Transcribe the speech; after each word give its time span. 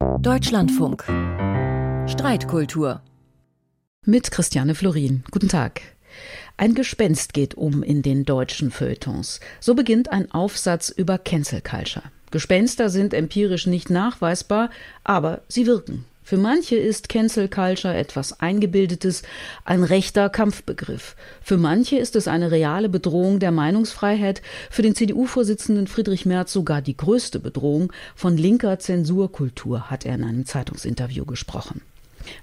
Deutschlandfunk. 0.00 1.04
Streitkultur. 2.10 3.02
Mit 4.06 4.30
Christiane 4.30 4.74
Florin. 4.74 5.24
Guten 5.30 5.48
Tag. 5.48 5.82
Ein 6.56 6.74
Gespenst 6.74 7.34
geht 7.34 7.54
um 7.54 7.82
in 7.82 8.00
den 8.00 8.24
deutschen 8.24 8.70
Feuilletons. 8.70 9.40
So 9.60 9.74
beginnt 9.74 10.10
ein 10.10 10.30
Aufsatz 10.30 10.88
über 10.88 11.18
Cancel 11.18 11.60
Culture. 11.60 12.04
Gespenster 12.30 12.88
sind 12.88 13.12
empirisch 13.12 13.66
nicht 13.66 13.90
nachweisbar, 13.90 14.70
aber 15.04 15.42
sie 15.48 15.66
wirken. 15.66 16.06
Für 16.22 16.36
manche 16.36 16.76
ist 16.76 17.08
Cancel 17.08 17.48
Culture 17.48 17.94
etwas 17.94 18.38
Eingebildetes, 18.40 19.22
ein 19.64 19.82
rechter 19.82 20.28
Kampfbegriff. 20.28 21.16
Für 21.42 21.56
manche 21.56 21.98
ist 21.98 22.14
es 22.14 22.28
eine 22.28 22.50
reale 22.50 22.88
Bedrohung 22.88 23.40
der 23.40 23.50
Meinungsfreiheit, 23.50 24.42
für 24.70 24.82
den 24.82 24.94
CDU-Vorsitzenden 24.94 25.86
Friedrich 25.86 26.26
Merz 26.26 26.52
sogar 26.52 26.82
die 26.82 26.96
größte 26.96 27.40
Bedrohung. 27.40 27.92
Von 28.14 28.36
linker 28.36 28.78
Zensurkultur 28.78 29.90
hat 29.90 30.06
er 30.06 30.14
in 30.14 30.24
einem 30.24 30.46
Zeitungsinterview 30.46 31.24
gesprochen. 31.24 31.80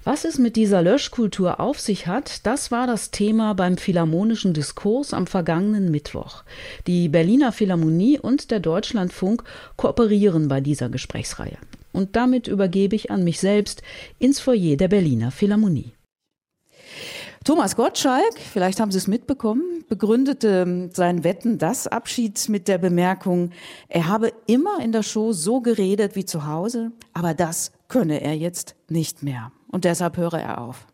Was 0.04 0.24
es 0.24 0.38
mit 0.38 0.56
dieser 0.56 0.82
Löschkultur 0.82 1.60
auf 1.60 1.80
sich 1.80 2.06
hat, 2.06 2.46
das 2.46 2.70
war 2.70 2.86
das 2.86 3.10
Thema 3.10 3.54
beim 3.54 3.76
Philharmonischen 3.76 4.52
Diskurs 4.52 5.14
am 5.14 5.26
vergangenen 5.26 5.90
Mittwoch. 5.90 6.42
Die 6.86 7.08
Berliner 7.08 7.52
Philharmonie 7.52 8.18
und 8.18 8.50
der 8.50 8.60
Deutschlandfunk 8.60 9.44
kooperieren 9.76 10.48
bei 10.48 10.60
dieser 10.60 10.88
Gesprächsreihe. 10.88 11.58
Und 11.92 12.16
damit 12.16 12.46
übergebe 12.48 12.96
ich 12.96 13.10
an 13.10 13.24
mich 13.24 13.40
selbst 13.40 13.82
ins 14.18 14.40
Foyer 14.40 14.76
der 14.76 14.88
Berliner 14.88 15.30
Philharmonie. 15.30 15.92
Thomas 17.44 17.76
Gottschalk, 17.76 18.38
vielleicht 18.38 18.78
haben 18.78 18.90
Sie 18.90 18.98
es 18.98 19.06
mitbekommen, 19.06 19.84
begründete 19.88 20.90
sein 20.92 21.24
Wetten 21.24 21.56
das 21.56 21.86
Abschied 21.86 22.48
mit 22.48 22.68
der 22.68 22.78
Bemerkung, 22.78 23.52
er 23.88 24.08
habe 24.08 24.32
immer 24.46 24.80
in 24.82 24.92
der 24.92 25.02
Show 25.02 25.32
so 25.32 25.60
geredet 25.60 26.14
wie 26.14 26.26
zu 26.26 26.46
Hause, 26.46 26.92
aber 27.14 27.34
das 27.34 27.72
könne 27.88 28.20
er 28.20 28.36
jetzt 28.36 28.74
nicht 28.88 29.22
mehr. 29.22 29.50
Und 29.68 29.84
deshalb 29.84 30.16
höre 30.16 30.34
er 30.34 30.60
auf. 30.60 30.86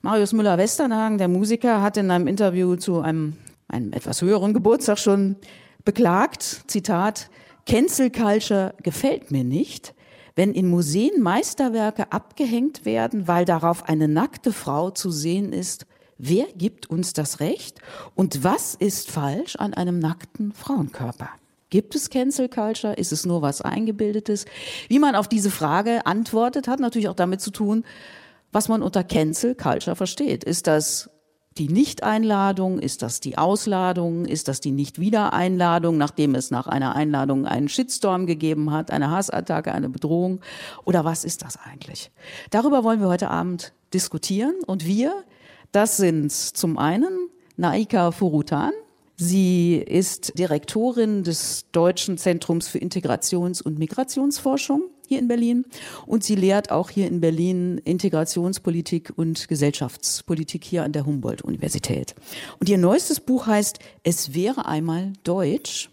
Marius 0.00 0.32
Müller-Westernhagen, 0.32 1.18
der 1.18 1.28
Musiker, 1.28 1.82
hat 1.82 1.96
in 1.96 2.10
einem 2.10 2.26
Interview 2.26 2.76
zu 2.76 3.00
einem, 3.00 3.34
einem 3.68 3.92
etwas 3.92 4.22
höheren 4.22 4.54
Geburtstag 4.54 4.98
schon 4.98 5.36
beklagt, 5.84 6.62
Zitat, 6.68 7.28
Cancel 7.66 8.10
Culture 8.10 8.74
gefällt 8.82 9.30
mir 9.30 9.44
nicht, 9.44 9.94
wenn 10.36 10.52
in 10.52 10.68
Museen 10.68 11.22
Meisterwerke 11.22 12.12
abgehängt 12.12 12.84
werden, 12.84 13.28
weil 13.28 13.44
darauf 13.44 13.88
eine 13.88 14.08
nackte 14.08 14.52
Frau 14.52 14.90
zu 14.90 15.10
sehen 15.10 15.52
ist. 15.52 15.86
Wer 16.18 16.46
gibt 16.56 16.90
uns 16.90 17.12
das 17.12 17.40
Recht? 17.40 17.80
Und 18.14 18.44
was 18.44 18.74
ist 18.74 19.10
falsch 19.10 19.56
an 19.56 19.74
einem 19.74 19.98
nackten 19.98 20.52
Frauenkörper? 20.52 21.30
Gibt 21.70 21.94
es 21.94 22.10
Cancel 22.10 22.48
Culture? 22.48 22.94
Ist 22.94 23.12
es 23.12 23.26
nur 23.26 23.42
was 23.42 23.60
Eingebildetes? 23.60 24.44
Wie 24.88 24.98
man 24.98 25.16
auf 25.16 25.26
diese 25.26 25.50
Frage 25.50 26.06
antwortet, 26.06 26.68
hat 26.68 26.78
natürlich 26.78 27.08
auch 27.08 27.16
damit 27.16 27.40
zu 27.40 27.50
tun, 27.50 27.84
was 28.52 28.68
man 28.68 28.82
unter 28.82 29.02
Cancel 29.02 29.54
Culture 29.56 29.96
versteht. 29.96 30.44
Ist 30.44 30.66
das 30.66 31.10
die 31.58 31.68
Nicht-Einladung? 31.68 32.78
Ist 32.78 33.02
das 33.02 33.20
die 33.20 33.38
Ausladung? 33.38 34.24
Ist 34.24 34.48
das 34.48 34.60
die 34.60 34.72
Nicht-Wieder-Einladung, 34.72 35.96
nachdem 35.96 36.34
es 36.34 36.50
nach 36.50 36.66
einer 36.66 36.96
Einladung 36.96 37.46
einen 37.46 37.68
Shitstorm 37.68 38.26
gegeben 38.26 38.72
hat, 38.72 38.90
eine 38.90 39.10
Hassattacke, 39.10 39.72
eine 39.72 39.88
Bedrohung? 39.88 40.40
Oder 40.84 41.04
was 41.04 41.24
ist 41.24 41.42
das 41.42 41.56
eigentlich? 41.56 42.10
Darüber 42.50 42.82
wollen 42.84 43.00
wir 43.00 43.08
heute 43.08 43.30
Abend 43.30 43.72
diskutieren. 43.92 44.54
Und 44.66 44.84
wir, 44.84 45.24
das 45.72 45.96
sind 45.96 46.32
zum 46.32 46.78
einen 46.78 47.28
Naika 47.56 48.10
Furutan. 48.10 48.72
Sie 49.16 49.76
ist 49.76 50.36
Direktorin 50.36 51.22
des 51.22 51.66
Deutschen 51.70 52.18
Zentrums 52.18 52.66
für 52.66 52.78
Integrations- 52.78 53.62
und 53.62 53.78
Migrationsforschung 53.78 54.82
hier 55.08 55.18
in 55.18 55.28
Berlin 55.28 55.64
und 56.06 56.24
sie 56.24 56.34
lehrt 56.34 56.70
auch 56.70 56.90
hier 56.90 57.06
in 57.06 57.20
Berlin 57.20 57.78
Integrationspolitik 57.78 59.12
und 59.16 59.48
Gesellschaftspolitik 59.48 60.64
hier 60.64 60.84
an 60.84 60.92
der 60.92 61.06
Humboldt-Universität. 61.06 62.14
Und 62.60 62.68
ihr 62.68 62.78
neuestes 62.78 63.20
Buch 63.20 63.46
heißt 63.46 63.78
Es 64.02 64.34
wäre 64.34 64.66
einmal 64.66 65.12
Deutsch. 65.24 65.90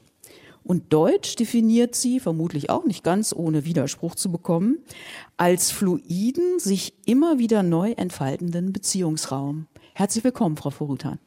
Und 0.64 0.94
Deutsch 0.94 1.36
definiert 1.36 1.96
sie, 1.96 2.20
vermutlich 2.20 2.70
auch 2.70 2.86
nicht 2.86 3.04
ganz 3.04 3.34
ohne 3.34 3.66
Widerspruch 3.66 4.14
zu 4.16 4.32
bekommen, 4.32 4.78
als 5.36 5.72
fluiden, 5.72 6.60
sich 6.60 6.94
immer 7.06 7.40
wieder 7.40 7.64
neu 7.64 7.92
entfaltenden 7.94 8.72
Beziehungsraum. 8.72 9.68
Herzlich 9.96 10.24
willkommen, 10.24 10.58
Frau 10.58 10.70
Forutan. 10.70 11.20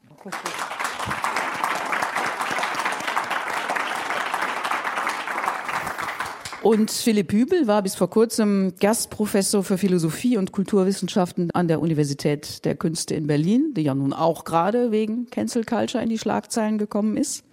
Und 6.65 6.91
Philipp 6.91 7.31
Hübel 7.31 7.67
war 7.67 7.83
bis 7.83 7.95
vor 7.95 8.09
kurzem 8.09 8.73
Gastprofessor 8.81 9.63
für 9.63 9.77
Philosophie 9.77 10.39
und 10.39 10.51
Kulturwissenschaften 10.51 11.51
an 11.51 11.69
der 11.69 11.79
Universität 11.83 12.65
der 12.65 12.75
Künste 12.75 13.15
in 13.15 13.27
Berlin, 13.27 13.75
die 13.77 13.83
ja 13.83 13.95
nun 13.95 14.15
auch 14.15 14.45
gerade 14.45 14.91
wegen 14.91 15.29
Cancel 15.29 15.65
Culture 15.65 16.03
in 16.03 16.09
die 16.09 16.19
Schlagzeilen 16.19 16.79
gekommen 16.79 17.19
ist. 17.19 17.45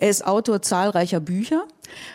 Er 0.00 0.10
ist 0.10 0.26
Autor 0.26 0.62
zahlreicher 0.62 1.20
Bücher. 1.20 1.62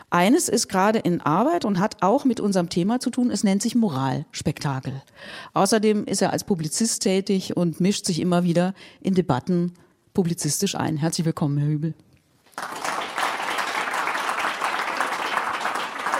Eines 0.09 0.50
ist 0.50 0.68
gerade 0.68 1.00
in 1.00 1.22
Arbeit 1.22 1.63
und 1.63 1.79
hat 1.79 2.03
auch 2.03 2.25
mit 2.25 2.41
unserem 2.41 2.67
Thema 2.67 3.00
zu 3.00 3.12
tun. 3.12 3.31
Es 3.31 3.46
nennt 3.46 3.62
sich 3.62 3.73
Moralspektakel. 3.73 5.02
Außerdem 5.53 6.03
ist 6.03 6.22
er 6.22 6.34
als 6.34 6.44
Publizist 6.44 7.02
tätig 7.02 7.56
und 7.56 7.79
mischt 7.79 8.06
sich 8.06 8.19
immer 8.19 8.44
wieder 8.44 8.73
in 9.00 9.13
Debatten 9.13 9.72
publizistisch 10.13 10.75
ein. 10.75 10.97
Herzlich 10.97 11.23
willkommen, 11.23 11.57
Herr 11.57 11.69
Hübel. 11.69 11.94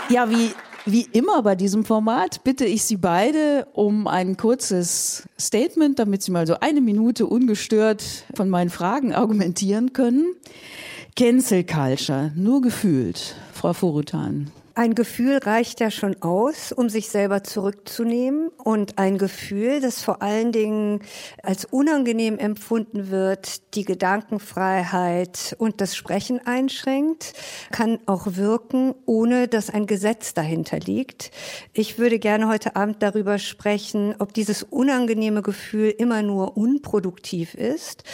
Ja, 0.08 0.30
wie, 0.30 0.52
wie 0.84 1.02
immer 1.12 1.42
bei 1.42 1.56
diesem 1.56 1.84
Format 1.84 2.44
bitte 2.44 2.64
ich 2.64 2.84
Sie 2.84 2.96
beide 2.96 3.66
um 3.72 4.06
ein 4.06 4.36
kurzes 4.36 5.24
Statement, 5.38 5.98
damit 5.98 6.22
Sie 6.22 6.30
mal 6.30 6.46
so 6.46 6.60
eine 6.60 6.80
Minute 6.80 7.26
ungestört 7.26 8.04
von 8.34 8.48
meinen 8.48 8.70
Fragen 8.70 9.12
argumentieren 9.12 9.92
können. 9.92 10.36
Cancel 11.16 11.64
Culture, 11.64 12.30
nur 12.36 12.60
gefühlt, 12.60 13.34
Frau 13.52 13.72
Forutan. 13.72 14.52
Ein 14.78 14.94
Gefühl 14.94 15.38
reicht 15.38 15.80
ja 15.80 15.90
schon 15.90 16.20
aus, 16.20 16.70
um 16.70 16.90
sich 16.90 17.08
selber 17.08 17.42
zurückzunehmen. 17.42 18.50
Und 18.62 18.98
ein 18.98 19.16
Gefühl, 19.16 19.80
das 19.80 20.02
vor 20.02 20.20
allen 20.20 20.52
Dingen 20.52 21.00
als 21.42 21.64
unangenehm 21.64 22.36
empfunden 22.36 23.10
wird, 23.10 23.74
die 23.74 23.86
Gedankenfreiheit 23.86 25.56
und 25.58 25.80
das 25.80 25.96
Sprechen 25.96 26.46
einschränkt, 26.46 27.32
kann 27.72 28.00
auch 28.04 28.26
wirken, 28.36 28.94
ohne 29.06 29.48
dass 29.48 29.70
ein 29.70 29.86
Gesetz 29.86 30.34
dahinter 30.34 30.78
liegt. 30.78 31.30
Ich 31.72 31.98
würde 31.98 32.18
gerne 32.18 32.46
heute 32.46 32.76
Abend 32.76 33.02
darüber 33.02 33.38
sprechen, 33.38 34.14
ob 34.18 34.34
dieses 34.34 34.62
unangenehme 34.62 35.40
Gefühl 35.40 35.88
immer 35.88 36.20
nur 36.20 36.58
unproduktiv 36.58 37.54
ist 37.54 38.04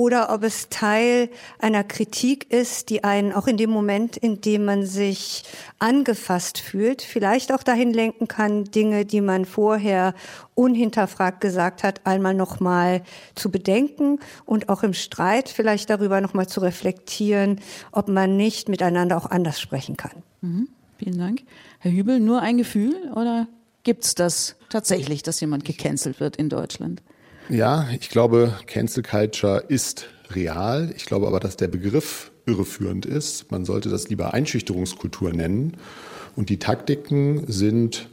oder 0.00 0.32
ob 0.32 0.44
es 0.44 0.70
Teil 0.70 1.28
einer 1.58 1.84
Kritik 1.84 2.50
ist, 2.50 2.88
die 2.88 3.04
einen 3.04 3.34
auch 3.34 3.46
in 3.46 3.58
dem 3.58 3.68
Moment, 3.68 4.16
in 4.16 4.40
dem 4.40 4.64
man 4.64 4.86
sich 4.86 5.44
angefasst 5.78 6.56
fühlt, 6.56 7.02
vielleicht 7.02 7.52
auch 7.52 7.62
dahin 7.62 7.92
lenken 7.92 8.26
kann, 8.26 8.64
Dinge, 8.64 9.04
die 9.04 9.20
man 9.20 9.44
vorher 9.44 10.14
unhinterfragt 10.54 11.42
gesagt 11.42 11.82
hat, 11.82 12.06
einmal 12.06 12.32
nochmal 12.32 13.02
zu 13.34 13.50
bedenken 13.50 14.20
und 14.46 14.70
auch 14.70 14.82
im 14.82 14.94
Streit 14.94 15.50
vielleicht 15.50 15.90
darüber 15.90 16.22
nochmal 16.22 16.48
zu 16.48 16.60
reflektieren, 16.60 17.60
ob 17.92 18.08
man 18.08 18.38
nicht 18.38 18.70
miteinander 18.70 19.18
auch 19.18 19.26
anders 19.26 19.60
sprechen 19.60 19.98
kann. 19.98 20.22
Mhm. 20.40 20.68
Vielen 20.96 21.18
Dank. 21.18 21.42
Herr 21.78 21.92
Hübel, 21.92 22.20
nur 22.20 22.40
ein 22.40 22.56
Gefühl 22.56 22.94
oder 23.14 23.48
gibt 23.82 24.04
es 24.04 24.14
das 24.14 24.56
tatsächlich, 24.70 25.22
dass 25.22 25.42
jemand 25.42 25.66
gecancelt 25.66 26.20
wird 26.20 26.36
in 26.36 26.48
Deutschland? 26.48 27.02
Ja, 27.50 27.88
ich 27.98 28.10
glaube, 28.10 28.54
Cancel 28.68 29.02
Culture 29.02 29.64
ist 29.66 30.06
real. 30.30 30.92
Ich 30.96 31.06
glaube 31.06 31.26
aber, 31.26 31.40
dass 31.40 31.56
der 31.56 31.66
Begriff 31.66 32.30
irreführend 32.46 33.06
ist. 33.06 33.50
Man 33.50 33.64
sollte 33.64 33.88
das 33.88 34.08
lieber 34.08 34.32
Einschüchterungskultur 34.32 35.32
nennen. 35.32 35.76
Und 36.36 36.48
die 36.48 36.60
Taktiken 36.60 37.42
sind, 37.48 38.08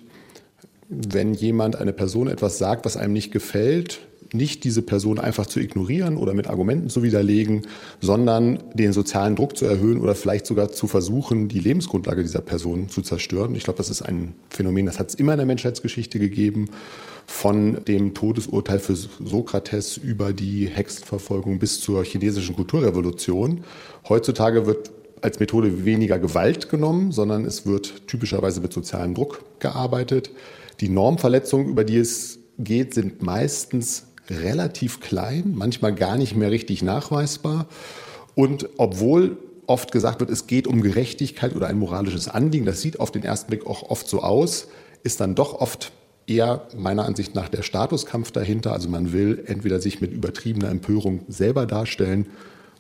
wenn 0.90 1.36
jemand, 1.36 1.76
eine 1.76 1.94
Person 1.94 2.28
etwas 2.28 2.58
sagt, 2.58 2.84
was 2.84 2.98
einem 2.98 3.14
nicht 3.14 3.32
gefällt, 3.32 4.00
nicht 4.34 4.64
diese 4.64 4.82
Person 4.82 5.20
einfach 5.20 5.46
zu 5.46 5.60
ignorieren 5.60 6.18
oder 6.18 6.34
mit 6.34 6.48
Argumenten 6.48 6.90
zu 6.90 7.04
widerlegen, 7.04 7.68
sondern 8.02 8.58
den 8.74 8.92
sozialen 8.92 9.36
Druck 9.36 9.56
zu 9.56 9.66
erhöhen 9.66 10.02
oder 10.02 10.16
vielleicht 10.16 10.48
sogar 10.48 10.72
zu 10.72 10.88
versuchen, 10.88 11.48
die 11.48 11.60
Lebensgrundlage 11.60 12.24
dieser 12.24 12.42
Person 12.42 12.90
zu 12.90 13.04
zerstören. 13.04 13.54
Ich 13.54 13.66
glaube, 13.66 13.78
das 13.78 13.92
ist 13.92 14.02
ein 14.02 14.34
Phänomen, 14.50 14.88
das 14.88 14.98
hat 14.98 15.10
es 15.10 15.16
immer 15.16 15.34
in 15.34 15.38
der 15.38 15.46
Menschheitsgeschichte 15.46 16.18
gegeben 16.18 16.70
von 17.28 17.84
dem 17.86 18.14
Todesurteil 18.14 18.80
für 18.80 18.96
Sokrates 18.96 19.98
über 19.98 20.34
die 20.34 20.68
Hexenverfolgung 20.68 21.60
bis 21.60 21.82
zur 21.82 22.04
chinesischen 22.04 22.56
Kulturrevolution. 22.56 23.64
Heutzutage 24.08 24.66
wird 24.66 24.92
als 25.22 25.40
Methode 25.40 25.86
weniger 25.86 26.20
Gewalt 26.20 26.70
genommen, 26.70 27.12
sondern 27.12 27.46
es 27.46 27.66
wird 27.66 28.08
typischerweise 28.08 28.62
mit 28.62 28.72
sozialem 28.72 29.14
Druck 29.14 29.44
gearbeitet. 29.60 30.32
Die 30.80 30.90
Normverletzungen, 30.90 31.68
über 31.68 31.84
die 31.84 31.98
es 31.98 32.40
geht, 32.58 32.94
sind 32.94 33.22
meistens 33.22 34.08
relativ 34.30 35.00
klein, 35.00 35.54
manchmal 35.56 35.94
gar 35.94 36.18
nicht 36.18 36.36
mehr 36.36 36.50
richtig 36.50 36.82
nachweisbar. 36.82 37.68
Und 38.36 38.70
obwohl 38.78 39.38
oft 39.68 39.92
gesagt 39.92 40.22
wird, 40.22 40.30
es 40.30 40.48
geht 40.48 40.66
um 40.66 40.82
Gerechtigkeit 40.82 41.56
oder 41.56 41.68
ein 41.68 41.78
moralisches 41.78 42.30
Anliegen, 42.30 42.66
das 42.66 42.82
sieht 42.82 43.00
auf 43.00 43.12
den 43.12 43.24
ersten 43.24 43.48
Blick 43.48 43.68
auch 43.68 43.90
oft 43.90 44.08
so 44.08 44.22
aus, 44.22 44.68
ist 45.04 45.20
dann 45.20 45.36
doch 45.36 45.60
oft 45.60 45.92
eher 46.28 46.68
meiner 46.76 47.06
Ansicht 47.06 47.34
nach 47.34 47.50
der 47.50 47.64
Statuskampf 47.64 48.32
dahinter. 48.32 48.74
Also 48.74 48.90
man 48.90 49.14
will 49.14 49.44
entweder 49.48 49.80
sich 49.80 50.02
mit 50.02 50.12
übertriebener 50.12 50.70
Empörung 50.70 51.22
selber 51.28 51.66
darstellen 51.66 52.28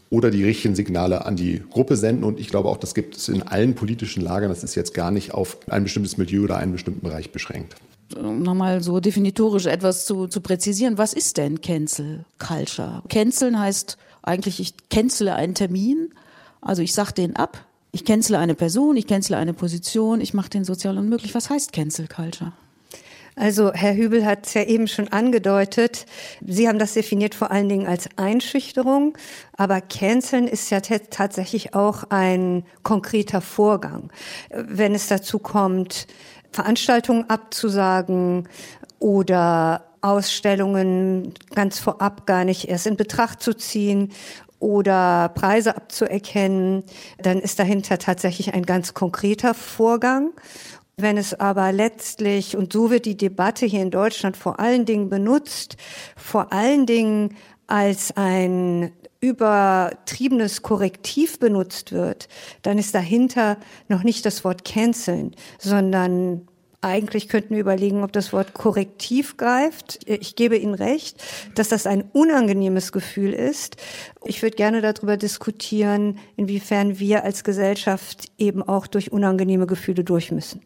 oder 0.09 0.31
die 0.31 0.43
richtigen 0.43 0.75
Signale 0.75 1.25
an 1.25 1.35
die 1.35 1.63
Gruppe 1.69 1.95
senden. 1.95 2.23
Und 2.23 2.39
ich 2.39 2.49
glaube 2.49 2.69
auch, 2.69 2.77
das 2.77 2.93
gibt 2.93 3.15
es 3.15 3.29
in 3.29 3.43
allen 3.43 3.73
politischen 3.73 4.21
Lagern. 4.21 4.49
Das 4.49 4.63
ist 4.63 4.75
jetzt 4.75 4.93
gar 4.93 5.11
nicht 5.11 5.33
auf 5.33 5.57
ein 5.67 5.83
bestimmtes 5.83 6.17
Milieu 6.17 6.43
oder 6.43 6.57
einen 6.57 6.73
bestimmten 6.73 7.01
Bereich 7.01 7.31
beschränkt. 7.31 7.75
Um 8.15 8.41
nochmal 8.41 8.81
so 8.81 8.99
definitorisch 8.99 9.65
etwas 9.65 10.05
zu, 10.05 10.27
zu 10.27 10.39
präzisieren. 10.39 10.97
Was 10.97 11.13
ist 11.13 11.37
denn 11.37 11.59
Cancel 11.61 12.25
Culture? 12.39 13.01
Canceln 13.09 13.59
heißt 13.59 13.97
eigentlich, 14.21 14.59
ich 14.59 14.73
cancele 14.89 15.35
einen 15.35 15.55
Termin. 15.55 16.09
Also 16.61 16.81
ich 16.81 16.93
sage 16.93 17.13
den 17.13 17.35
ab. 17.35 17.65
Ich 17.91 18.05
cancele 18.05 18.37
eine 18.37 18.55
Person, 18.55 18.97
ich 18.97 19.07
cancele 19.07 19.37
eine 19.37 19.53
Position, 19.53 20.21
ich 20.21 20.33
mache 20.33 20.49
den 20.49 20.65
sozial 20.65 20.97
unmöglich. 20.97 21.33
Was 21.33 21.49
heißt 21.49 21.71
Cancel 21.73 22.07
Culture? 22.07 22.51
Also 23.37 23.71
Herr 23.71 23.95
Hübel 23.95 24.25
hat 24.25 24.47
es 24.47 24.55
ja 24.55 24.63
eben 24.63 24.87
schon 24.87 25.09
angedeutet. 25.09 26.07
Sie 26.43 26.67
haben 26.67 26.79
das 26.79 26.93
definiert 26.93 27.35
vor 27.35 27.51
allen 27.51 27.69
Dingen 27.69 27.85
als 27.85 28.09
Einschüchterung, 28.15 29.15
aber 29.55 29.79
Canceln 29.79 30.47
ist 30.47 30.71
ja 30.71 30.81
tatsächlich 30.81 31.75
auch 31.75 32.05
ein 32.09 32.65
konkreter 32.81 33.41
Vorgang. 33.41 34.11
Wenn 34.49 34.95
es 34.95 35.07
dazu 35.07 35.37
kommt, 35.37 36.07
Veranstaltungen 36.51 37.29
abzusagen 37.29 38.49
oder 38.97 39.85
Ausstellungen 40.01 41.35
ganz 41.53 41.77
vorab 41.77 42.25
gar 42.25 42.43
nicht 42.43 42.67
erst 42.67 42.87
in 42.87 42.97
Betracht 42.97 43.43
zu 43.43 43.53
ziehen 43.53 44.13
oder 44.59 45.29
Preise 45.29 45.75
abzuerkennen, 45.75 46.83
dann 47.19 47.39
ist 47.39 47.59
dahinter 47.59 47.99
tatsächlich 47.99 48.53
ein 48.55 48.65
ganz 48.65 48.95
konkreter 48.95 49.53
Vorgang. 49.53 50.31
Wenn 50.99 51.17
es 51.17 51.39
aber 51.39 51.71
letztlich, 51.71 52.57
und 52.57 52.73
so 52.73 52.89
wird 52.89 53.05
die 53.05 53.15
Debatte 53.15 53.67
hier 53.67 53.83
in 53.83 53.91
Deutschland 53.91 54.35
vor 54.35 54.59
allen 54.59 54.85
Dingen 54.85 55.09
benutzt, 55.09 55.77
vor 56.15 56.51
allen 56.51 56.87
Dingen 56.87 57.35
als 57.67 58.17
ein 58.17 58.91
übertriebenes 59.19 60.63
Korrektiv 60.63 61.37
benutzt 61.37 61.91
wird, 61.91 62.27
dann 62.63 62.79
ist 62.79 62.95
dahinter 62.95 63.57
noch 63.89 64.01
nicht 64.01 64.25
das 64.25 64.43
Wort 64.43 64.65
canceln, 64.65 65.35
sondern 65.59 66.47
eigentlich 66.81 67.29
könnten 67.29 67.53
wir 67.53 67.61
überlegen, 67.61 68.03
ob 68.03 68.11
das 68.11 68.33
Wort 68.33 68.55
korrektiv 68.55 69.37
greift. 69.37 69.99
Ich 70.07 70.35
gebe 70.35 70.57
Ihnen 70.57 70.73
recht, 70.73 71.23
dass 71.53 71.69
das 71.69 71.85
ein 71.85 72.05
unangenehmes 72.11 72.91
Gefühl 72.91 73.33
ist. 73.33 73.77
Ich 74.25 74.41
würde 74.41 74.55
gerne 74.55 74.81
darüber 74.81 75.15
diskutieren, 75.15 76.17
inwiefern 76.37 76.97
wir 76.97 77.23
als 77.23 77.43
Gesellschaft 77.43 78.31
eben 78.39 78.63
auch 78.63 78.87
durch 78.87 79.11
unangenehme 79.11 79.67
Gefühle 79.67 80.03
durch 80.03 80.31
müssen. 80.31 80.61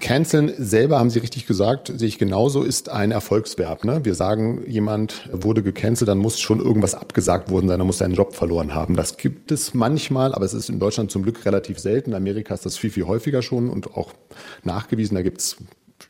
Canceln 0.00 0.52
selber, 0.58 0.98
haben 0.98 1.10
Sie 1.10 1.18
richtig 1.18 1.46
gesagt, 1.46 1.92
sehe 1.94 2.08
ich 2.08 2.18
genauso, 2.18 2.62
ist 2.62 2.88
ein 2.88 3.10
Erfolgsverb. 3.10 3.84
Ne? 3.84 4.04
Wir 4.04 4.14
sagen, 4.14 4.64
jemand 4.66 5.28
wurde 5.32 5.62
gecancelt, 5.62 6.08
dann 6.08 6.18
muss 6.18 6.40
schon 6.40 6.60
irgendwas 6.60 6.94
abgesagt 6.94 7.50
worden 7.50 7.68
sein, 7.68 7.78
dann 7.78 7.86
muss 7.86 7.98
seinen 7.98 8.14
Job 8.14 8.34
verloren 8.34 8.74
haben. 8.74 8.96
Das 8.96 9.16
gibt 9.16 9.52
es 9.52 9.74
manchmal, 9.74 10.34
aber 10.34 10.44
es 10.44 10.54
ist 10.54 10.68
in 10.68 10.78
Deutschland 10.78 11.10
zum 11.10 11.22
Glück 11.22 11.44
relativ 11.44 11.78
selten. 11.78 12.10
In 12.10 12.16
Amerika 12.16 12.54
ist 12.54 12.66
das 12.66 12.76
viel, 12.76 12.90
viel 12.90 13.06
häufiger 13.06 13.42
schon 13.42 13.70
und 13.70 13.96
auch 13.96 14.12
nachgewiesen. 14.64 15.14
Da 15.14 15.22
gibt 15.22 15.40
es 15.40 15.56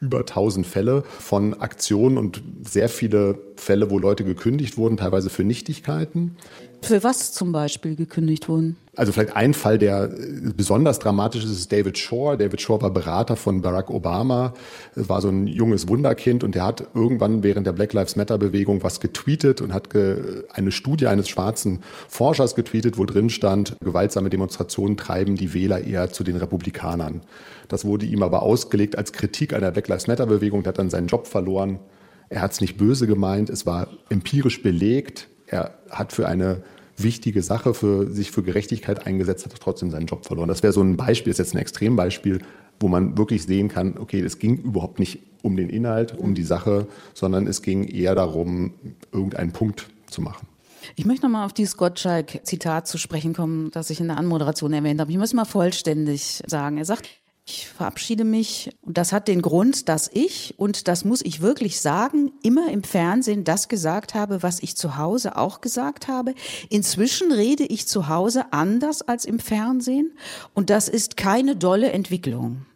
über 0.01 0.19
1000 0.19 0.67
Fälle 0.67 1.05
von 1.07 1.55
Aktionen 1.61 2.19
und 2.19 2.43
sehr 2.63 2.89
viele 2.89 3.39
Fälle, 3.57 3.91
wo 3.91 3.99
Leute 3.99 4.25
gekündigt 4.25 4.77
wurden, 4.77 4.97
teilweise 4.97 5.31
für 5.31 5.45
Nichtigkeiten. 5.45 6.37
Für 6.83 7.03
was 7.03 7.33
zum 7.33 7.53
Beispiel 7.53 7.97
gekündigt 7.97 8.49
wurden? 8.49 8.77
Also 8.97 9.13
vielleicht 9.13 9.37
ein 9.37 9.53
Fall, 9.53 9.77
der 9.77 10.09
besonders 10.57 10.99
dramatisch 10.99 11.45
ist, 11.45 11.51
ist 11.51 11.71
David 11.71 11.99
Shore. 11.99 12.39
David 12.39 12.61
Shore 12.61 12.81
war 12.81 12.91
Berater 12.91 13.37
von 13.37 13.61
Barack 13.61 13.91
Obama, 13.91 14.55
war 14.95 15.21
so 15.21 15.29
ein 15.29 15.47
junges 15.47 15.89
Wunderkind 15.89 16.43
und 16.45 16.55
der 16.55 16.65
hat 16.65 16.89
irgendwann 16.95 17.43
während 17.43 17.67
der 17.67 17.73
Black 17.73 17.93
Lives 17.93 18.17
Matter 18.17 18.39
Bewegung 18.39 18.83
was 18.83 19.01
getweetet 19.01 19.61
und 19.61 19.75
hat 19.75 19.91
ge 19.91 20.45
eine 20.53 20.73
Studie 20.73 21.09
eines 21.09 21.29
schwarzen 21.29 21.81
Forschers 22.09 22.55
getweetet, 22.55 22.97
wo 22.97 23.05
drin 23.05 23.29
stand, 23.29 23.77
gewaltsame 23.81 24.31
Demonstrationen 24.31 24.97
treiben 24.97 25.37
die 25.37 25.53
Wähler 25.53 25.85
eher 25.85 26.11
zu 26.11 26.25
den 26.25 26.37
Republikanern. 26.37 27.21
Das 27.69 27.85
wurde 27.85 28.07
ihm 28.07 28.23
aber 28.23 28.43
ausgelegt 28.43 28.97
als 28.97 29.13
Kritik 29.13 29.53
an 29.53 29.61
der 29.61 29.73
Black 29.73 29.89
Lives 29.89 30.07
Matter 30.07 30.27
Bewegung. 30.27 30.63
Der 30.63 30.71
hat 30.71 30.79
dann 30.79 30.91
seinen 30.91 31.09
Job 31.09 31.27
verloren. 31.27 31.81
Er 32.29 32.41
hat 32.41 32.53
es 32.53 32.61
nicht 32.61 32.79
böse 32.79 33.07
gemeint. 33.07 33.51
Es 33.51 33.67
war 33.67 33.89
empirisch 34.09 34.63
belegt. 34.63 35.29
Er 35.47 35.75
hat 35.91 36.13
für 36.13 36.29
eine 36.29 36.63
wichtige 36.97 37.43
Sache, 37.43 37.75
für 37.75 38.11
sich 38.11 38.31
für 38.31 38.43
Gerechtigkeit 38.43 39.07
eingesetzt, 39.07 39.45
hat 39.45 39.55
trotzdem 39.61 39.91
seinen 39.91 40.07
Job 40.07 40.25
verloren. 40.25 40.49
Das 40.49 40.63
wäre 40.63 40.73
so 40.73 40.83
ein 40.83 40.97
Beispiel, 40.97 41.31
ist 41.31 41.39
jetzt 41.39 41.55
ein 41.55 41.59
Extrembeispiel, 41.59 42.41
wo 42.81 42.89
man 42.89 43.17
wirklich 43.17 43.45
sehen 43.45 43.69
kann, 43.69 43.99
okay, 43.99 44.21
es 44.21 44.39
ging 44.39 44.59
überhaupt 44.59 44.99
nicht 44.99 45.21
um 45.43 45.57
den 45.57 45.71
Inhalt, 45.71 46.17
um 46.17 46.35
die 46.35 46.43
Sache, 46.43 46.87
sondern 47.15 47.47
es 47.47 47.63
ging 47.63 47.85
eher 47.85 48.15
darum, 48.15 48.75
irgendeinen 49.13 49.53
Punkt 49.53 49.89
zu 50.07 50.21
machen. 50.21 50.47
Ich 50.95 51.05
möchte 51.05 51.27
nochmal 51.27 51.47
auf 51.47 51.53
dieses 51.53 51.77
Gottschalk-Zitat 51.77 52.87
zu 52.87 52.99
sprechen 52.99 53.35
kommen, 53.35 53.71
das 53.73 53.91
ich 53.91 54.01
in 54.01 54.09
der 54.09 54.19
Anmoderation 54.19 54.73
erwähnt 54.73 55.01
habe. 55.01 55.11
Ich 55.11 55.19
muss 55.19 55.33
mal 55.33 55.45
vollständig 55.45 56.43
sagen. 56.47 56.79
Er 56.79 56.85
sagt, 56.85 57.09
ich 57.49 57.69
verabschiede 57.69 58.25
mich 58.25 58.71
und 58.83 58.99
das 58.99 59.13
hat 59.13 59.29
den 59.29 59.41
Grund, 59.41 59.89
dass 59.89 60.11
ich, 60.13 60.55
und 60.59 60.89
das 60.89 61.05
muss 61.05 61.23
ich 61.23 61.41
wirklich 61.41 61.81
sagen, 61.81 62.33
immer 62.43 62.71
im 62.73 62.83
Fernsehen 62.83 63.45
das 63.45 63.69
gesagt 63.69 64.15
habe, 64.15 64.43
was 64.43 64.61
ich 64.61 64.77
zu 64.77 64.97
Hause 64.97 65.37
auch 65.37 65.61
gesagt 65.61 66.09
habe. 66.09 66.35
Inzwischen 66.71 67.31
rede 67.31 67.63
ich 67.63 67.87
zu 67.87 68.09
Hause 68.09 68.53
anders 68.53 69.03
als 69.03 69.25
im 69.25 69.39
Fernsehen 69.39 70.13
und 70.55 70.71
das 70.71 70.89
ist 70.89 71.17
keine 71.17 71.55
dolle 71.55 71.93
Entwicklung. 71.93 72.67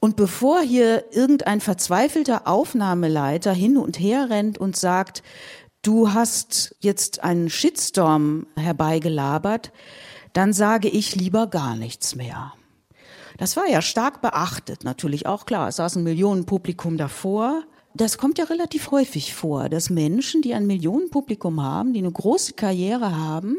Und 0.00 0.16
bevor 0.16 0.62
hier 0.62 1.04
irgendein 1.12 1.60
verzweifelter 1.60 2.48
Aufnahmeleiter 2.48 3.52
hin 3.52 3.76
und 3.76 4.00
her 4.00 4.30
rennt 4.30 4.58
und 4.58 4.76
sagt, 4.76 5.22
du 5.82 6.12
hast 6.12 6.74
jetzt 6.80 7.22
einen 7.22 7.50
Shitstorm 7.50 8.46
herbeigelabert, 8.56 9.70
dann 10.32 10.52
sage 10.52 10.88
ich 10.88 11.14
lieber 11.14 11.46
gar 11.46 11.76
nichts 11.76 12.16
mehr. 12.16 12.52
Das 13.42 13.56
war 13.56 13.68
ja 13.68 13.82
stark 13.82 14.22
beachtet, 14.22 14.84
natürlich 14.84 15.26
auch 15.26 15.46
klar. 15.46 15.66
Es 15.66 15.74
saß 15.74 15.96
ein 15.96 16.04
Millionenpublikum 16.04 16.96
davor. 16.96 17.64
Das 17.92 18.16
kommt 18.16 18.38
ja 18.38 18.44
relativ 18.44 18.92
häufig 18.92 19.34
vor, 19.34 19.68
dass 19.68 19.90
Menschen, 19.90 20.42
die 20.42 20.54
ein 20.54 20.64
Millionenpublikum 20.68 21.60
haben, 21.60 21.92
die 21.92 21.98
eine 21.98 22.12
große 22.12 22.52
Karriere 22.52 23.16
haben 23.16 23.56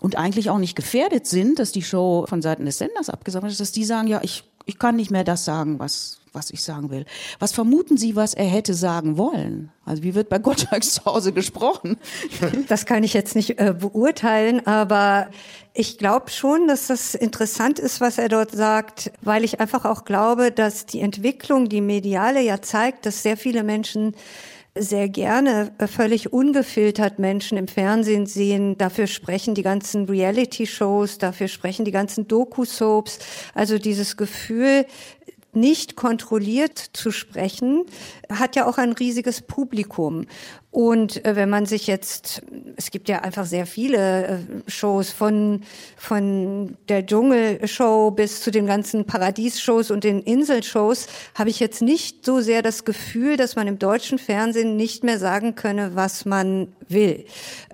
und 0.00 0.16
eigentlich 0.16 0.50
auch 0.50 0.58
nicht 0.58 0.74
gefährdet 0.74 1.28
sind, 1.28 1.60
dass 1.60 1.70
die 1.70 1.84
Show 1.84 2.26
von 2.28 2.42
Seiten 2.42 2.64
des 2.64 2.78
Senders 2.78 3.08
abgesagt 3.08 3.44
wird, 3.44 3.60
dass 3.60 3.70
die 3.70 3.84
sagen, 3.84 4.08
ja, 4.08 4.20
ich, 4.24 4.42
ich 4.66 4.80
kann 4.80 4.96
nicht 4.96 5.12
mehr 5.12 5.22
das 5.22 5.44
sagen, 5.44 5.78
was, 5.78 6.19
was 6.32 6.50
ich 6.50 6.62
sagen 6.62 6.90
will. 6.90 7.04
Was 7.38 7.52
vermuten 7.52 7.96
Sie, 7.96 8.16
was 8.16 8.34
er 8.34 8.46
hätte 8.46 8.74
sagen 8.74 9.16
wollen? 9.16 9.70
Also 9.84 10.02
wie 10.02 10.14
wird 10.14 10.28
bei 10.28 10.38
Gottschalk 10.38 10.84
zu 10.84 11.04
Hause 11.04 11.32
gesprochen? 11.32 11.96
Das 12.68 12.86
kann 12.86 13.02
ich 13.02 13.14
jetzt 13.14 13.34
nicht 13.34 13.58
äh, 13.58 13.74
beurteilen, 13.78 14.66
aber 14.66 15.28
ich 15.72 15.98
glaube 15.98 16.30
schon, 16.30 16.68
dass 16.68 16.88
das 16.88 17.14
interessant 17.14 17.78
ist, 17.78 18.00
was 18.00 18.18
er 18.18 18.28
dort 18.28 18.52
sagt, 18.52 19.12
weil 19.22 19.44
ich 19.44 19.60
einfach 19.60 19.84
auch 19.84 20.04
glaube, 20.04 20.50
dass 20.50 20.86
die 20.86 21.00
Entwicklung, 21.00 21.68
die 21.68 21.80
mediale 21.80 22.40
ja 22.42 22.60
zeigt, 22.60 23.06
dass 23.06 23.22
sehr 23.22 23.36
viele 23.36 23.62
Menschen 23.62 24.14
sehr 24.76 25.08
gerne 25.08 25.72
äh, 25.78 25.86
völlig 25.86 26.32
ungefiltert 26.32 27.18
Menschen 27.18 27.58
im 27.58 27.66
Fernsehen 27.66 28.26
sehen. 28.26 28.78
Dafür 28.78 29.06
sprechen 29.06 29.54
die 29.54 29.62
ganzen 29.62 30.04
Reality-Shows, 30.04 31.18
dafür 31.18 31.48
sprechen 31.48 31.84
die 31.84 31.90
ganzen 31.90 32.28
Doku-Soaps. 32.28 33.18
Also 33.54 33.78
dieses 33.78 34.16
Gefühl, 34.16 34.86
nicht 35.52 35.96
kontrolliert 35.96 36.78
zu 36.78 37.10
sprechen, 37.10 37.84
hat 38.30 38.56
ja 38.56 38.66
auch 38.66 38.78
ein 38.78 38.92
riesiges 38.92 39.42
Publikum. 39.42 40.26
Und 40.72 41.24
äh, 41.24 41.34
wenn 41.34 41.50
man 41.50 41.66
sich 41.66 41.88
jetzt, 41.88 42.42
es 42.76 42.92
gibt 42.92 43.08
ja 43.08 43.20
einfach 43.20 43.44
sehr 43.44 43.66
viele 43.66 44.26
äh, 44.26 44.38
Shows 44.68 45.10
von, 45.10 45.62
von 45.96 46.76
der 46.88 47.04
Dschungelshow 47.04 48.12
bis 48.12 48.40
zu 48.40 48.52
den 48.52 48.66
ganzen 48.66 49.04
Paradiesshows 49.04 49.90
und 49.90 50.04
den 50.04 50.22
Inselshows, 50.22 51.08
habe 51.34 51.50
ich 51.50 51.58
jetzt 51.58 51.82
nicht 51.82 52.24
so 52.24 52.40
sehr 52.40 52.62
das 52.62 52.84
Gefühl, 52.84 53.36
dass 53.36 53.56
man 53.56 53.66
im 53.66 53.80
deutschen 53.80 54.18
Fernsehen 54.18 54.76
nicht 54.76 55.02
mehr 55.02 55.18
sagen 55.18 55.56
könne, 55.56 55.96
was 55.96 56.24
man 56.24 56.68
will. 56.88 57.24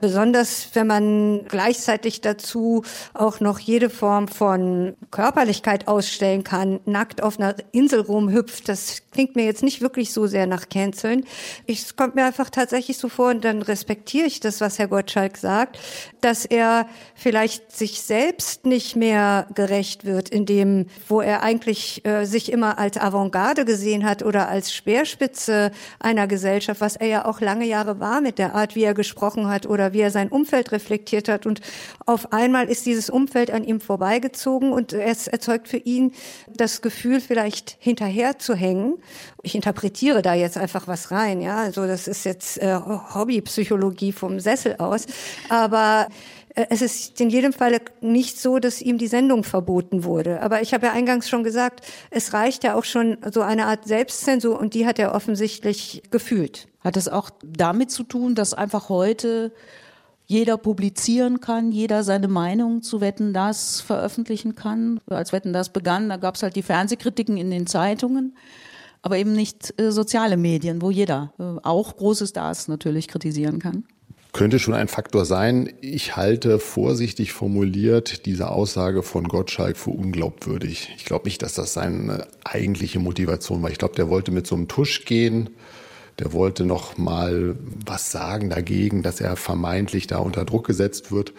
Besonders 0.00 0.70
wenn 0.72 0.86
man 0.86 1.44
gleichzeitig 1.48 2.22
dazu 2.22 2.82
auch 3.12 3.40
noch 3.40 3.58
jede 3.58 3.90
Form 3.90 4.26
von 4.26 4.94
Körperlichkeit 5.10 5.86
ausstellen 5.86 6.44
kann, 6.44 6.80
nackt 6.86 7.22
auf 7.22 7.38
einer 7.38 7.56
Insel 7.72 8.00
rumhüpft, 8.00 8.68
das 8.70 9.02
klingt 9.12 9.36
mir 9.36 9.44
jetzt 9.44 9.62
nicht 9.62 9.80
wirklich 9.80 10.12
so 10.12 10.26
sehr 10.26 10.46
nach 10.46 10.68
Canceln. 10.68 11.24
Es 11.66 11.96
kommt 11.96 12.14
mir 12.14 12.24
einfach 12.24 12.50
tatsächlich 12.50 12.85
tatsächlich 12.86 12.98
so 12.98 13.08
vor, 13.08 13.30
und 13.30 13.44
dann 13.44 13.62
respektiere 13.62 14.26
ich 14.26 14.40
das, 14.40 14.60
was 14.60 14.78
Herr 14.78 14.88
Gottschalk 14.88 15.36
sagt, 15.36 15.78
dass 16.20 16.44
er 16.44 16.86
vielleicht 17.14 17.72
sich 17.76 18.00
selbst 18.00 18.64
nicht 18.64 18.96
mehr 18.96 19.46
gerecht 19.54 20.04
wird, 20.04 20.28
in 20.28 20.46
dem, 20.46 20.86
wo 21.08 21.20
er 21.20 21.42
eigentlich 21.42 22.04
äh, 22.04 22.24
sich 22.24 22.52
immer 22.52 22.78
als 22.78 22.96
Avantgarde 22.96 23.64
gesehen 23.64 24.04
hat 24.04 24.22
oder 24.22 24.48
als 24.48 24.72
Speerspitze 24.72 25.72
einer 25.98 26.26
Gesellschaft, 26.26 26.80
was 26.80 26.96
er 26.96 27.08
ja 27.08 27.24
auch 27.24 27.40
lange 27.40 27.66
Jahre 27.66 27.98
war 27.98 28.20
mit 28.20 28.38
der 28.38 28.54
Art, 28.54 28.76
wie 28.76 28.84
er 28.84 28.94
gesprochen 28.94 29.48
hat 29.48 29.66
oder 29.66 29.92
wie 29.92 30.00
er 30.00 30.10
sein 30.10 30.28
Umfeld 30.28 30.72
reflektiert 30.72 31.28
hat. 31.28 31.46
Und 31.46 31.60
auf 32.06 32.32
einmal 32.32 32.68
ist 32.68 32.86
dieses 32.86 33.10
Umfeld 33.10 33.50
an 33.50 33.64
ihm 33.64 33.80
vorbeigezogen 33.80 34.72
und 34.72 34.92
es 34.92 35.26
erzeugt 35.26 35.68
für 35.68 35.78
ihn 35.78 36.12
das 36.54 36.82
Gefühl, 36.82 37.20
vielleicht 37.20 37.76
hinterher 37.80 38.38
zu 38.38 38.54
hängen. 38.54 38.94
Ich 39.46 39.54
interpretiere 39.54 40.22
da 40.22 40.34
jetzt 40.34 40.58
einfach 40.58 40.88
was 40.88 41.12
rein, 41.12 41.40
ja. 41.40 41.58
Also 41.58 41.86
das 41.86 42.08
ist 42.08 42.24
jetzt 42.24 42.60
äh, 42.60 42.74
Hobbypsychologie 42.74 44.10
vom 44.10 44.40
Sessel 44.40 44.74
aus. 44.78 45.06
Aber 45.48 46.08
äh, 46.56 46.66
es 46.70 46.82
ist 46.82 47.20
in 47.20 47.30
jedem 47.30 47.52
Fall 47.52 47.78
nicht 48.00 48.40
so, 48.40 48.58
dass 48.58 48.82
ihm 48.82 48.98
die 48.98 49.06
Sendung 49.06 49.44
verboten 49.44 50.02
wurde. 50.02 50.42
Aber 50.42 50.62
ich 50.62 50.74
habe 50.74 50.86
ja 50.86 50.92
eingangs 50.92 51.28
schon 51.28 51.44
gesagt, 51.44 51.86
es 52.10 52.32
reicht 52.32 52.64
ja 52.64 52.74
auch 52.74 52.82
schon 52.82 53.18
so 53.32 53.42
eine 53.42 53.66
Art 53.66 53.86
Selbstzensur 53.86 54.58
und 54.58 54.74
die 54.74 54.84
hat 54.84 54.98
er 54.98 55.14
offensichtlich 55.14 56.02
gefühlt. 56.10 56.66
Hat 56.80 56.96
es 56.96 57.06
auch 57.06 57.30
damit 57.44 57.92
zu 57.92 58.02
tun, 58.02 58.34
dass 58.34 58.52
einfach 58.52 58.88
heute 58.88 59.52
jeder 60.24 60.56
publizieren 60.56 61.40
kann, 61.40 61.70
jeder 61.70 62.02
seine 62.02 62.26
Meinung 62.26 62.82
zu 62.82 63.00
Wetten 63.00 63.32
das 63.32 63.80
veröffentlichen 63.80 64.56
kann. 64.56 64.98
Als 65.06 65.32
Wetten 65.32 65.52
das 65.52 65.68
begann, 65.68 66.08
da 66.08 66.16
gab 66.16 66.34
es 66.34 66.42
halt 66.42 66.56
die 66.56 66.64
Fernsehkritiken 66.64 67.36
in 67.36 67.52
den 67.52 67.68
Zeitungen, 67.68 68.36
aber 69.06 69.18
eben 69.18 69.32
nicht 69.32 69.72
äh, 69.80 69.92
soziale 69.92 70.36
Medien, 70.36 70.82
wo 70.82 70.90
jeder, 70.90 71.32
äh, 71.38 71.60
auch 71.62 71.96
große 71.96 72.26
Stars 72.26 72.66
natürlich 72.66 73.06
kritisieren 73.06 73.60
kann. 73.60 73.84
Könnte 74.32 74.58
schon 74.58 74.74
ein 74.74 74.88
Faktor 74.88 75.24
sein. 75.24 75.72
Ich 75.80 76.16
halte 76.16 76.58
vorsichtig 76.58 77.32
formuliert 77.32 78.26
diese 78.26 78.50
Aussage 78.50 79.04
von 79.04 79.28
Gottschalk 79.28 79.76
für 79.76 79.90
unglaubwürdig. 79.90 80.92
Ich 80.96 81.04
glaube 81.04 81.26
nicht, 81.26 81.40
dass 81.40 81.54
das 81.54 81.72
seine 81.72 82.26
eigentliche 82.44 82.98
Motivation 82.98 83.62
war. 83.62 83.70
Ich 83.70 83.78
glaube, 83.78 83.94
der 83.94 84.10
wollte 84.10 84.32
mit 84.32 84.46
so 84.46 84.56
einem 84.56 84.66
Tusch 84.66 85.04
gehen 85.04 85.50
der 86.18 86.32
wollte 86.32 86.64
noch 86.64 86.96
mal 86.96 87.56
was 87.84 88.10
sagen 88.10 88.48
dagegen, 88.48 89.02
dass 89.02 89.20
er 89.20 89.36
vermeintlich 89.36 90.06
da 90.06 90.18
unter 90.18 90.44
Druck 90.44 90.66
gesetzt 90.66 91.12
wird. 91.12 91.32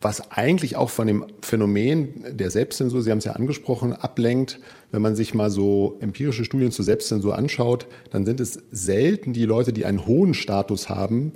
Was 0.00 0.30
eigentlich 0.30 0.76
auch 0.76 0.90
von 0.90 1.06
dem 1.06 1.24
Phänomen 1.40 2.36
der 2.36 2.50
Selbstzensur, 2.50 3.02
Sie 3.02 3.10
haben 3.10 3.18
es 3.18 3.24
ja 3.24 3.32
angesprochen, 3.32 3.92
ablenkt. 3.94 4.60
Wenn 4.94 5.02
man 5.02 5.16
sich 5.16 5.34
mal 5.34 5.50
so 5.50 5.96
empirische 5.98 6.44
Studien 6.44 6.70
zur 6.70 6.84
Selbstzensur 6.84 7.36
anschaut, 7.36 7.88
dann 8.10 8.24
sind 8.24 8.38
es 8.38 8.62
selten 8.70 9.32
die 9.32 9.44
Leute, 9.44 9.72
die 9.72 9.86
einen 9.86 10.06
hohen 10.06 10.34
Status 10.34 10.88
haben, 10.88 11.32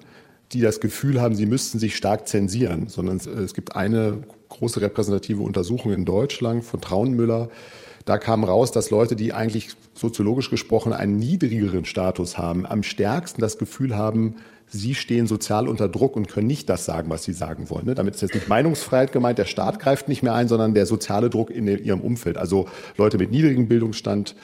die 0.52 0.60
das 0.60 0.78
Gefühl 0.78 1.20
haben, 1.20 1.34
sie 1.34 1.44
müssten 1.44 1.80
sich 1.80 1.96
stark 1.96 2.28
zensieren, 2.28 2.86
sondern 2.86 3.16
es 3.16 3.54
gibt 3.54 3.74
eine 3.74 4.18
große 4.48 4.80
repräsentative 4.80 5.42
Untersuchung 5.42 5.92
in 5.92 6.04
Deutschland 6.04 6.62
von 6.62 6.80
Traunmüller, 6.80 7.48
da 8.04 8.16
kam 8.16 8.44
raus, 8.44 8.70
dass 8.70 8.90
Leute, 8.90 9.16
die 9.16 9.32
eigentlich 9.32 9.70
soziologisch 9.92 10.50
gesprochen 10.50 10.92
einen 10.92 11.18
niedrigeren 11.18 11.84
Status 11.84 12.38
haben, 12.38 12.64
am 12.64 12.84
stärksten 12.84 13.40
das 13.40 13.58
Gefühl 13.58 13.96
haben, 13.96 14.36
sie 14.68 14.94
stehen 14.94 15.26
sozial 15.26 15.68
unter 15.68 15.88
Druck 15.88 16.16
und 16.16 16.28
können 16.28 16.46
nicht 16.46 16.68
das 16.68 16.84
sagen, 16.84 17.10
was 17.10 17.24
sie 17.24 17.32
sagen 17.32 17.70
wollen. 17.70 17.86
Ne? 17.86 17.94
Damit 17.94 18.14
ist 18.14 18.20
jetzt 18.20 18.34
nicht 18.34 18.48
Meinungsfreiheit 18.48 19.12
gemeint, 19.12 19.38
der 19.38 19.46
Staat 19.46 19.78
greift 19.78 20.08
nicht 20.08 20.22
mehr 20.22 20.34
ein, 20.34 20.48
sondern 20.48 20.74
der 20.74 20.86
soziale 20.86 21.30
Druck 21.30 21.50
in 21.50 21.66
ihrem 21.66 22.00
Umfeld. 22.00 22.36
Also 22.36 22.68
Leute 22.96 23.18
mit 23.18 23.30
niedrigem 23.30 23.68
Bildungsstand 23.68 24.34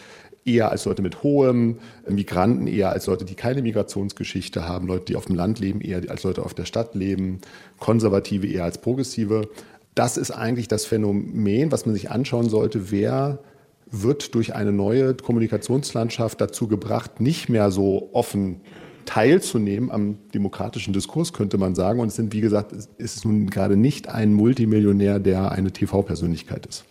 eher 0.44 0.70
als 0.70 0.84
Leute 0.84 1.02
mit 1.02 1.22
hohem, 1.22 1.78
Migranten 2.08 2.66
eher 2.66 2.90
als 2.90 3.06
Leute, 3.06 3.24
die 3.24 3.34
keine 3.34 3.62
Migrationsgeschichte 3.62 4.68
haben, 4.68 4.86
Leute, 4.86 5.06
die 5.06 5.16
auf 5.16 5.26
dem 5.26 5.36
Land 5.36 5.58
leben, 5.58 5.80
eher 5.80 6.02
als 6.08 6.22
Leute 6.22 6.42
auf 6.42 6.54
der 6.54 6.66
Stadt 6.66 6.94
leben, 6.94 7.40
Konservative 7.78 8.46
eher 8.46 8.64
als 8.64 8.78
Progressive. 8.78 9.48
Das 9.94 10.16
ist 10.16 10.30
eigentlich 10.30 10.68
das 10.68 10.84
Phänomen, 10.84 11.72
was 11.72 11.86
man 11.86 11.94
sich 11.94 12.10
anschauen 12.10 12.48
sollte, 12.48 12.90
wer 12.90 13.38
wird 13.90 14.34
durch 14.34 14.54
eine 14.54 14.72
neue 14.72 15.14
Kommunikationslandschaft 15.14 16.40
dazu 16.40 16.68
gebracht, 16.68 17.20
nicht 17.20 17.48
mehr 17.48 17.70
so 17.70 18.10
offen 18.12 18.60
teilzunehmen 19.04 19.90
am 19.90 20.18
demokratischen 20.34 20.92
Diskurs, 20.92 21.32
könnte 21.32 21.58
man 21.58 21.74
sagen. 21.74 22.00
Und 22.00 22.08
es 22.08 22.16
sind, 22.16 22.32
wie 22.32 22.40
gesagt, 22.40 22.72
es 22.72 22.88
ist 22.98 23.24
nun 23.24 23.48
gerade 23.48 23.76
nicht 23.76 24.08
ein 24.08 24.32
Multimillionär, 24.32 25.18
der 25.18 25.52
eine 25.52 25.72
TV-Persönlichkeit 25.72 26.66
ist. 26.66 26.84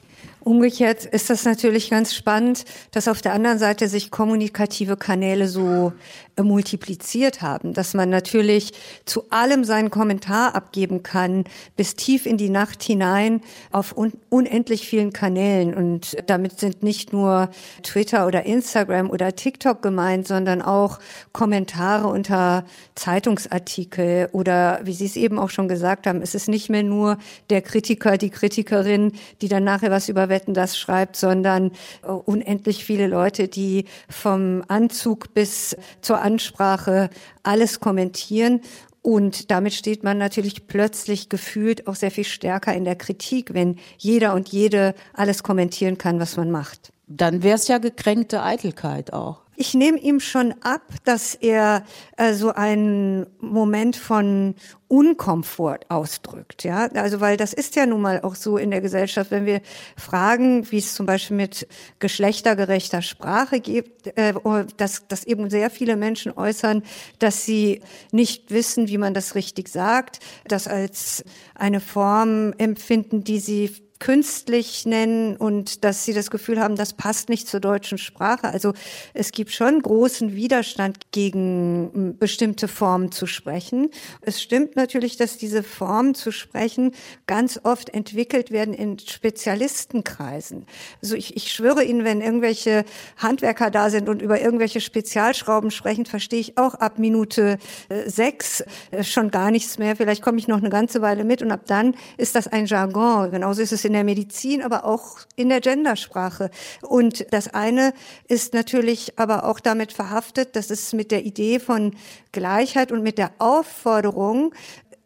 Umgekehrt 0.43 1.05
ist 1.05 1.29
das 1.29 1.45
natürlich 1.45 1.89
ganz 1.89 2.13
spannend, 2.13 2.65
dass 2.91 3.07
auf 3.07 3.21
der 3.21 3.33
anderen 3.33 3.59
Seite 3.59 3.87
sich 3.87 4.11
kommunikative 4.11 4.97
Kanäle 4.97 5.47
so 5.47 5.93
multipliziert 6.41 7.41
haben, 7.41 7.73
dass 7.73 7.93
man 7.93 8.09
natürlich 8.09 8.73
zu 9.05 9.29
allem 9.29 9.63
seinen 9.63 9.89
Kommentar 9.89 10.55
abgeben 10.55 11.03
kann, 11.03 11.43
bis 11.75 11.95
tief 11.95 12.25
in 12.25 12.37
die 12.37 12.49
Nacht 12.49 12.81
hinein 12.81 13.41
auf 13.71 13.95
un 13.95 14.13
unendlich 14.29 14.87
vielen 14.87 15.13
Kanälen. 15.13 15.73
Und 15.73 16.17
damit 16.27 16.59
sind 16.59 16.81
nicht 16.81 17.13
nur 17.13 17.49
Twitter 17.83 18.25
oder 18.25 18.45
Instagram 18.45 19.09
oder 19.09 19.35
TikTok 19.35 19.81
gemeint, 19.81 20.27
sondern 20.27 20.61
auch 20.61 20.99
Kommentare 21.33 22.07
unter 22.07 22.65
Zeitungsartikel 22.95 24.29
oder, 24.31 24.79
wie 24.83 24.93
Sie 24.93 25.05
es 25.05 25.15
eben 25.15 25.37
auch 25.37 25.49
schon 25.49 25.67
gesagt 25.67 26.07
haben, 26.07 26.21
es 26.21 26.33
ist 26.33 26.49
nicht 26.49 26.69
mehr 26.69 26.83
nur 26.83 27.17
der 27.49 27.61
Kritiker, 27.61 28.17
die 28.17 28.29
Kritikerin, 28.29 29.11
die 29.41 29.47
dann 29.47 29.63
nachher 29.63 29.91
was 29.91 30.09
über 30.09 30.29
Wetten 30.29 30.53
das 30.53 30.77
schreibt, 30.77 31.15
sondern 31.15 31.71
äh, 32.03 32.07
unendlich 32.07 32.83
viele 32.83 33.07
Leute, 33.07 33.47
die 33.47 33.85
vom 34.09 34.63
Anzug 34.67 35.33
bis 35.33 35.75
zur 36.01 36.22
Ansprache 36.23 37.09
alles 37.43 37.79
kommentieren. 37.79 38.61
Und 39.01 39.51
damit 39.51 39.73
steht 39.73 40.03
man 40.03 40.17
natürlich 40.17 40.65
plötzlich 40.65 41.27
gefühlt 41.27 41.87
auch 41.87 41.95
sehr 41.95 42.11
viel 42.11 42.23
stärker 42.23 42.73
in 42.73 42.85
der 42.85 42.95
Kritik, 42.95 43.53
wenn 43.53 43.77
jeder 43.97 44.33
und 44.33 44.49
jede 44.49 44.95
alles 45.13 45.43
kommentieren 45.43 45.97
kann, 45.97 46.19
was 46.19 46.37
man 46.37 46.49
macht. 46.49 46.93
Dann 47.07 47.43
wäre 47.43 47.55
es 47.55 47.67
ja 47.67 47.79
gekränkte 47.79 48.41
Eitelkeit 48.41 49.11
auch. 49.11 49.42
Ich 49.55 49.73
nehme 49.73 49.99
ihm 49.99 50.19
schon 50.19 50.53
ab, 50.61 50.81
dass 51.03 51.35
er 51.35 51.83
äh, 52.17 52.33
so 52.33 52.51
einen 52.53 53.27
Moment 53.39 53.95
von 53.95 54.55
Unkomfort 54.87 55.89
ausdrückt, 55.89 56.63
ja. 56.63 56.87
Also, 56.93 57.19
weil 57.19 57.37
das 57.37 57.53
ist 57.53 57.75
ja 57.75 57.85
nun 57.85 58.01
mal 58.01 58.21
auch 58.21 58.35
so 58.35 58.57
in 58.57 58.71
der 58.71 58.81
Gesellschaft, 58.81 59.31
wenn 59.31 59.45
wir 59.45 59.61
fragen, 59.97 60.69
wie 60.71 60.77
es 60.77 60.93
zum 60.93 61.05
Beispiel 61.05 61.37
mit 61.37 61.67
geschlechtergerechter 61.99 63.01
Sprache 63.01 63.59
gibt, 63.59 64.15
äh, 64.17 64.33
dass, 64.77 65.07
dass 65.07 65.23
eben 65.23 65.49
sehr 65.49 65.69
viele 65.69 65.95
Menschen 65.95 66.31
äußern, 66.31 66.83
dass 67.19 67.45
sie 67.45 67.81
nicht 68.11 68.51
wissen, 68.51 68.87
wie 68.87 68.97
man 68.97 69.13
das 69.13 69.35
richtig 69.35 69.67
sagt, 69.69 70.19
das 70.47 70.67
als 70.67 71.23
eine 71.55 71.79
Form 71.79 72.53
empfinden, 72.57 73.23
die 73.23 73.39
sie 73.39 73.82
künstlich 73.99 74.85
nennen 74.85 75.37
und 75.37 75.83
dass 75.83 76.03
sie 76.03 76.13
das 76.13 76.29
Gefühl 76.29 76.59
haben, 76.59 76.75
das 76.75 76.93
passt 76.93 77.29
nicht 77.29 77.47
zur 77.47 77.59
deutschen 77.59 77.97
Sprache. 77.97 78.49
Also 78.49 78.73
es 79.13 79.31
gibt 79.31 79.51
schon 79.51 79.81
großen 79.81 80.35
Widerstand 80.35 81.11
gegen 81.11 82.17
bestimmte 82.19 82.67
Formen 82.67 83.11
zu 83.11 83.27
sprechen. 83.27 83.89
Es 84.21 84.41
stimmt 84.41 84.75
natürlich, 84.75 85.15
dass 85.17 85.37
diese 85.37 85.63
Formen 85.63 86.15
zu 86.15 86.31
sprechen 86.31 86.91
ganz 87.27 87.59
oft 87.63 87.89
entwickelt 87.89 88.51
werden 88.51 88.73
in 88.73 88.99
Spezialistenkreisen. 88.99 90.65
Also 91.01 91.15
ich, 91.15 91.37
ich 91.37 91.51
schwöre 91.53 91.83
Ihnen, 91.83 92.03
wenn 92.03 92.21
irgendwelche 92.21 92.83
Handwerker 93.17 93.71
da 93.71 93.89
sind 93.89 94.09
und 94.09 94.21
über 94.21 94.41
irgendwelche 94.41 94.81
Spezialschrauben 94.81 95.71
sprechen, 95.71 96.05
verstehe 96.05 96.39
ich 96.39 96.57
auch 96.57 96.75
ab 96.75 96.99
Minute 96.99 97.57
äh, 97.89 98.09
sechs 98.09 98.63
äh, 98.91 99.03
schon 99.03 99.31
gar 99.31 99.51
nichts 99.51 99.77
mehr. 99.77 99.95
Vielleicht 99.95 100.21
komme 100.21 100.39
ich 100.39 100.47
noch 100.47 100.57
eine 100.57 100.69
ganze 100.69 101.01
Weile 101.01 101.23
mit 101.23 101.41
und 101.41 101.51
ab 101.51 101.61
dann 101.67 101.95
ist 102.17 102.35
das 102.35 102.47
ein 102.47 102.65
Jargon. 102.65 103.31
Genauso 103.31 103.61
ist 103.61 103.71
es 103.71 103.82
in 103.85 103.93
in 103.93 103.95
der 103.95 104.03
Medizin, 104.03 104.63
aber 104.63 104.85
auch 104.85 105.19
in 105.35 105.49
der 105.49 105.61
Gendersprache. 105.61 106.49
Und 106.81 107.27
das 107.31 107.53
eine 107.53 107.93
ist 108.27 108.55
natürlich 108.55 109.19
aber 109.19 109.45
auch 109.45 109.59
damit 109.59 109.93
verhaftet, 109.93 110.55
dass 110.55 110.71
es 110.71 110.93
mit 110.93 111.11
der 111.11 111.25
Idee 111.25 111.59
von 111.59 111.95
Gleichheit 112.31 112.91
und 112.91 113.03
mit 113.03 113.19
der 113.19 113.31
Aufforderung, 113.37 114.53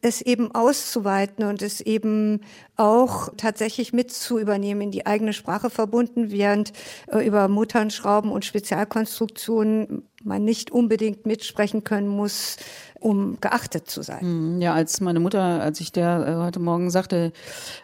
es 0.02 0.22
eben 0.22 0.54
auszuweiten 0.54 1.44
und 1.44 1.62
es 1.62 1.82
eben 1.82 2.42
auch 2.78 3.30
tatsächlich 3.38 3.92
mit 3.92 4.12
zu 4.12 4.38
übernehmen, 4.40 4.82
in 4.82 4.92
die 4.92 5.06
eigene 5.06 5.34
Sprache 5.34 5.70
verbunden, 5.70 6.32
während 6.32 6.74
äh, 7.12 7.26
über 7.26 7.48
Mutternschrauben 7.48 8.32
und 8.32 8.46
Spezialkonstruktionen 8.46 10.04
man 10.24 10.44
nicht 10.44 10.72
unbedingt 10.72 11.26
mitsprechen 11.26 11.84
können 11.84 12.08
muss, 12.08 12.58
um 13.00 13.38
geachtet 13.40 13.90
zu 13.90 14.02
sein. 14.02 14.22
Hm, 14.22 14.62
ja, 14.62 14.74
als 14.74 15.00
meine 15.02 15.20
Mutter, 15.20 15.42
als 15.42 15.80
ich 15.80 15.92
der 15.92 16.28
äh, 16.28 16.44
heute 16.44 16.60
Morgen 16.60 16.90
sagte, 16.90 17.32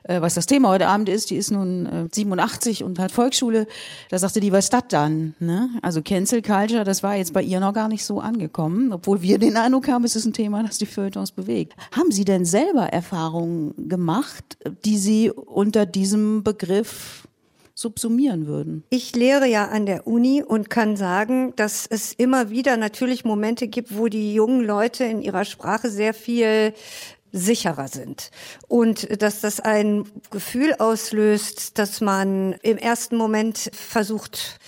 äh, 0.04 0.22
was 0.22 0.34
das 0.34 0.48
Thema 0.48 0.70
heute 0.70 0.88
Abend 0.88 1.10
ist, 1.10 1.30
die 1.30 1.36
ist 1.36 1.52
nun 1.52 1.86
äh, 1.86 2.08
87 2.12 2.84
und 2.84 2.98
hat 3.00 3.12
Volksschule, 3.12 3.68
da 4.10 4.18
sagte 4.18 4.40
die, 4.40 4.52
was 4.52 4.70
das 4.70 4.84
dann? 4.90 5.36
Ne? 5.40 5.70
Also 5.82 6.02
Cancel 6.02 6.42
Culture, 6.42 6.84
das 6.84 7.04
war 7.04 7.16
jetzt 7.16 7.34
bei 7.34 7.44
ihr 7.44 7.60
noch 7.60 7.74
gar 7.74 7.88
nicht 7.88 8.04
so 8.04 8.20
angekommen, 8.20 8.92
obwohl 8.92 9.22
wir 9.22 9.38
den 9.38 9.56
Eindruck 9.56 9.88
haben, 9.88 10.04
es 10.04 10.16
ist 10.16 10.26
ein 10.26 10.34
Thema, 10.34 10.64
das 10.64 10.80
die 10.80 10.86
Feuilletons 10.86 11.32
bewegt. 11.32 11.74
Haben 11.92 12.12
Sie 12.12 12.26
denn 12.26 12.46
selber 12.46 12.88
Erfahrungen 12.88 13.74
gemacht, 13.88 14.58
die 14.86 14.98
Sie 14.98 15.32
unter 15.32 15.86
diesem 15.86 16.44
Begriff 16.44 17.28
subsumieren 17.76 18.48
würden? 18.48 18.84
Ich 18.90 19.16
lehre 19.16 19.48
ja 19.48 19.68
an 19.68 19.86
der 19.86 20.08
Uni 20.08 20.44
und 20.44 20.70
kann 20.70 20.96
sagen, 20.96 21.54
dass 21.56 21.88
es 21.88 22.14
immer 22.14 22.50
wieder 22.50 22.78
natürlich 22.78 23.26
Momente 23.26 23.68
gibt, 23.68 23.98
wo 23.98 24.08
die 24.08 24.34
jungen 24.34 24.62
Leute 24.62 25.06
in 25.06 25.22
ihrer 25.22 25.46
Sprache 25.46 25.90
sehr 25.90 26.14
viel 26.14 26.74
sicherer 27.32 27.88
sind. 27.88 28.30
Und 28.68 29.22
dass 29.22 29.42
das 29.42 29.60
ein 29.60 30.06
Gefühl 30.30 30.76
auslöst, 30.78 31.80
dass 31.80 32.00
man 32.00 32.54
im 32.62 32.78
ersten 32.78 33.18
Moment 33.18 33.72
versucht, 33.74 34.60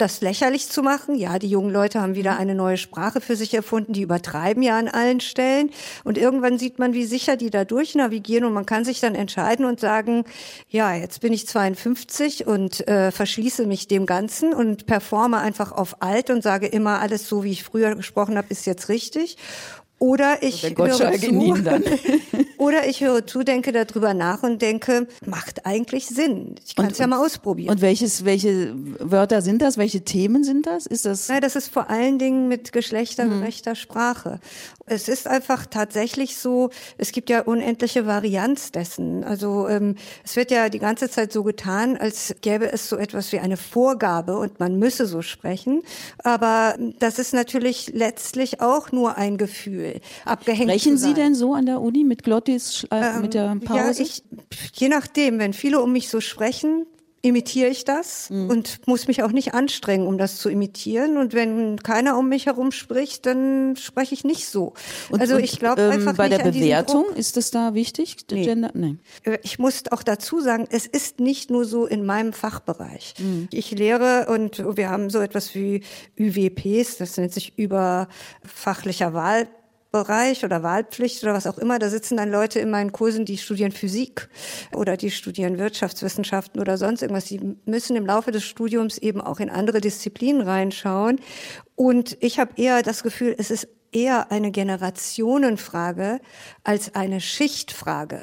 das 0.00 0.20
lächerlich 0.20 0.68
zu 0.68 0.82
machen. 0.82 1.14
Ja, 1.14 1.38
die 1.38 1.48
jungen 1.48 1.70
Leute 1.70 2.00
haben 2.00 2.14
wieder 2.14 2.36
eine 2.36 2.54
neue 2.54 2.76
Sprache 2.76 3.20
für 3.20 3.36
sich 3.36 3.54
erfunden, 3.54 3.92
die 3.92 4.02
übertreiben 4.02 4.62
ja 4.62 4.78
an 4.78 4.88
allen 4.88 5.20
Stellen. 5.20 5.70
Und 6.04 6.18
irgendwann 6.18 6.58
sieht 6.58 6.78
man, 6.78 6.94
wie 6.94 7.04
sicher 7.04 7.36
die 7.36 7.50
da 7.50 7.64
durchnavigieren 7.64 8.44
und 8.44 8.52
man 8.52 8.66
kann 8.66 8.84
sich 8.84 9.00
dann 9.00 9.14
entscheiden 9.14 9.64
und 9.64 9.80
sagen, 9.80 10.24
ja, 10.68 10.94
jetzt 10.94 11.20
bin 11.20 11.32
ich 11.32 11.46
52 11.46 12.46
und 12.46 12.86
äh, 12.88 13.10
verschließe 13.10 13.66
mich 13.66 13.88
dem 13.88 14.06
Ganzen 14.06 14.52
und 14.52 14.86
performe 14.86 15.38
einfach 15.38 15.72
auf 15.72 16.02
alt 16.02 16.30
und 16.30 16.42
sage 16.42 16.66
immer, 16.66 17.00
alles 17.00 17.28
so, 17.28 17.44
wie 17.44 17.52
ich 17.52 17.64
früher 17.64 17.94
gesprochen 17.94 18.36
habe, 18.36 18.48
ist 18.50 18.66
jetzt 18.66 18.88
richtig. 18.88 19.36
Oder 20.00 20.42
ich 20.42 20.62
höre 20.62 20.92
zu, 20.92 21.04
oder 22.56 22.88
ich 22.88 23.02
höre 23.02 23.26
zu, 23.26 23.42
denke 23.42 23.70
darüber 23.70 24.14
nach 24.14 24.42
und 24.42 24.62
denke, 24.62 25.06
macht 25.26 25.66
eigentlich 25.66 26.06
Sinn. 26.06 26.54
Ich 26.66 26.74
kann 26.74 26.86
es 26.86 26.96
ja 26.96 27.06
mal 27.06 27.22
ausprobieren. 27.22 27.68
Und 27.70 27.82
welches, 27.82 28.24
welche 28.24 28.74
Wörter 28.98 29.42
sind 29.42 29.60
das? 29.60 29.76
Welche 29.76 30.00
Themen 30.00 30.42
sind 30.42 30.66
das? 30.66 30.86
Ist 30.86 31.04
das? 31.04 31.28
Nein, 31.28 31.42
das 31.42 31.54
ist 31.54 31.68
vor 31.68 31.90
allen 31.90 32.18
Dingen 32.18 32.48
mit 32.48 32.72
geschlechtergerechter 32.72 33.72
mhm. 33.72 33.76
Sprache. 33.76 34.40
Es 34.86 35.06
ist 35.06 35.28
einfach 35.28 35.66
tatsächlich 35.66 36.38
so, 36.38 36.70
es 36.96 37.12
gibt 37.12 37.28
ja 37.28 37.42
unendliche 37.42 38.06
Varianz 38.06 38.72
dessen. 38.72 39.22
Also 39.22 39.68
ähm, 39.68 39.96
es 40.24 40.34
wird 40.34 40.50
ja 40.50 40.70
die 40.70 40.78
ganze 40.78 41.10
Zeit 41.10 41.30
so 41.30 41.42
getan, 41.42 41.98
als 41.98 42.34
gäbe 42.40 42.72
es 42.72 42.88
so 42.88 42.96
etwas 42.96 43.32
wie 43.32 43.38
eine 43.38 43.58
Vorgabe 43.58 44.38
und 44.38 44.60
man 44.60 44.78
müsse 44.78 45.04
so 45.04 45.20
sprechen. 45.20 45.82
Aber 46.24 46.74
das 46.98 47.18
ist 47.18 47.34
natürlich 47.34 47.92
letztlich 47.92 48.62
auch 48.62 48.92
nur 48.92 49.18
ein 49.18 49.36
Gefühl 49.36 49.89
abgehängt 50.24 50.70
Sprechen 50.70 50.98
Sie 50.98 51.14
denn 51.14 51.34
so 51.34 51.54
an 51.54 51.66
der 51.66 51.80
Uni 51.80 52.04
mit 52.04 52.22
Glottis, 52.22 52.86
äh, 52.90 52.96
ähm, 52.96 53.22
mit 53.22 53.34
der 53.34 53.56
Pause? 53.64 54.02
Ja, 54.02 54.06
ich, 54.06 54.22
je 54.74 54.88
nachdem, 54.88 55.38
wenn 55.38 55.52
viele 55.52 55.80
um 55.80 55.92
mich 55.92 56.08
so 56.08 56.20
sprechen, 56.20 56.86
imitiere 57.22 57.68
ich 57.68 57.84
das 57.84 58.30
mhm. 58.30 58.48
und 58.48 58.86
muss 58.86 59.06
mich 59.06 59.22
auch 59.22 59.32
nicht 59.32 59.52
anstrengen, 59.52 60.06
um 60.06 60.16
das 60.16 60.38
zu 60.38 60.48
imitieren. 60.48 61.18
Und 61.18 61.34
wenn 61.34 61.78
keiner 61.78 62.16
um 62.18 62.28
mich 62.28 62.46
herum 62.46 62.72
spricht, 62.72 63.26
dann 63.26 63.76
spreche 63.76 64.14
ich 64.14 64.24
nicht 64.24 64.48
so. 64.48 64.72
Und, 65.10 65.20
also 65.20 65.36
ich 65.36 65.58
glaube 65.58 65.82
ähm, 65.82 65.90
einfach 65.90 66.16
bei 66.16 66.28
nicht 66.28 66.44
der 66.44 66.50
Bewertung 66.50 67.04
ist 67.14 67.36
das 67.36 67.50
da 67.50 67.74
wichtig? 67.74 68.16
Nee. 68.30 68.44
Gender? 68.44 68.70
Nee. 68.74 68.96
Äh, 69.24 69.38
ich 69.42 69.58
muss 69.58 69.82
auch 69.90 70.02
dazu 70.02 70.40
sagen, 70.40 70.66
es 70.70 70.86
ist 70.86 71.20
nicht 71.20 71.50
nur 71.50 71.64
so 71.64 71.86
in 71.86 72.06
meinem 72.06 72.32
Fachbereich. 72.32 73.14
Mhm. 73.18 73.48
Ich 73.52 73.70
lehre 73.72 74.26
und 74.30 74.58
wir 74.76 74.88
haben 74.88 75.10
so 75.10 75.20
etwas 75.20 75.54
wie 75.54 75.82
UWPs, 76.18 76.96
das 76.96 77.16
nennt 77.18 77.34
sich 77.34 77.58
überfachlicher 77.58 79.12
Wahl 79.12 79.46
Bereich 79.90 80.44
oder 80.44 80.62
Wahlpflicht 80.62 81.22
oder 81.22 81.34
was 81.34 81.46
auch 81.46 81.58
immer, 81.58 81.78
da 81.78 81.88
sitzen 81.88 82.16
dann 82.16 82.30
Leute 82.30 82.60
in 82.60 82.70
meinen 82.70 82.92
Kursen, 82.92 83.24
die 83.24 83.38
studieren 83.38 83.72
Physik 83.72 84.28
oder 84.72 84.96
die 84.96 85.10
studieren 85.10 85.58
Wirtschaftswissenschaften 85.58 86.60
oder 86.60 86.78
sonst 86.78 87.02
irgendwas. 87.02 87.24
Die 87.24 87.40
müssen 87.64 87.96
im 87.96 88.06
Laufe 88.06 88.30
des 88.30 88.44
Studiums 88.44 88.98
eben 88.98 89.20
auch 89.20 89.40
in 89.40 89.50
andere 89.50 89.80
Disziplinen 89.80 90.42
reinschauen. 90.42 91.20
Und 91.74 92.16
ich 92.20 92.38
habe 92.38 92.52
eher 92.56 92.82
das 92.82 93.02
Gefühl, 93.02 93.34
es 93.36 93.50
ist 93.50 93.68
eher 93.92 94.30
eine 94.30 94.50
Generationenfrage 94.50 96.20
als 96.62 96.94
eine 96.94 97.20
Schichtfrage, 97.20 98.22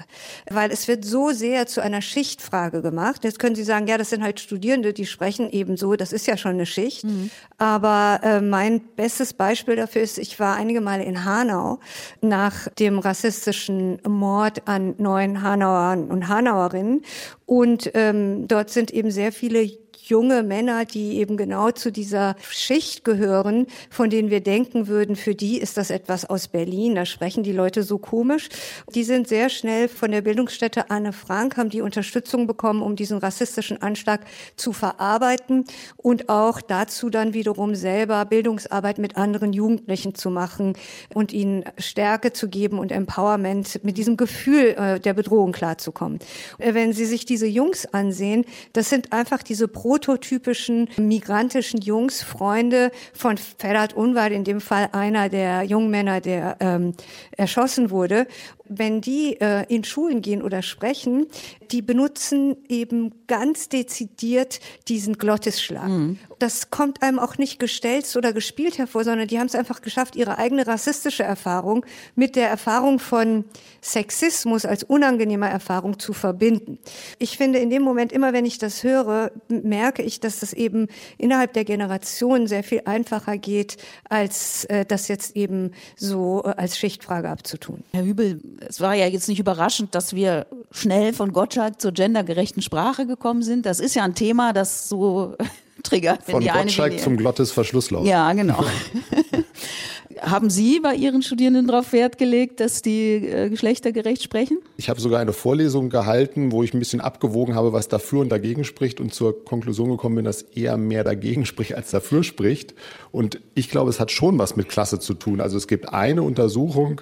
weil 0.49 0.71
es 0.71 0.87
wird 0.87 1.03
so 1.03 1.31
sehr 1.31 1.67
zu 1.67 1.81
einer 1.81 2.01
Schichtfrage 2.01 2.81
gemacht. 2.81 3.23
Jetzt 3.23 3.39
können 3.39 3.55
Sie 3.55 3.63
sagen, 3.63 3.87
ja, 3.87 3.97
das 3.97 4.09
sind 4.09 4.23
halt 4.23 4.39
Studierende, 4.39 4.93
die 4.93 5.05
sprechen 5.05 5.49
eben 5.49 5.75
so, 5.75 5.95
das 5.95 6.13
ist 6.13 6.27
ja 6.27 6.37
schon 6.37 6.51
eine 6.51 6.65
Schicht. 6.65 7.03
Mhm. 7.03 7.29
Aber 7.57 8.19
äh, 8.23 8.41
mein 8.41 8.81
bestes 8.95 9.33
Beispiel 9.33 9.75
dafür 9.75 10.01
ist, 10.01 10.17
ich 10.17 10.39
war 10.39 10.55
einige 10.55 10.81
Male 10.81 11.03
in 11.03 11.25
Hanau 11.25 11.79
nach 12.21 12.67
dem 12.79 12.99
rassistischen 12.99 13.99
Mord 14.07 14.67
an 14.67 14.95
neun 14.97 15.41
Hanauern 15.41 16.09
und 16.09 16.27
Hanauerinnen 16.27 17.03
und 17.45 17.91
ähm, 17.93 18.47
dort 18.47 18.69
sind 18.69 18.91
eben 18.91 19.11
sehr 19.11 19.31
viele 19.31 19.69
junge 20.09 20.43
Männer, 20.43 20.85
die 20.85 21.17
eben 21.17 21.37
genau 21.37 21.71
zu 21.71 21.91
dieser 21.91 22.35
Schicht 22.49 23.03
gehören, 23.03 23.67
von 23.89 24.09
denen 24.09 24.29
wir 24.29 24.41
denken 24.41 24.87
würden, 24.87 25.15
für 25.15 25.35
die 25.35 25.59
ist 25.59 25.77
das 25.77 25.89
etwas 25.89 26.25
aus 26.25 26.47
Berlin, 26.47 26.95
da 26.95 27.05
sprechen 27.05 27.43
die 27.43 27.51
Leute 27.51 27.83
so 27.83 27.97
komisch. 27.97 28.49
Die 28.95 29.03
sind 29.03 29.27
sehr 29.27 29.49
schnell 29.49 29.87
von 29.87 30.11
der 30.11 30.21
Bildungsstätte 30.21 30.89
Anne 30.89 31.13
Frank, 31.13 31.57
haben 31.57 31.69
die 31.69 31.81
Unterstützung 31.81 32.47
bekommen, 32.47 32.81
um 32.81 32.95
diesen 32.95 33.17
rassistischen 33.17 33.81
Anschlag 33.81 34.21
zu 34.55 34.73
verarbeiten 34.73 35.65
und 35.97 36.29
auch 36.29 36.61
dazu 36.61 37.09
dann 37.09 37.33
wiederum 37.33 37.75
selber 37.75 38.23
Bildungsarbeit 38.25 38.97
mit 38.97 39.17
anderen 39.17 39.53
Jugendlichen 39.53 40.15
zu 40.15 40.29
machen 40.29 40.73
und 41.13 41.33
ihnen 41.33 41.63
Stärke 41.77 42.33
zu 42.33 42.47
geben 42.49 42.79
und 42.79 42.91
Empowerment 42.91 43.83
mit 43.83 43.97
diesem 43.97 44.17
Gefühl 44.17 44.75
äh, 44.77 44.99
der 44.99 45.13
Bedrohung 45.13 45.51
klarzukommen. 45.51 46.19
Äh, 46.57 46.73
wenn 46.73 46.93
Sie 46.93 47.05
sich 47.05 47.25
diese 47.25 47.47
Jungs 47.47 47.85
ansehen, 47.85 48.45
das 48.73 48.89
sind 48.89 49.11
einfach 49.11 49.43
diese 49.43 49.67
Pro 49.67 49.96
prototypischen 49.97 50.89
migrantischen 50.97 51.81
Jungs, 51.81 52.21
Freunde 52.21 52.91
von 53.13 53.35
Ferhat 53.37 53.93
Unwar, 53.93 54.29
in 54.29 54.43
dem 54.43 54.61
Fall 54.61 54.89
einer 54.91 55.27
der 55.27 55.63
jungen 55.63 55.89
Männer, 55.89 56.21
der 56.21 56.57
ähm, 56.59 56.93
erschossen 57.35 57.89
wurde 57.89 58.27
wenn 58.69 59.01
die 59.01 59.39
äh, 59.39 59.65
in 59.73 59.83
Schulen 59.83 60.21
gehen 60.21 60.41
oder 60.41 60.61
sprechen, 60.61 61.27
die 61.71 61.81
benutzen 61.81 62.57
eben 62.69 63.13
ganz 63.27 63.69
dezidiert 63.69 64.59
diesen 64.87 65.17
Glottisschlag. 65.17 65.87
Mhm. 65.87 66.17
Das 66.39 66.69
kommt 66.69 67.01
einem 67.01 67.19
auch 67.19 67.37
nicht 67.37 67.59
gestellt 67.59 68.07
oder 68.15 68.31
gespielt 68.31 68.77
hervor, 68.77 69.03
sondern 69.03 69.27
die 69.27 69.39
haben 69.39 69.47
es 69.47 69.55
einfach 69.55 69.81
geschafft, 69.81 70.15
ihre 70.15 70.37
eigene 70.37 70.67
rassistische 70.67 71.23
Erfahrung 71.23 71.85
mit 72.15 72.35
der 72.35 72.49
Erfahrung 72.49 72.99
von 72.99 73.45
Sexismus 73.81 74.65
als 74.65 74.83
unangenehmer 74.83 75.49
Erfahrung 75.49 75.99
zu 75.99 76.13
verbinden. 76.13 76.79
Ich 77.19 77.37
finde, 77.37 77.59
in 77.59 77.69
dem 77.69 77.81
Moment, 77.81 78.11
immer 78.11 78.33
wenn 78.33 78.45
ich 78.45 78.57
das 78.59 78.83
höre, 78.83 79.31
merke 79.47 80.03
ich, 80.03 80.19
dass 80.19 80.39
das 80.39 80.53
eben 80.53 80.87
innerhalb 81.17 81.53
der 81.53 81.65
Generation 81.65 82.47
sehr 82.47 82.63
viel 82.63 82.81
einfacher 82.85 83.37
geht, 83.37 83.77
als 84.09 84.65
äh, 84.65 84.85
das 84.85 85.07
jetzt 85.07 85.35
eben 85.35 85.71
so 85.95 86.43
äh, 86.45 86.49
als 86.49 86.77
Schichtfrage 86.77 87.29
abzutun. 87.29 87.83
Herr 87.93 88.03
Hübel, 88.03 88.39
es 88.59 88.81
war 88.81 88.95
ja 88.95 89.07
jetzt 89.07 89.27
nicht 89.27 89.39
überraschend, 89.39 89.95
dass 89.95 90.15
wir 90.15 90.47
schnell 90.71 91.13
von 91.13 91.33
Gottschalk 91.33 91.81
zur 91.81 91.91
gendergerechten 91.91 92.61
Sprache 92.61 93.05
gekommen 93.05 93.41
sind. 93.41 93.65
Das 93.65 93.79
ist 93.79 93.95
ja 93.95 94.03
ein 94.03 94.15
Thema, 94.15 94.53
das 94.53 94.89
so 94.89 95.35
triggert. 95.83 96.23
Von 96.23 96.45
Gottschalk 96.45 96.99
zum 96.99 97.17
Glottes 97.17 97.51
Verschlusslauf. 97.51 98.05
Ja, 98.05 98.31
genau. 98.33 98.63
Haben 100.21 100.49
Sie 100.49 100.79
bei 100.79 100.95
Ihren 100.95 101.21
Studierenden 101.21 101.67
darauf 101.67 101.93
Wert 101.93 102.17
gelegt, 102.17 102.59
dass 102.59 102.81
die 102.81 103.15
äh, 103.15 103.49
geschlechtergerecht 103.49 104.23
sprechen? 104.23 104.57
Ich 104.77 104.89
habe 104.89 104.99
sogar 104.99 105.19
eine 105.19 105.33
Vorlesung 105.33 105.89
gehalten, 105.89 106.51
wo 106.51 106.63
ich 106.63 106.73
ein 106.73 106.79
bisschen 106.79 107.01
abgewogen 107.01 107.53
habe, 107.53 107.71
was 107.71 107.87
dafür 107.87 108.21
und 108.21 108.29
dagegen 108.29 108.63
spricht 108.63 108.99
und 108.99 109.13
zur 109.13 109.45
Konklusion 109.45 109.89
gekommen 109.89 110.15
bin, 110.15 110.25
dass 110.25 110.41
eher 110.41 110.77
mehr 110.77 111.03
dagegen 111.03 111.45
spricht 111.45 111.75
als 111.75 111.91
dafür 111.91 112.23
spricht. 112.23 112.73
Und 113.11 113.39
ich 113.53 113.69
glaube, 113.69 113.91
es 113.91 113.99
hat 113.99 114.11
schon 114.11 114.39
was 114.39 114.55
mit 114.55 114.69
Klasse 114.69 114.99
zu 114.99 115.13
tun. 115.13 115.39
Also 115.39 115.57
es 115.57 115.67
gibt 115.67 115.89
eine 115.89 116.23
Untersuchung, 116.23 117.01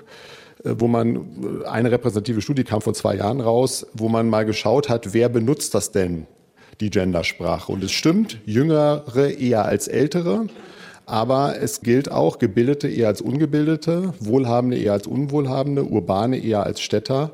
wo 0.64 0.88
man, 0.88 1.16
äh, 1.64 1.68
eine 1.68 1.92
repräsentative 1.92 2.42
Studie 2.42 2.64
kam 2.64 2.82
vor 2.82 2.94
zwei 2.94 3.16
Jahren 3.16 3.42
raus, 3.42 3.86
wo 3.94 4.10
man 4.10 4.30
mal 4.30 4.46
geschaut 4.46 4.90
hat, 4.90 5.14
wer 5.14 5.30
benutzt 5.30 5.74
das 5.74 5.92
denn, 5.92 6.28
die 6.82 6.90
Gendersprache. 6.90 7.72
Und 7.72 7.84
es 7.84 7.92
stimmt, 7.92 8.40
Jüngere 8.46 9.30
eher 9.30 9.66
als 9.66 9.88
Ältere. 9.88 10.48
Aber 11.06 11.62
es 11.62 11.82
gilt 11.82 12.12
auch 12.12 12.40
Gebildete 12.40 12.88
eher 12.88 13.08
als 13.08 13.22
Ungebildete, 13.22 14.14
Wohlhabende 14.20 14.78
eher 14.78 14.94
als 14.94 15.06
Unwohlhabende, 15.06 15.86
Urbane 15.86 16.38
eher 16.38 16.64
als 16.64 16.82
Städter. 16.82 17.32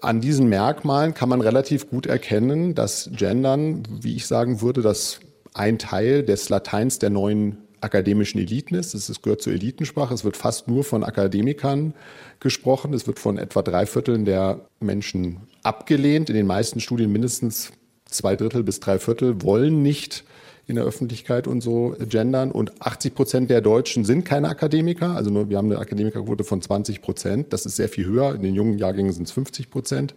An 0.00 0.20
diesen 0.20 0.48
Merkmalen 0.48 1.14
kann 1.14 1.28
man 1.28 1.40
relativ 1.40 1.90
gut 1.90 2.06
erkennen, 2.06 2.74
dass 2.74 3.10
Gendern, 3.12 3.84
wie 4.00 4.16
ich 4.16 4.26
sagen 4.26 4.60
würde, 4.60 4.82
dass 4.82 5.20
ein 5.54 5.78
Teil 5.78 6.24
des 6.24 6.48
Lateins 6.48 6.98
der 6.98 7.10
neuen 7.10 7.58
akademischen 7.82 8.38
Eliten 8.38 8.74
ist. 8.74 8.94
Es 8.94 9.22
gehört 9.22 9.42
zur 9.42 9.52
Elitensprache. 9.52 10.14
Es 10.14 10.24
wird 10.24 10.36
fast 10.36 10.68
nur 10.68 10.84
von 10.84 11.04
Akademikern 11.04 11.94
gesprochen. 12.40 12.94
Es 12.94 13.06
wird 13.06 13.18
von 13.18 13.38
etwa 13.38 13.62
drei 13.62 13.86
Vierteln 13.86 14.24
der 14.24 14.60
Menschen 14.80 15.40
abgelehnt. 15.62 16.30
In 16.30 16.36
den 16.36 16.46
meisten 16.46 16.80
Studien 16.80 17.12
mindestens 17.12 17.72
zwei 18.06 18.36
Drittel 18.36 18.62
bis 18.62 18.80
drei 18.80 18.98
Viertel 18.98 19.42
wollen 19.42 19.82
nicht 19.82 20.24
in 20.66 20.76
der 20.76 20.84
Öffentlichkeit 20.84 21.46
und 21.46 21.60
so 21.60 21.96
gendern. 22.08 22.50
Und 22.52 22.80
80 22.80 23.14
Prozent 23.14 23.50
der 23.50 23.60
Deutschen 23.60 24.04
sind 24.04 24.24
keine 24.24 24.48
Akademiker. 24.48 25.10
Also 25.16 25.30
nur, 25.30 25.48
wir 25.48 25.58
haben 25.58 25.70
eine 25.70 25.80
Akademikerquote 25.80 26.44
von 26.44 26.62
20 26.62 27.02
Prozent. 27.02 27.52
Das 27.52 27.66
ist 27.66 27.76
sehr 27.76 27.88
viel 27.88 28.06
höher. 28.06 28.34
In 28.34 28.42
den 28.42 28.54
jungen 28.54 28.78
Jahrgängen 28.78 29.12
sind 29.12 29.24
es 29.24 29.32
50 29.32 29.70
Prozent. 29.70 30.14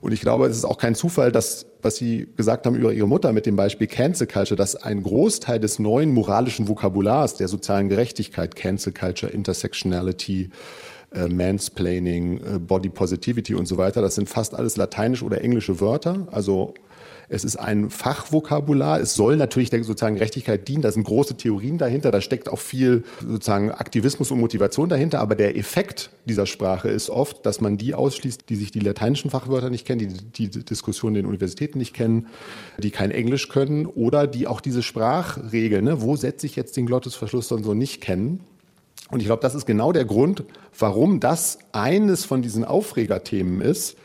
Und 0.00 0.12
ich 0.12 0.20
glaube, 0.20 0.46
es 0.46 0.56
ist 0.56 0.64
auch 0.64 0.78
kein 0.78 0.94
Zufall, 0.94 1.32
dass, 1.32 1.66
was 1.84 1.96
Sie 1.96 2.26
gesagt 2.36 2.66
haben 2.66 2.74
über 2.74 2.92
Ihre 2.92 3.06
Mutter 3.06 3.32
mit 3.32 3.46
dem 3.46 3.56
Beispiel 3.56 3.86
Cancel 3.86 4.26
Culture, 4.26 4.56
dass 4.56 4.74
ein 4.74 5.02
Großteil 5.02 5.60
des 5.60 5.78
neuen 5.78 6.12
moralischen 6.12 6.68
Vokabulars 6.68 7.36
der 7.36 7.48
sozialen 7.48 7.88
Gerechtigkeit, 7.88 8.56
Cancel 8.56 8.92
Culture, 8.92 9.30
Intersectionality, 9.30 10.50
äh, 11.14 11.28
Mansplaining, 11.28 12.38
äh, 12.38 12.58
Body 12.58 12.88
Positivity 12.88 13.54
und 13.54 13.66
so 13.66 13.76
weiter, 13.76 14.02
das 14.02 14.14
sind 14.14 14.28
fast 14.28 14.54
alles 14.54 14.76
lateinische 14.76 15.24
oder 15.24 15.42
englische 15.42 15.80
Wörter. 15.80 16.26
Also 16.30 16.74
Es 17.28 17.44
ist 17.44 17.56
ein 17.56 17.90
Fachvokabular. 17.90 19.00
Es 19.00 19.14
soll 19.14 19.36
natürlich 19.36 19.70
der 19.70 19.82
sozusagen 19.84 20.16
Gerechtigkeit 20.16 20.68
dienen. 20.68 20.82
Da 20.82 20.92
sind 20.92 21.04
große 21.04 21.36
Theorien 21.36 21.78
dahinter. 21.78 22.10
Da 22.10 22.20
steckt 22.20 22.48
auch 22.48 22.58
viel 22.58 23.04
sozusagen 23.20 23.70
Aktivismus 23.70 24.30
und 24.30 24.40
Motivation 24.40 24.88
dahinter. 24.88 25.20
Aber 25.20 25.34
der 25.34 25.56
Effekt 25.56 26.10
dieser 26.24 26.46
Sprache 26.46 26.88
ist 26.88 27.10
oft, 27.10 27.44
dass 27.46 27.60
man 27.60 27.78
die 27.78 27.94
ausschließt, 27.94 28.48
die 28.48 28.56
sich 28.56 28.70
die 28.70 28.80
lateinischen 28.80 29.30
Fachwörter 29.30 29.70
nicht 29.70 29.86
kennen, 29.86 30.14
die 30.36 30.48
die 30.48 30.64
Diskussion 30.64 31.12
in 31.12 31.22
den 31.22 31.26
Universitäten 31.26 31.78
nicht 31.78 31.94
kennen, 31.94 32.26
die 32.78 32.90
kein 32.90 33.10
Englisch 33.10 33.48
können 33.48 33.86
oder 33.86 34.26
die 34.26 34.46
auch 34.46 34.60
diese 34.60 34.82
Sprachregeln, 34.82 35.84
ne, 35.84 36.02
wo 36.02 36.16
setze 36.16 36.46
ich 36.46 36.56
jetzt 36.56 36.76
den 36.76 36.86
Glottisverschluss 36.86 37.50
und 37.52 37.64
so 37.64 37.74
nicht 37.74 38.00
kennen. 38.00 38.40
Und 39.10 39.20
ich 39.20 39.26
glaube, 39.26 39.42
das 39.42 39.54
ist 39.54 39.66
genau 39.66 39.92
der 39.92 40.04
Grund, 40.04 40.44
warum 40.78 41.20
das 41.20 41.58
eines 41.72 42.24
von 42.24 42.42
diesen 42.42 42.64
Aufregerthemen 42.64 43.60
ist, 43.60 43.96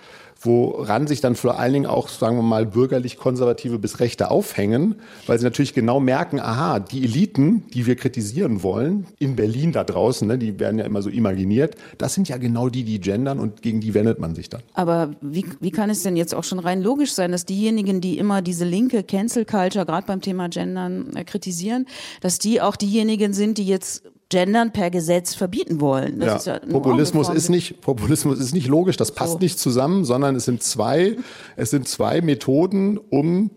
woran 0.41 1.07
sich 1.07 1.21
dann 1.21 1.35
vor 1.35 1.59
allen 1.59 1.73
Dingen 1.73 1.85
auch, 1.85 2.07
sagen 2.07 2.37
wir 2.37 2.43
mal, 2.43 2.65
bürgerlich-konservative 2.65 3.79
bis 3.79 3.99
Rechte 3.99 4.31
aufhängen, 4.31 4.95
weil 5.27 5.37
sie 5.37 5.43
natürlich 5.43 5.73
genau 5.73 5.99
merken, 5.99 6.39
aha, 6.39 6.79
die 6.79 7.03
Eliten, 7.03 7.65
die 7.73 7.85
wir 7.85 7.95
kritisieren 7.95 8.63
wollen, 8.63 9.05
in 9.19 9.35
Berlin 9.35 9.71
da 9.71 9.83
draußen, 9.83 10.27
ne, 10.27 10.37
die 10.37 10.59
werden 10.59 10.79
ja 10.79 10.85
immer 10.85 11.01
so 11.01 11.09
imaginiert, 11.09 11.75
das 11.97 12.13
sind 12.13 12.29
ja 12.29 12.37
genau 12.37 12.69
die, 12.69 12.83
die 12.83 12.99
gendern 12.99 13.39
und 13.39 13.61
gegen 13.61 13.81
die 13.81 13.93
wendet 13.93 14.19
man 14.19 14.35
sich 14.35 14.49
dann. 14.49 14.61
Aber 14.73 15.11
wie, 15.21 15.45
wie 15.59 15.71
kann 15.71 15.89
es 15.89 16.03
denn 16.03 16.15
jetzt 16.15 16.33
auch 16.33 16.43
schon 16.43 16.59
rein 16.59 16.81
logisch 16.81 17.13
sein, 17.13 17.31
dass 17.31 17.45
diejenigen, 17.45 18.01
die 18.01 18.17
immer 18.17 18.41
diese 18.41 18.65
linke 18.65 19.03
Cancel 19.03 19.45
Culture 19.45 19.85
gerade 19.85 20.07
beim 20.07 20.21
Thema 20.21 20.49
Gendern 20.49 21.15
äh, 21.15 21.23
kritisieren, 21.23 21.85
dass 22.21 22.39
die 22.39 22.61
auch 22.61 22.75
diejenigen 22.75 23.33
sind, 23.33 23.57
die 23.57 23.65
jetzt 23.65 24.03
Gendern 24.29 24.71
per 24.71 24.91
Gesetz 24.91 25.33
verbieten 25.33 25.81
wollen. 25.81 26.21
Ja. 26.21 26.35
Ist 26.35 26.45
ja 26.45 26.59
Populismus 26.59 27.29
ist 27.29 27.49
nicht 27.49 27.81
Populismus 27.81 28.39
ist 28.39 28.53
nicht 28.53 28.67
logisch, 28.67 28.97
das 28.97 29.11
passt 29.11 29.33
so. 29.33 29.39
nicht 29.39 29.59
zusammen, 29.59 30.05
sondern 30.05 30.35
es 30.35 30.45
sind 30.45 30.63
zwei 30.63 31.17
es 31.55 31.71
sind 31.71 31.87
zwei 31.87 32.21
Methoden, 32.21 32.97
um 32.97 33.49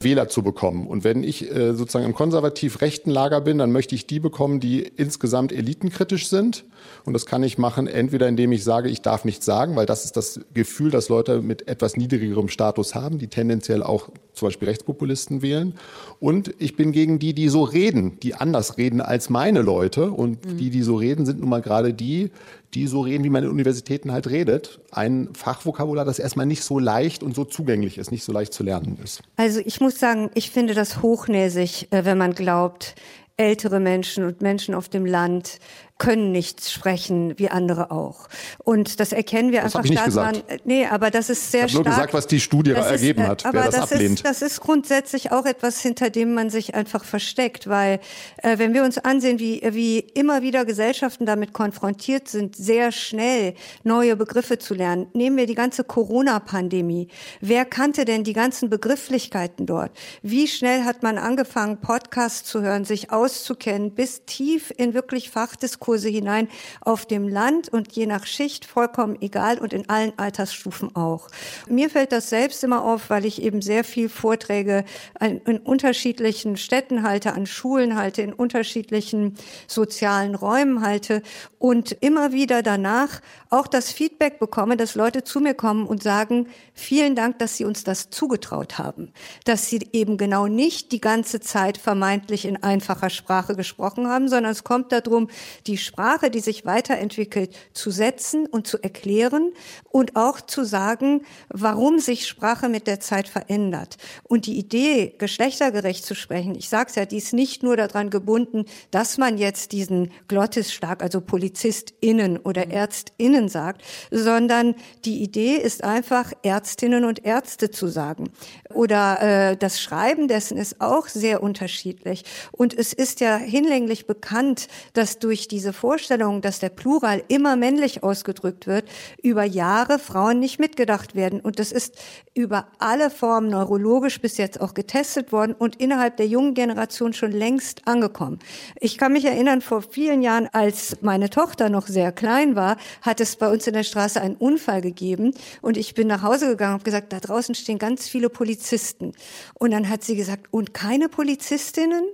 Wähler 0.00 0.28
zu 0.28 0.42
bekommen. 0.42 0.86
Und 0.86 1.02
wenn 1.02 1.24
ich 1.24 1.50
äh, 1.50 1.74
sozusagen 1.74 2.04
im 2.04 2.14
konservativ 2.14 2.80
rechten 2.80 3.10
Lager 3.10 3.40
bin, 3.40 3.58
dann 3.58 3.72
möchte 3.72 3.94
ich 3.94 4.06
die 4.06 4.20
bekommen, 4.20 4.60
die 4.60 4.82
insgesamt 4.82 5.50
elitenkritisch 5.50 6.28
sind. 6.28 6.64
Und 7.04 7.14
das 7.14 7.26
kann 7.26 7.42
ich 7.42 7.58
machen, 7.58 7.86
entweder 7.86 8.28
indem 8.28 8.52
ich 8.52 8.62
sage, 8.62 8.88
ich 8.88 9.02
darf 9.02 9.24
nichts 9.24 9.44
sagen, 9.44 9.74
weil 9.76 9.86
das 9.86 10.04
ist 10.04 10.16
das 10.16 10.40
Gefühl, 10.52 10.90
das 10.90 11.08
Leute 11.08 11.40
mit 11.40 11.66
etwas 11.66 11.96
niedrigerem 11.96 12.48
Status 12.48 12.94
haben, 12.94 13.18
die 13.18 13.28
tendenziell 13.28 13.82
auch 13.82 14.10
zum 14.34 14.48
Beispiel 14.48 14.68
Rechtspopulisten 14.68 15.42
wählen. 15.42 15.74
Und 16.20 16.54
ich 16.58 16.76
bin 16.76 16.92
gegen 16.92 17.18
die, 17.18 17.34
die 17.34 17.48
so 17.48 17.62
reden, 17.62 18.18
die 18.20 18.34
anders 18.34 18.76
reden 18.76 19.00
als 19.00 19.30
meine 19.30 19.62
Leute. 19.62 20.10
Und 20.10 20.44
mhm. 20.44 20.56
die, 20.58 20.70
die 20.70 20.82
so 20.82 20.96
reden, 20.96 21.26
sind 21.26 21.40
nun 21.40 21.48
mal 21.48 21.62
gerade 21.62 21.94
die, 21.94 22.30
die 22.74 22.86
so 22.86 23.00
reden, 23.00 23.24
wie 23.24 23.30
man 23.30 23.44
in 23.44 23.50
Universitäten 23.50 24.12
halt 24.12 24.28
redet. 24.28 24.80
Ein 24.90 25.30
Fachvokabular, 25.34 26.04
das 26.04 26.18
erstmal 26.18 26.46
nicht 26.46 26.62
so 26.62 26.78
leicht 26.78 27.22
und 27.22 27.34
so 27.34 27.44
zugänglich 27.44 27.98
ist, 27.98 28.10
nicht 28.10 28.24
so 28.24 28.32
leicht 28.32 28.52
zu 28.52 28.62
lernen 28.62 28.98
ist. 29.02 29.22
Also 29.36 29.60
ich 29.64 29.80
muss 29.80 29.98
sagen, 29.98 30.30
ich 30.34 30.50
finde 30.50 30.74
das 30.74 31.02
hochnäsig, 31.02 31.88
äh, 31.90 32.04
wenn 32.04 32.18
man 32.18 32.34
glaubt, 32.34 32.94
ältere 33.36 33.80
Menschen 33.80 34.24
und 34.24 34.42
Menschen 34.42 34.74
auf 34.74 34.88
dem 34.88 35.06
Land 35.06 35.58
können 35.98 36.32
nichts 36.32 36.72
sprechen 36.72 37.38
wie 37.38 37.50
andere 37.50 37.92
auch. 37.92 38.28
Und 38.58 38.98
das 38.98 39.12
erkennen 39.12 39.52
wir 39.52 39.62
das 39.62 39.76
einfach 39.76 39.84
ich 39.84 39.92
nicht 39.92 40.04
gesagt. 40.04 40.48
Man, 40.48 40.58
nee, 40.64 40.86
aber 40.86 41.10
das 41.10 41.30
ist 41.30 41.52
sehr 41.52 41.66
ich 41.66 41.72
stark. 41.72 41.84
nur 41.84 41.94
gesagt, 41.94 42.14
was 42.14 42.26
die 42.26 42.40
Studie 42.40 42.72
das 42.72 42.90
ergeben 42.90 43.22
ist, 43.22 43.28
hat, 43.28 43.46
aber 43.46 43.58
wer 43.58 43.64
das, 43.66 43.74
das 43.76 43.92
ablehnt. 43.92 44.14
Ist, 44.16 44.26
das 44.26 44.42
ist 44.42 44.60
grundsätzlich 44.60 45.30
auch 45.30 45.46
etwas, 45.46 45.80
hinter 45.80 46.10
dem 46.10 46.34
man 46.34 46.50
sich 46.50 46.74
einfach 46.74 47.04
versteckt, 47.04 47.68
weil 47.68 48.00
äh, 48.38 48.58
wenn 48.58 48.74
wir 48.74 48.82
uns 48.82 48.98
ansehen, 48.98 49.38
wie, 49.38 49.62
wie 49.70 50.00
immer 50.00 50.42
wieder 50.42 50.64
Gesellschaften 50.64 51.26
damit 51.26 51.52
konfrontiert 51.52 52.26
sind, 52.26 52.56
sehr 52.56 52.90
schnell 52.90 53.54
neue 53.84 54.16
Begriffe 54.16 54.58
zu 54.58 54.74
lernen. 54.74 55.06
Nehmen 55.14 55.36
wir 55.36 55.46
die 55.46 55.54
ganze 55.54 55.84
Corona-Pandemie. 55.84 57.06
Wer 57.40 57.64
kannte 57.64 58.04
denn 58.04 58.24
die 58.24 58.32
ganzen 58.32 58.68
Begrifflichkeiten 58.68 59.64
dort? 59.64 59.92
Wie 60.22 60.48
schnell 60.48 60.82
hat 60.84 61.04
man 61.04 61.18
angefangen, 61.18 61.80
Podcasts 61.80 62.48
zu 62.48 62.62
hören, 62.62 62.84
sich 62.84 63.12
auszukennen, 63.12 63.92
bis 63.92 64.24
tief 64.24 64.72
in 64.76 64.92
wirklich 64.92 65.30
Fachdiskussionen 65.30 65.83
Kurse 65.84 66.08
hinein 66.08 66.48
auf 66.80 67.04
dem 67.04 67.28
Land 67.28 67.68
und 67.68 67.92
je 67.92 68.06
nach 68.06 68.24
Schicht 68.24 68.64
vollkommen 68.64 69.18
egal 69.20 69.58
und 69.58 69.74
in 69.74 69.86
allen 69.90 70.18
Altersstufen 70.18 70.96
auch. 70.96 71.28
Mir 71.68 71.90
fällt 71.90 72.10
das 72.12 72.30
selbst 72.30 72.64
immer 72.64 72.82
auf, 72.82 73.10
weil 73.10 73.26
ich 73.26 73.42
eben 73.42 73.60
sehr 73.60 73.84
viel 73.84 74.08
Vorträge 74.08 74.84
in 75.20 75.58
unterschiedlichen 75.58 76.56
Städten 76.56 77.02
halte, 77.02 77.34
an 77.34 77.44
Schulen 77.44 77.96
halte, 77.96 78.22
in 78.22 78.32
unterschiedlichen 78.32 79.34
sozialen 79.66 80.34
Räumen 80.34 80.80
halte 80.80 81.22
und 81.58 81.92
immer 82.00 82.32
wieder 82.32 82.62
danach 82.62 83.20
auch 83.50 83.66
das 83.66 83.92
Feedback 83.92 84.38
bekomme, 84.38 84.78
dass 84.78 84.94
Leute 84.94 85.22
zu 85.22 85.40
mir 85.40 85.54
kommen 85.54 85.86
und 85.86 86.02
sagen, 86.02 86.48
vielen 86.72 87.14
Dank, 87.14 87.38
dass 87.38 87.56
Sie 87.56 87.64
uns 87.64 87.84
das 87.84 88.08
zugetraut 88.10 88.78
haben, 88.78 89.12
dass 89.44 89.68
Sie 89.68 89.80
eben 89.92 90.16
genau 90.16 90.46
nicht 90.46 90.92
die 90.92 91.00
ganze 91.00 91.40
Zeit 91.40 91.76
vermeintlich 91.76 92.46
in 92.46 92.62
einfacher 92.62 93.10
Sprache 93.10 93.54
gesprochen 93.54 94.08
haben, 94.08 94.28
sondern 94.28 94.52
es 94.52 94.64
kommt 94.64 94.92
darum, 94.92 95.28
die 95.66 95.73
Sprache, 95.78 96.30
die 96.30 96.40
sich 96.40 96.64
weiterentwickelt, 96.64 97.54
zu 97.72 97.90
setzen 97.90 98.46
und 98.46 98.66
zu 98.66 98.82
erklären 98.82 99.52
und 99.90 100.16
auch 100.16 100.40
zu 100.40 100.64
sagen, 100.64 101.22
warum 101.48 101.98
sich 101.98 102.26
Sprache 102.26 102.68
mit 102.68 102.86
der 102.86 103.00
Zeit 103.00 103.28
verändert. 103.28 103.96
Und 104.24 104.46
die 104.46 104.58
Idee, 104.58 105.14
geschlechtergerecht 105.18 106.04
zu 106.04 106.14
sprechen, 106.14 106.54
ich 106.54 106.68
sage 106.68 106.90
es 106.90 106.96
ja, 106.96 107.06
die 107.06 107.18
ist 107.18 107.32
nicht 107.32 107.62
nur 107.62 107.76
daran 107.76 108.10
gebunden, 108.10 108.64
dass 108.90 109.18
man 109.18 109.38
jetzt 109.38 109.72
diesen 109.72 110.10
Glottisstark, 110.28 111.02
also 111.02 111.20
PolizistInnen 111.20 112.38
oder 112.38 112.70
ÄrztInnen 112.70 113.48
sagt, 113.48 113.82
sondern 114.10 114.74
die 115.04 115.22
Idee 115.22 115.56
ist 115.56 115.84
einfach, 115.84 116.32
Ärztinnen 116.42 117.04
und 117.04 117.24
Ärzte 117.24 117.70
zu 117.70 117.86
sagen. 117.86 118.30
Oder 118.72 119.50
äh, 119.50 119.56
das 119.56 119.80
Schreiben 119.80 120.28
dessen 120.28 120.56
ist 120.56 120.80
auch 120.80 121.08
sehr 121.08 121.42
unterschiedlich. 121.42 122.24
Und 122.52 122.74
es 122.74 122.92
ist 122.92 123.20
ja 123.20 123.36
hinlänglich 123.36 124.06
bekannt, 124.06 124.68
dass 124.92 125.18
durch 125.18 125.48
diese 125.48 125.63
Vorstellung, 125.72 126.42
dass 126.42 126.58
der 126.58 126.68
Plural 126.68 127.22
immer 127.28 127.56
männlich 127.56 128.02
ausgedrückt 128.02 128.66
wird, 128.66 128.88
über 129.22 129.44
Jahre 129.44 129.98
Frauen 129.98 130.40
nicht 130.40 130.58
mitgedacht 130.58 131.14
werden. 131.14 131.40
Und 131.40 131.58
das 131.58 131.72
ist 131.72 131.96
über 132.34 132.68
alle 132.78 133.10
Formen 133.10 133.48
neurologisch 133.48 134.20
bis 134.20 134.36
jetzt 134.36 134.60
auch 134.60 134.74
getestet 134.74 135.32
worden 135.32 135.54
und 135.56 135.76
innerhalb 135.76 136.16
der 136.16 136.26
jungen 136.26 136.54
Generation 136.54 137.12
schon 137.12 137.32
längst 137.32 137.86
angekommen. 137.86 138.38
Ich 138.80 138.98
kann 138.98 139.12
mich 139.12 139.24
erinnern, 139.24 139.60
vor 139.60 139.82
vielen 139.82 140.22
Jahren, 140.22 140.48
als 140.52 140.96
meine 141.00 141.30
Tochter 141.30 141.68
noch 141.68 141.86
sehr 141.86 142.12
klein 142.12 142.56
war, 142.56 142.76
hat 143.02 143.20
es 143.20 143.36
bei 143.36 143.50
uns 143.50 143.66
in 143.66 143.74
der 143.74 143.84
Straße 143.84 144.20
einen 144.20 144.36
Unfall 144.36 144.80
gegeben 144.80 145.34
und 145.62 145.76
ich 145.76 145.94
bin 145.94 146.08
nach 146.08 146.22
Hause 146.22 146.48
gegangen 146.48 146.74
und 146.74 146.80
habe 146.80 146.84
gesagt, 146.84 147.12
da 147.12 147.20
draußen 147.20 147.54
stehen 147.54 147.78
ganz 147.78 148.08
viele 148.08 148.28
Polizisten. 148.28 149.12
Und 149.54 149.70
dann 149.70 149.88
hat 149.88 150.02
sie 150.02 150.16
gesagt, 150.16 150.48
und 150.50 150.74
keine 150.74 151.08
Polizistinnen? 151.08 152.04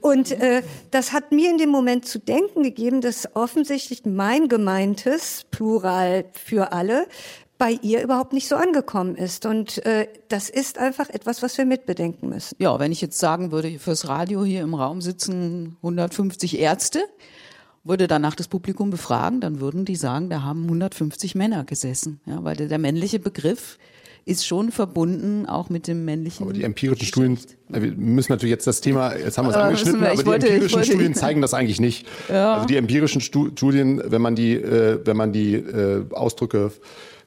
Und 0.00 0.32
äh, 0.32 0.62
das 0.90 1.12
hat 1.12 1.32
mir 1.32 1.50
in 1.50 1.58
dem 1.58 1.70
Moment 1.70 2.06
zu 2.06 2.18
denken 2.18 2.62
gegeben, 2.62 3.00
dass 3.00 3.34
offensichtlich 3.34 4.04
mein 4.04 4.48
gemeintes, 4.48 5.44
Plural 5.50 6.24
für 6.32 6.72
alle, 6.72 7.06
bei 7.58 7.72
ihr 7.82 8.02
überhaupt 8.02 8.32
nicht 8.32 8.48
so 8.48 8.56
angekommen 8.56 9.16
ist. 9.16 9.44
Und 9.44 9.84
äh, 9.84 10.06
das 10.28 10.48
ist 10.48 10.78
einfach 10.78 11.10
etwas, 11.10 11.42
was 11.42 11.58
wir 11.58 11.66
mitbedenken 11.66 12.28
müssen. 12.28 12.54
Ja, 12.58 12.78
wenn 12.78 12.92
ich 12.92 13.00
jetzt 13.00 13.18
sagen 13.18 13.50
würde, 13.50 13.78
fürs 13.78 14.08
Radio 14.08 14.44
hier 14.44 14.62
im 14.62 14.74
Raum 14.74 15.02
sitzen 15.02 15.76
150 15.82 16.58
Ärzte, 16.58 17.00
würde 17.84 18.06
danach 18.06 18.34
das 18.34 18.48
Publikum 18.48 18.90
befragen, 18.90 19.40
dann 19.40 19.60
würden 19.60 19.84
die 19.84 19.96
sagen, 19.96 20.30
da 20.30 20.42
haben 20.42 20.64
150 20.64 21.34
Männer 21.34 21.64
gesessen. 21.64 22.20
Ja, 22.26 22.44
weil 22.44 22.56
der, 22.56 22.68
der 22.68 22.78
männliche 22.78 23.18
Begriff 23.18 23.78
ist 24.28 24.46
schon 24.46 24.70
verbunden 24.70 25.46
auch 25.46 25.70
mit 25.70 25.86
dem 25.86 26.04
männlichen. 26.04 26.44
Aber 26.44 26.52
die 26.52 26.62
empirischen 26.62 27.06
Studien, 27.06 27.38
wir 27.68 27.92
müssen 27.92 28.30
natürlich 28.30 28.50
jetzt 28.50 28.66
das 28.66 28.82
Thema, 28.82 29.16
jetzt 29.16 29.38
haben 29.38 29.46
wir 29.46 29.50
es 29.50 29.56
angeschnitten, 29.56 30.00
wir, 30.02 30.10
aber 30.10 30.26
wollte, 30.26 30.46
die 30.46 30.52
empirischen 30.52 30.84
Studien 30.84 31.14
zeigen 31.14 31.40
das 31.40 31.54
eigentlich 31.54 31.80
nicht. 31.80 32.06
Ja. 32.28 32.54
Also 32.54 32.66
die 32.66 32.76
empirischen 32.76 33.22
Studien, 33.22 34.02
wenn 34.04 34.20
man 34.20 34.34
die, 34.34 34.54
äh, 34.54 35.00
wenn 35.02 35.16
man 35.16 35.32
die 35.32 35.54
äh, 35.54 36.04
Ausdrücke 36.10 36.72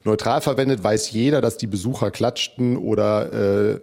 neutral 0.04 0.42
verwendet, 0.42 0.84
weiß 0.84 1.12
jeder, 1.12 1.42
dass 1.42 1.58
die 1.58 1.68
Besucher 1.68 2.12
klatschten 2.12 2.78
oder 2.78 3.74
äh, 3.74 3.80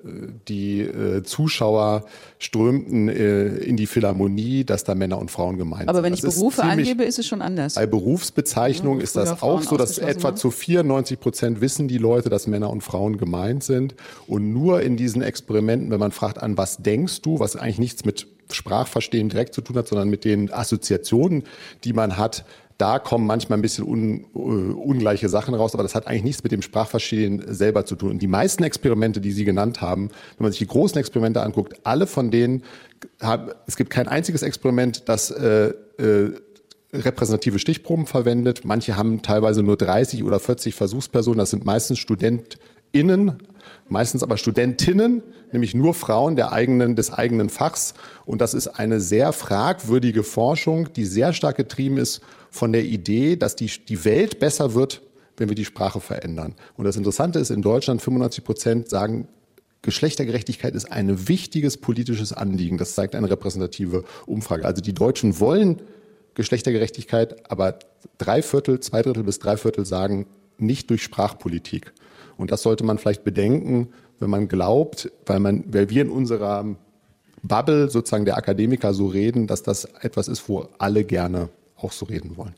die 0.48 0.81
äh, 0.81 1.22
Zuschauer 1.22 2.04
strömten 2.38 3.09
äh, 3.09 3.46
in 3.46 3.76
die 3.76 3.87
Philharmonie, 3.87 4.64
dass 4.64 4.85
da 4.85 4.94
Männer 4.94 5.18
und 5.18 5.31
Frauen 5.31 5.59
gemeint 5.59 5.88
Aber 5.88 5.98
sind. 5.98 6.04
wenn 6.04 6.14
ich 6.14 6.22
Berufe 6.22 6.62
angebe, 6.62 7.04
ist 7.04 7.18
es 7.18 7.26
schon 7.26 7.42
anders. 7.42 7.74
Bei 7.74 7.87
Berufsbezeichnungen 7.87 9.00
ja, 9.00 9.04
ist 9.04 9.16
das 9.16 9.42
auch 9.42 9.62
so, 9.62 9.76
dass 9.76 9.98
etwa 9.98 10.35
zu 10.35 10.50
94 10.50 11.20
Prozent 11.20 11.61
wissen 11.61 11.88
die 11.88 11.98
Leute, 11.98 12.28
dass 12.28 12.46
Männer 12.46 12.70
und 12.70 12.83
Frauen 12.83 13.18
gemeint 13.18 13.62
sind. 13.62 13.94
Und 14.26 14.52
nur 14.52 14.83
in 14.83 14.96
diesen 14.96 15.22
Experimenten, 15.22 15.90
wenn 15.90 16.00
man 16.00 16.12
fragt 16.12 16.42
an, 16.42 16.57
was 16.57 16.78
denkst 16.78 17.22
du, 17.22 17.38
was 17.38 17.57
eigentlich 17.57 17.78
nichts 17.78 18.04
mit 18.04 18.26
Sprachverstehen 18.50 19.28
direkt 19.28 19.54
zu 19.54 19.61
tun 19.61 19.76
hat, 19.76 19.88
sondern 19.88 20.09
mit 20.09 20.24
den 20.24 20.52
Assoziationen, 20.52 21.44
die 21.85 21.92
man 21.92 22.16
hat, 22.16 22.44
da 22.78 23.00
kommen 23.00 23.26
manchmal 23.26 23.58
ein 23.58 23.62
bisschen 23.62 23.84
un, 23.84 24.24
uh, 24.34 24.80
ungleiche 24.80 25.28
Sachen 25.28 25.54
raus, 25.54 25.74
aber 25.74 25.82
das 25.82 25.94
hat 25.94 26.06
eigentlich 26.06 26.22
nichts 26.22 26.42
mit 26.44 26.52
dem 26.52 26.62
Sprachverstehen 26.62 27.52
selber 27.52 27.84
zu 27.84 27.96
tun. 27.96 28.10
Und 28.12 28.22
die 28.22 28.28
meisten 28.28 28.62
Experimente, 28.62 29.20
die 29.20 29.32
Sie 29.32 29.44
genannt 29.44 29.80
haben, 29.80 30.08
wenn 30.36 30.44
man 30.44 30.52
sich 30.52 30.60
die 30.60 30.68
großen 30.68 30.96
Experimente 30.98 31.42
anguckt, 31.42 31.74
alle 31.82 32.06
von 32.06 32.30
denen 32.30 32.62
haben, 33.20 33.50
es 33.66 33.76
gibt 33.76 33.90
kein 33.90 34.06
einziges 34.06 34.42
Experiment, 34.42 35.08
das 35.08 35.30
äh, 35.30 35.72
äh, 35.98 36.32
repräsentative 36.92 37.58
Stichproben 37.58 38.06
verwendet. 38.06 38.64
Manche 38.64 38.96
haben 38.96 39.22
teilweise 39.22 39.62
nur 39.62 39.76
30 39.76 40.22
oder 40.22 40.38
40 40.38 40.74
Versuchspersonen. 40.74 41.38
Das 41.38 41.50
sind 41.50 41.66
meistens 41.66 41.98
Student, 41.98 42.58
StudentInnen, 42.88 43.38
meistens 43.88 44.22
aber 44.22 44.36
Studentinnen, 44.36 45.22
nämlich 45.52 45.74
nur 45.74 45.94
Frauen 45.94 46.36
der 46.36 46.52
eigenen, 46.52 46.96
des 46.96 47.12
eigenen 47.12 47.48
Fachs. 47.48 47.94
Und 48.24 48.40
das 48.40 48.54
ist 48.54 48.68
eine 48.68 49.00
sehr 49.00 49.32
fragwürdige 49.32 50.22
Forschung, 50.22 50.92
die 50.92 51.04
sehr 51.04 51.32
stark 51.32 51.56
getrieben 51.56 51.98
ist 51.98 52.20
von 52.50 52.72
der 52.72 52.84
Idee, 52.84 53.37
dass 53.37 53.56
die, 53.56 53.70
die 53.88 54.04
Welt 54.04 54.38
besser 54.38 54.74
wird, 54.74 55.02
wenn 55.37 55.48
wir 55.48 55.56
die 55.56 55.64
Sprache 55.64 56.00
verändern. 56.00 56.54
Und 56.76 56.84
das 56.84 56.96
Interessante 56.96 57.38
ist, 57.38 57.50
in 57.50 57.62
Deutschland 57.62 58.02
95 58.02 58.44
Prozent 58.44 58.88
sagen, 58.88 59.28
Geschlechtergerechtigkeit 59.82 60.74
ist 60.74 60.90
ein 60.90 61.28
wichtiges 61.28 61.76
politisches 61.76 62.32
Anliegen. 62.32 62.78
Das 62.78 62.94
zeigt 62.94 63.14
eine 63.14 63.30
repräsentative 63.30 64.04
Umfrage. 64.26 64.64
Also 64.64 64.82
die 64.82 64.92
Deutschen 64.92 65.38
wollen 65.38 65.80
Geschlechtergerechtigkeit, 66.34 67.50
aber 67.50 67.78
drei 68.18 68.42
Viertel, 68.42 68.80
zwei 68.80 69.02
Drittel 69.02 69.22
bis 69.22 69.38
drei 69.38 69.56
Viertel 69.56 69.87
sagen 69.87 70.26
nicht 70.58 70.90
durch 70.90 71.02
Sprachpolitik. 71.02 71.92
Und 72.37 72.50
das 72.50 72.62
sollte 72.62 72.84
man 72.84 72.98
vielleicht 72.98 73.24
bedenken, 73.24 73.88
wenn 74.18 74.30
man 74.30 74.48
glaubt, 74.48 75.11
weil 75.26 75.40
man, 75.40 75.64
weil 75.68 75.90
wir 75.90 76.02
in 76.02 76.11
unserer 76.11 76.76
Bubble 77.42 77.88
sozusagen 77.88 78.24
der 78.24 78.37
Akademiker 78.37 78.94
so 78.94 79.06
reden, 79.06 79.46
dass 79.46 79.62
das 79.62 79.84
etwas 80.00 80.28
ist, 80.28 80.48
wo 80.48 80.68
alle 80.78 81.04
gerne 81.04 81.48
auch 81.78 81.92
so 81.92 82.06
reden 82.06 82.36
wollen. 82.36 82.54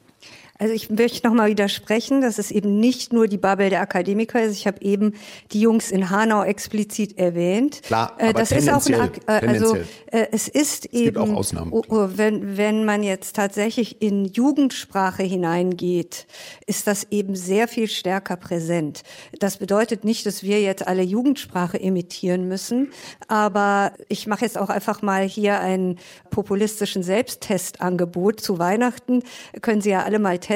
Also 0.61 0.75
ich 0.75 0.90
möchte 0.90 1.27
noch 1.27 1.35
mal 1.35 1.49
widersprechen, 1.49 2.20
dass 2.20 2.37
es 2.37 2.51
eben 2.51 2.79
nicht 2.79 3.14
nur 3.14 3.29
die 3.29 3.38
Bubble 3.38 3.70
der 3.70 3.81
Akademiker 3.81 4.42
ist. 4.42 4.53
Ich 4.59 4.66
habe 4.66 4.83
eben 4.83 5.14
die 5.53 5.61
Jungs 5.62 5.90
in 5.90 6.11
Hanau 6.11 6.44
explizit 6.44 7.16
erwähnt. 7.16 7.81
Klar, 7.83 8.12
äh, 8.18 8.25
aber 8.29 8.40
das 8.40 8.53
ist 8.53 8.68
auch 8.68 8.85
ein, 8.85 9.11
äh, 9.27 9.46
also 9.49 9.77
äh, 10.09 10.27
es 10.33 10.49
ist 10.49 10.85
es 10.85 10.92
eben, 10.92 11.16
auch 11.16 11.31
Ausnahmen, 11.31 11.73
oh, 11.73 11.83
oh, 11.88 12.09
wenn 12.14 12.59
wenn 12.59 12.85
man 12.85 13.03
jetzt 13.03 13.37
tatsächlich 13.37 14.03
in 14.03 14.27
Jugendsprache 14.27 15.23
hineingeht, 15.23 16.27
ist 16.66 16.87
das 16.87 17.07
eben 17.11 17.35
sehr 17.37 17.66
viel 17.66 17.88
stärker 17.88 18.37
präsent. 18.37 19.03
Das 19.38 19.57
bedeutet 19.57 20.05
nicht, 20.05 20.27
dass 20.27 20.42
wir 20.42 20.61
jetzt 20.61 20.87
alle 20.87 21.03
Jugendsprache 21.03 21.79
imitieren 21.79 22.49
müssen, 22.49 22.92
aber 23.29 23.92
ich 24.11 24.27
mache 24.27 24.44
jetzt 24.44 24.59
auch 24.59 24.68
einfach 24.68 25.01
mal 25.01 25.23
hier 25.23 25.59
einen 25.61 25.99
populistischen 26.29 27.03
Selbsttestangebot 27.03 28.40
zu 28.40 28.59
Weihnachten. 28.59 29.23
Können 29.62 29.81
Sie 29.81 29.88
ja 29.88 30.03
alle 30.03 30.18
mal 30.18 30.38
testen, 30.38 30.50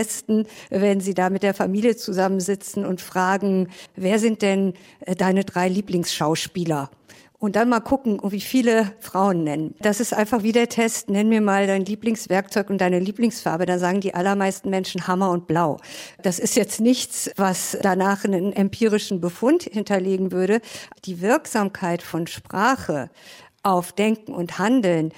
wenn 0.71 1.01
Sie 1.01 1.15
da 1.15 1.31
mit 1.31 1.43
der 1.43 1.55
Familie 1.55 1.97
zusammensitzen 1.97 2.85
und 2.85 3.01
fragen, 3.01 3.69
wer 3.97 4.19
sind 4.19 4.43
denn 4.43 4.75
äh, 5.01 5.15
deine 5.15 5.45
drei 5.45 5.69
Lieblingsschauspieler? 5.69 6.91
Und 7.45 7.57
dann 7.57 7.69
mal 7.69 7.81
gucken, 7.81 8.21
wie 8.23 8.41
viele 8.41 8.93
Frauen 9.01 9.45
nennen. 9.45 9.75
Das 9.81 10.01
ist 10.01 10.15
einfach 10.15 10.43
wie 10.43 10.53
der 10.53 10.71
Test. 10.71 11.11
Nenn 11.11 11.29
mir 11.29 11.43
mal 11.43 11.67
dein 11.67 11.85
Lieblingswerkzeug 11.85 12.71
und 12.71 12.81
deine 12.81 12.99
Lieblingsfarbe. 13.01 13.67
Da 13.67 13.79
sagen 13.79 14.01
die 14.01 14.15
allermeisten 14.15 14.71
Menschen 14.71 15.07
Hammer 15.07 15.31
und 15.31 15.47
Blau. 15.47 15.77
Das 16.23 16.39
ist 16.39 16.57
jetzt 16.57 16.81
nichts, 16.81 17.31
was 17.37 17.77
danach 17.83 18.25
einen 18.25 18.55
empirischen 18.55 19.21
Befund 19.21 19.65
hinterlegen 19.65 20.33
würde. 20.33 20.63
Die 21.05 21.21
Wirksamkeit 21.21 22.03
von 22.03 22.27
Sprache 22.27 23.11
auf 23.63 23.93
Denken 23.93 24.33
und 24.33 24.59
Handeln, 24.59 25.13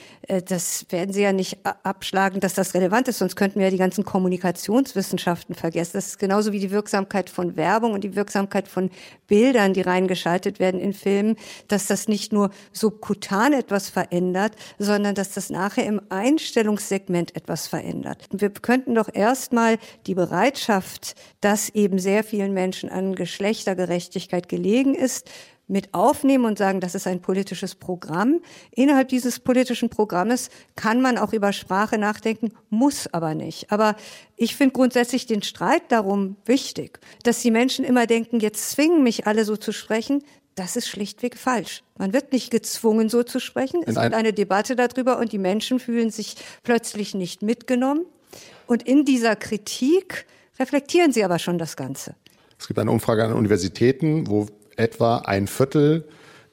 das 0.46 0.86
werden 0.90 1.12
Sie 1.12 1.22
ja 1.22 1.32
nicht 1.32 1.58
abschlagen, 1.82 2.40
dass 2.40 2.54
das 2.54 2.74
relevant 2.74 3.08
ist, 3.08 3.18
sonst 3.18 3.36
könnten 3.36 3.58
wir 3.58 3.66
ja 3.66 3.70
die 3.70 3.76
ganzen 3.76 4.04
Kommunikationswissenschaften 4.04 5.54
vergessen. 5.54 5.92
Das 5.94 6.08
ist 6.08 6.18
genauso 6.18 6.52
wie 6.52 6.58
die 6.58 6.70
Wirksamkeit 6.70 7.30
von 7.30 7.56
Werbung 7.56 7.92
und 7.92 8.02
die 8.02 8.16
Wirksamkeit 8.16 8.68
von 8.68 8.90
Bildern, 9.26 9.72
die 9.72 9.82
reingeschaltet 9.82 10.58
werden 10.58 10.80
in 10.80 10.92
Filmen, 10.92 11.36
dass 11.68 11.86
das 11.86 12.08
nicht 12.08 12.32
nur 12.32 12.50
subkutan 12.72 13.52
etwas 13.52 13.88
verändert, 13.88 14.56
sondern 14.78 15.14
dass 15.14 15.32
das 15.32 15.50
nachher 15.50 15.86
im 15.86 16.00
Einstellungssegment 16.08 17.36
etwas 17.36 17.68
verändert. 17.68 18.26
Wir 18.32 18.50
könnten 18.50 18.94
doch 18.94 19.08
erstmal 19.12 19.78
die 20.06 20.14
Bereitschaft, 20.14 21.14
dass 21.40 21.68
eben 21.70 21.98
sehr 21.98 22.24
vielen 22.24 22.52
Menschen 22.52 22.88
an 22.88 23.14
Geschlechtergerechtigkeit 23.14 24.48
gelegen 24.48 24.94
ist, 24.94 25.30
mit 25.68 25.94
aufnehmen 25.94 26.44
und 26.44 26.58
sagen, 26.58 26.80
das 26.80 26.94
ist 26.94 27.06
ein 27.06 27.20
politisches 27.20 27.74
Programm. 27.74 28.40
Innerhalb 28.70 29.08
dieses 29.08 29.40
politischen 29.40 29.88
Programmes 30.16 30.48
kann 30.76 31.02
man 31.02 31.18
auch 31.18 31.34
über 31.34 31.52
Sprache 31.52 31.98
nachdenken, 31.98 32.50
muss 32.70 33.06
aber 33.12 33.34
nicht. 33.34 33.70
Aber 33.70 33.96
ich 34.36 34.56
finde 34.56 34.72
grundsätzlich 34.72 35.26
den 35.26 35.42
Streit 35.42 35.82
darum 35.90 36.36
wichtig, 36.46 37.00
dass 37.22 37.42
die 37.42 37.50
Menschen 37.50 37.84
immer 37.84 38.06
denken, 38.06 38.40
jetzt 38.40 38.70
zwingen 38.70 39.02
mich 39.02 39.26
alle 39.26 39.44
so 39.44 39.58
zu 39.58 39.72
sprechen. 39.72 40.24
Das 40.54 40.74
ist 40.74 40.88
schlichtweg 40.88 41.36
falsch. 41.36 41.82
Man 41.98 42.14
wird 42.14 42.32
nicht 42.32 42.50
gezwungen, 42.50 43.10
so 43.10 43.24
zu 43.24 43.40
sprechen. 43.40 43.82
Es 43.84 43.96
gibt 43.96 44.14
eine 44.14 44.32
Debatte 44.32 44.74
darüber 44.74 45.18
und 45.18 45.32
die 45.32 45.38
Menschen 45.38 45.80
fühlen 45.80 46.10
sich 46.10 46.36
plötzlich 46.62 47.14
nicht 47.14 47.42
mitgenommen. 47.42 48.06
Und 48.66 48.84
in 48.84 49.04
dieser 49.04 49.36
Kritik 49.36 50.24
reflektieren 50.58 51.12
sie 51.12 51.24
aber 51.24 51.38
schon 51.38 51.58
das 51.58 51.76
Ganze. 51.76 52.14
Es 52.58 52.66
gibt 52.66 52.78
eine 52.78 52.90
Umfrage 52.90 53.22
an 53.22 53.34
Universitäten, 53.34 54.28
wo 54.28 54.46
etwa 54.76 55.18
ein 55.18 55.46
Viertel 55.46 56.08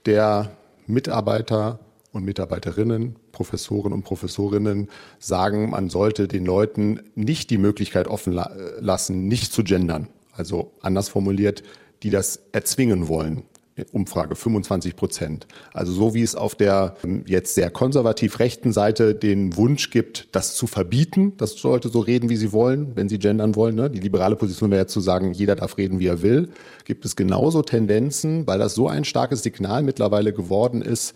der 0.06 0.52
Mitarbeiter 0.86 1.80
und 2.12 2.26
Mitarbeiterinnen, 2.26 3.16
Professoren 3.34 3.92
und 3.92 4.04
Professorinnen 4.04 4.88
sagen, 5.20 5.72
man 5.72 5.90
sollte 5.90 6.30
den 6.30 6.46
Leuten 6.46 7.02
nicht 7.16 7.50
die 7.50 7.58
Möglichkeit 7.58 8.08
offen 8.08 8.40
lassen, 8.80 9.28
nicht 9.28 9.52
zu 9.52 9.66
gendern. 9.66 10.08
Also 10.32 10.72
anders 10.82 11.10
formuliert, 11.10 11.64
die 12.04 12.10
das 12.10 12.40
erzwingen 12.54 13.10
wollen. 13.10 13.44
Umfrage 13.92 14.36
25 14.36 14.96
Prozent. 14.96 15.48
Also 15.74 15.92
so 15.94 16.14
wie 16.14 16.22
es 16.22 16.36
auf 16.36 16.54
der 16.54 16.96
ähm, 17.04 17.24
jetzt 17.26 17.56
sehr 17.56 17.72
konservativ 17.72 18.38
rechten 18.38 18.72
Seite 18.72 19.16
den 19.16 19.58
Wunsch 19.58 19.90
gibt, 19.90 20.28
das 20.32 20.56
zu 20.56 20.68
verbieten, 20.68 21.34
das 21.38 21.54
sollte 21.54 21.90
so 21.90 22.00
reden, 22.00 22.30
wie 22.30 22.36
sie 22.36 22.52
wollen, 22.52 22.96
wenn 22.96 23.10
sie 23.10 23.18
gendern 23.18 23.56
wollen. 23.56 23.76
Ne? 23.76 23.90
Die 23.90 24.00
liberale 24.00 24.36
Position 24.36 24.70
wäre 24.70 24.86
zu 24.86 25.00
sagen, 25.00 25.34
jeder 25.34 25.56
darf 25.56 25.78
reden, 25.78 26.00
wie 26.00 26.06
er 26.06 26.22
will. 26.22 26.50
Gibt 26.86 27.04
es 27.04 27.16
genauso 27.16 27.64
Tendenzen, 27.64 28.46
weil 28.46 28.60
das 28.60 28.76
so 28.76 28.88
ein 28.88 29.06
starkes 29.06 29.42
Signal 29.42 29.82
mittlerweile 29.82 30.34
geworden 30.34 30.84
ist, 30.84 31.16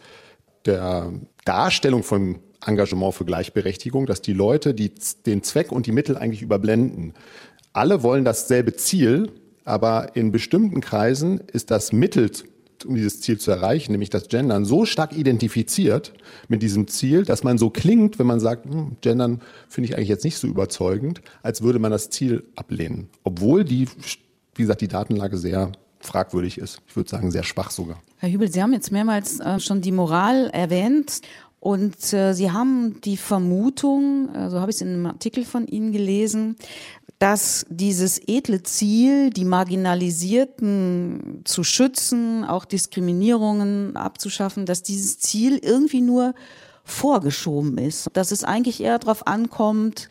der 0.68 1.12
Darstellung 1.46 2.04
von 2.04 2.40
Engagement 2.66 3.14
für 3.14 3.26
Gleichberechtigung, 3.26 4.06
dass 4.06 4.22
die 4.22 4.34
Leute 4.34 4.74
die, 4.74 4.92
den 5.26 5.44
Zweck 5.44 5.72
und 5.72 5.86
die 5.86 5.92
Mittel 5.92 6.18
eigentlich 6.18 6.42
überblenden. 6.42 7.14
Alle 7.74 8.04
wollen 8.04 8.26
dasselbe 8.26 8.76
Ziel, 8.76 9.32
aber 9.64 10.16
in 10.16 10.32
bestimmten 10.32 10.82
Kreisen 10.82 11.40
ist 11.52 11.72
das 11.72 11.92
Mittel, 11.92 12.32
um 12.86 12.96
dieses 12.96 13.22
Ziel 13.22 13.40
zu 13.40 13.52
erreichen, 13.52 13.92
nämlich 13.92 14.10
das 14.10 14.28
Gendern, 14.28 14.66
so 14.66 14.86
stark 14.86 15.16
identifiziert 15.16 16.14
mit 16.48 16.62
diesem 16.62 16.88
Ziel, 16.88 17.24
dass 17.24 17.44
man 17.44 17.58
so 17.58 17.70
klingt, 17.70 18.20
wenn 18.20 18.28
man 18.28 18.40
sagt, 18.40 18.66
hm, 18.66 18.98
Gendern 19.02 19.42
finde 19.68 19.90
ich 19.90 19.96
eigentlich 19.96 20.10
jetzt 20.10 20.24
nicht 20.24 20.38
so 20.38 20.48
überzeugend, 20.48 21.22
als 21.42 21.62
würde 21.62 21.80
man 21.80 21.92
das 21.92 22.10
Ziel 22.10 22.44
ablehnen. 22.56 23.10
Obwohl 23.24 23.64
die, 23.64 23.88
wie 24.56 24.64
gesagt, 24.64 24.82
die 24.82 24.88
Datenlage 24.88 25.38
sehr 25.38 25.72
fragwürdig 26.00 26.58
ist. 26.58 26.80
Ich 26.88 26.96
würde 26.96 27.10
sagen, 27.10 27.32
sehr 27.32 27.44
schwach 27.44 27.72
sogar. 27.72 28.02
Herr 28.18 28.32
Hübel, 28.32 28.52
Sie 28.52 28.62
haben 28.62 28.74
jetzt 28.74 28.92
mehrmals 28.92 29.40
äh, 29.40 29.60
schon 29.60 29.82
die 29.82 29.92
Moral 29.92 30.50
erwähnt. 30.50 31.22
Und 31.60 32.14
äh, 32.14 32.34
Sie 32.34 32.52
haben 32.52 33.02
die 33.02 33.18
Vermutung, 33.18 34.34
äh, 34.34 34.50
so 34.50 34.60
habe 34.60 34.72
ich 34.72 34.78
es 34.78 34.82
in 34.82 34.90
einem 34.90 35.06
Artikel 35.08 35.44
von 35.44 35.68
Ihnen 35.68 35.92
gelesen, 35.92 36.56
dass 37.20 37.66
dieses 37.70 38.22
edle 38.28 38.62
Ziel, 38.62 39.32
die 39.32 39.46
Marginalisierten 39.46 41.42
zu 41.46 41.64
schützen, 41.64 42.44
auch 42.46 42.66
Diskriminierungen 42.66 43.98
abzuschaffen, 43.98 44.68
dass 44.68 44.84
dieses 44.84 45.18
Ziel 45.20 45.58
irgendwie 45.58 46.02
nur 46.02 46.36
vorgeschoben 46.84 47.78
ist, 47.80 48.10
dass 48.14 48.32
es 48.32 48.44
eigentlich 48.44 48.82
eher 48.82 49.00
darauf 49.00 49.26
ankommt, 49.28 50.10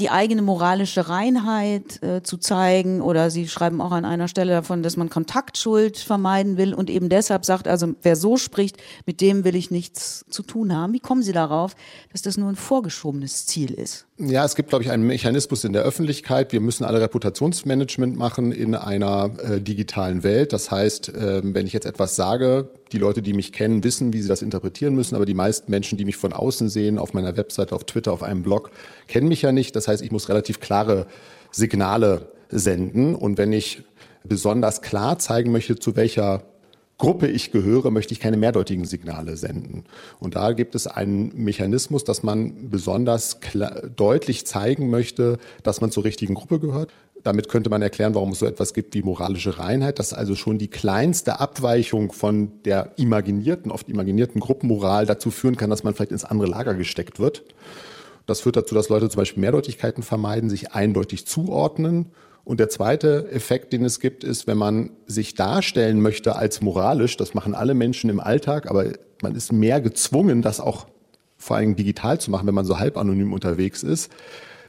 die 0.00 0.10
eigene 0.10 0.42
moralische 0.42 1.08
Reinheit 1.08 2.02
äh, 2.02 2.22
zu 2.22 2.36
zeigen. 2.36 3.00
Oder 3.00 3.30
Sie 3.30 3.48
schreiben 3.48 3.80
auch 3.80 3.90
an 3.90 4.04
einer 4.04 4.28
Stelle 4.28 4.52
davon, 4.52 4.82
dass 4.82 4.96
man 4.96 5.10
Kontaktschuld 5.10 5.98
vermeiden 5.98 6.56
will 6.56 6.72
und 6.72 6.88
eben 6.88 7.08
deshalb 7.08 7.44
sagt, 7.44 7.66
also 7.66 7.94
wer 8.02 8.14
so 8.14 8.36
spricht, 8.36 8.76
mit 9.06 9.20
dem 9.20 9.44
will 9.44 9.56
ich 9.56 9.70
nichts 9.70 10.24
zu 10.28 10.42
tun 10.42 10.74
haben. 10.74 10.92
Wie 10.92 11.00
kommen 11.00 11.22
Sie 11.22 11.32
darauf, 11.32 11.74
dass 12.12 12.22
das 12.22 12.36
nur 12.36 12.48
ein 12.48 12.56
vorgeschobenes 12.56 13.46
Ziel 13.46 13.72
ist? 13.72 14.06
Ja, 14.18 14.44
es 14.44 14.54
gibt, 14.56 14.68
glaube 14.68 14.84
ich, 14.84 14.90
einen 14.90 15.04
Mechanismus 15.04 15.64
in 15.64 15.72
der 15.72 15.82
Öffentlichkeit. 15.82 16.52
Wir 16.52 16.60
müssen 16.60 16.84
alle 16.84 17.00
Reputationsmanagement 17.00 18.16
machen 18.16 18.52
in 18.52 18.74
einer 18.74 19.30
äh, 19.38 19.60
digitalen 19.60 20.22
Welt. 20.22 20.52
Das 20.52 20.70
heißt, 20.70 21.08
äh, 21.08 21.40
wenn 21.42 21.66
ich 21.66 21.72
jetzt 21.72 21.86
etwas 21.86 22.16
sage, 22.16 22.68
die 22.92 22.98
Leute, 22.98 23.22
die 23.22 23.32
mich 23.32 23.52
kennen, 23.52 23.84
wissen, 23.84 24.12
wie 24.12 24.22
sie 24.22 24.28
das 24.28 24.42
interpretieren 24.42 24.94
müssen, 24.94 25.14
aber 25.14 25.26
die 25.26 25.34
meisten 25.34 25.70
Menschen, 25.70 25.98
die 25.98 26.04
mich 26.04 26.16
von 26.16 26.32
außen 26.32 26.68
sehen, 26.68 26.98
auf 26.98 27.14
meiner 27.14 27.36
Webseite, 27.36 27.74
auf 27.74 27.84
Twitter, 27.84 28.12
auf 28.12 28.22
einem 28.22 28.42
Blog, 28.42 28.70
kennen 29.06 29.28
mich 29.28 29.42
ja 29.42 29.52
nicht. 29.52 29.76
Das 29.76 29.88
heißt, 29.88 30.02
ich 30.02 30.10
muss 30.10 30.28
relativ 30.28 30.60
klare 30.60 31.06
Signale 31.50 32.32
senden. 32.50 33.14
Und 33.14 33.38
wenn 33.38 33.52
ich 33.52 33.82
besonders 34.24 34.82
klar 34.82 35.18
zeigen 35.18 35.52
möchte, 35.52 35.76
zu 35.76 35.96
welcher 35.96 36.42
Gruppe 36.98 37.28
ich 37.28 37.52
gehöre, 37.52 37.92
möchte 37.92 38.12
ich 38.12 38.18
keine 38.18 38.36
mehrdeutigen 38.36 38.84
Signale 38.84 39.36
senden. 39.36 39.84
Und 40.18 40.34
da 40.34 40.50
gibt 40.50 40.74
es 40.74 40.88
einen 40.88 41.30
Mechanismus, 41.44 42.02
dass 42.02 42.24
man 42.24 42.70
besonders 42.70 43.38
deutlich 43.94 44.46
zeigen 44.46 44.90
möchte, 44.90 45.38
dass 45.62 45.80
man 45.80 45.92
zur 45.92 46.02
richtigen 46.02 46.34
Gruppe 46.34 46.58
gehört. 46.58 46.90
Damit 47.24 47.48
könnte 47.48 47.68
man 47.68 47.82
erklären, 47.82 48.14
warum 48.14 48.32
es 48.32 48.38
so 48.38 48.46
etwas 48.46 48.74
gibt 48.74 48.94
wie 48.94 49.02
moralische 49.02 49.58
Reinheit, 49.58 49.98
dass 49.98 50.12
also 50.12 50.34
schon 50.34 50.58
die 50.58 50.68
kleinste 50.68 51.40
Abweichung 51.40 52.12
von 52.12 52.62
der 52.64 52.92
imaginierten, 52.96 53.72
oft 53.72 53.88
imaginierten 53.88 54.40
Gruppenmoral 54.40 55.04
dazu 55.04 55.30
führen 55.30 55.56
kann, 55.56 55.70
dass 55.70 55.82
man 55.84 55.94
vielleicht 55.94 56.12
ins 56.12 56.24
andere 56.24 56.48
Lager 56.48 56.74
gesteckt 56.74 57.18
wird. 57.18 57.44
Das 58.26 58.40
führt 58.40 58.56
dazu, 58.56 58.74
dass 58.74 58.88
Leute 58.88 59.08
zum 59.08 59.20
Beispiel 59.20 59.40
Mehrdeutigkeiten 59.40 60.02
vermeiden, 60.02 60.50
sich 60.50 60.72
eindeutig 60.72 61.26
zuordnen. 61.26 62.06
Und 62.44 62.60
der 62.60 62.68
zweite 62.68 63.30
Effekt, 63.30 63.72
den 63.72 63.84
es 63.84 64.00
gibt, 64.00 64.22
ist, 64.24 64.46
wenn 64.46 64.58
man 64.58 64.90
sich 65.06 65.34
darstellen 65.34 66.00
möchte 66.00 66.36
als 66.36 66.60
moralisch, 66.60 67.16
das 67.16 67.34
machen 67.34 67.54
alle 67.54 67.74
Menschen 67.74 68.10
im 68.10 68.20
Alltag, 68.20 68.70
aber 68.70 68.92
man 69.22 69.34
ist 69.34 69.52
mehr 69.52 69.80
gezwungen, 69.80 70.40
das 70.40 70.60
auch 70.60 70.86
vor 71.36 71.56
allem 71.56 71.76
digital 71.76 72.20
zu 72.20 72.30
machen, 72.30 72.46
wenn 72.46 72.54
man 72.54 72.64
so 72.64 72.78
halb 72.78 72.96
anonym 72.96 73.32
unterwegs 73.32 73.82
ist, 73.82 74.10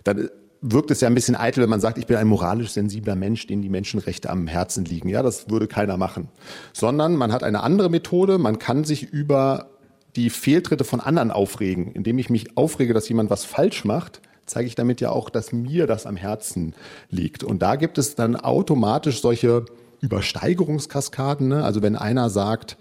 dann 0.03 0.29
wirkt 0.61 0.91
es 0.91 1.01
ja 1.01 1.07
ein 1.07 1.15
bisschen 1.15 1.35
eitel, 1.35 1.61
wenn 1.63 1.69
man 1.69 1.79
sagt, 1.79 1.97
ich 1.97 2.05
bin 2.05 2.17
ein 2.17 2.27
moralisch 2.27 2.71
sensibler 2.71 3.15
Mensch, 3.15 3.47
dem 3.47 3.61
die 3.61 3.69
Menschenrechte 3.69 4.29
am 4.29 4.47
Herzen 4.47 4.85
liegen. 4.85 5.09
Ja, 5.09 5.23
das 5.23 5.49
würde 5.49 5.67
keiner 5.67 5.97
machen. 5.97 6.27
Sondern 6.73 7.15
man 7.15 7.31
hat 7.31 7.43
eine 7.43 7.63
andere 7.63 7.89
Methode, 7.89 8.37
man 8.37 8.59
kann 8.59 8.83
sich 8.83 9.03
über 9.03 9.69
die 10.15 10.29
Fehltritte 10.29 10.83
von 10.83 10.99
anderen 10.99 11.31
aufregen. 11.31 11.91
Indem 11.93 12.17
ich 12.19 12.29
mich 12.29 12.57
aufrege, 12.57 12.93
dass 12.93 13.07
jemand 13.07 13.29
was 13.29 13.45
falsch 13.45 13.85
macht, 13.85 14.21
zeige 14.45 14.67
ich 14.67 14.75
damit 14.75 14.99
ja 14.99 15.11
auch, 15.11 15.29
dass 15.29 15.53
mir 15.53 15.87
das 15.87 16.05
am 16.05 16.15
Herzen 16.15 16.73
liegt. 17.09 17.43
Und 17.43 17.61
da 17.61 17.75
gibt 17.75 17.97
es 17.97 18.15
dann 18.15 18.35
automatisch 18.35 19.21
solche 19.21 19.65
Übersteigerungskaskaden. 20.01 21.47
Ne? 21.47 21.63
Also 21.63 21.81
wenn 21.81 21.95
einer 21.95 22.29
sagt, 22.29 22.77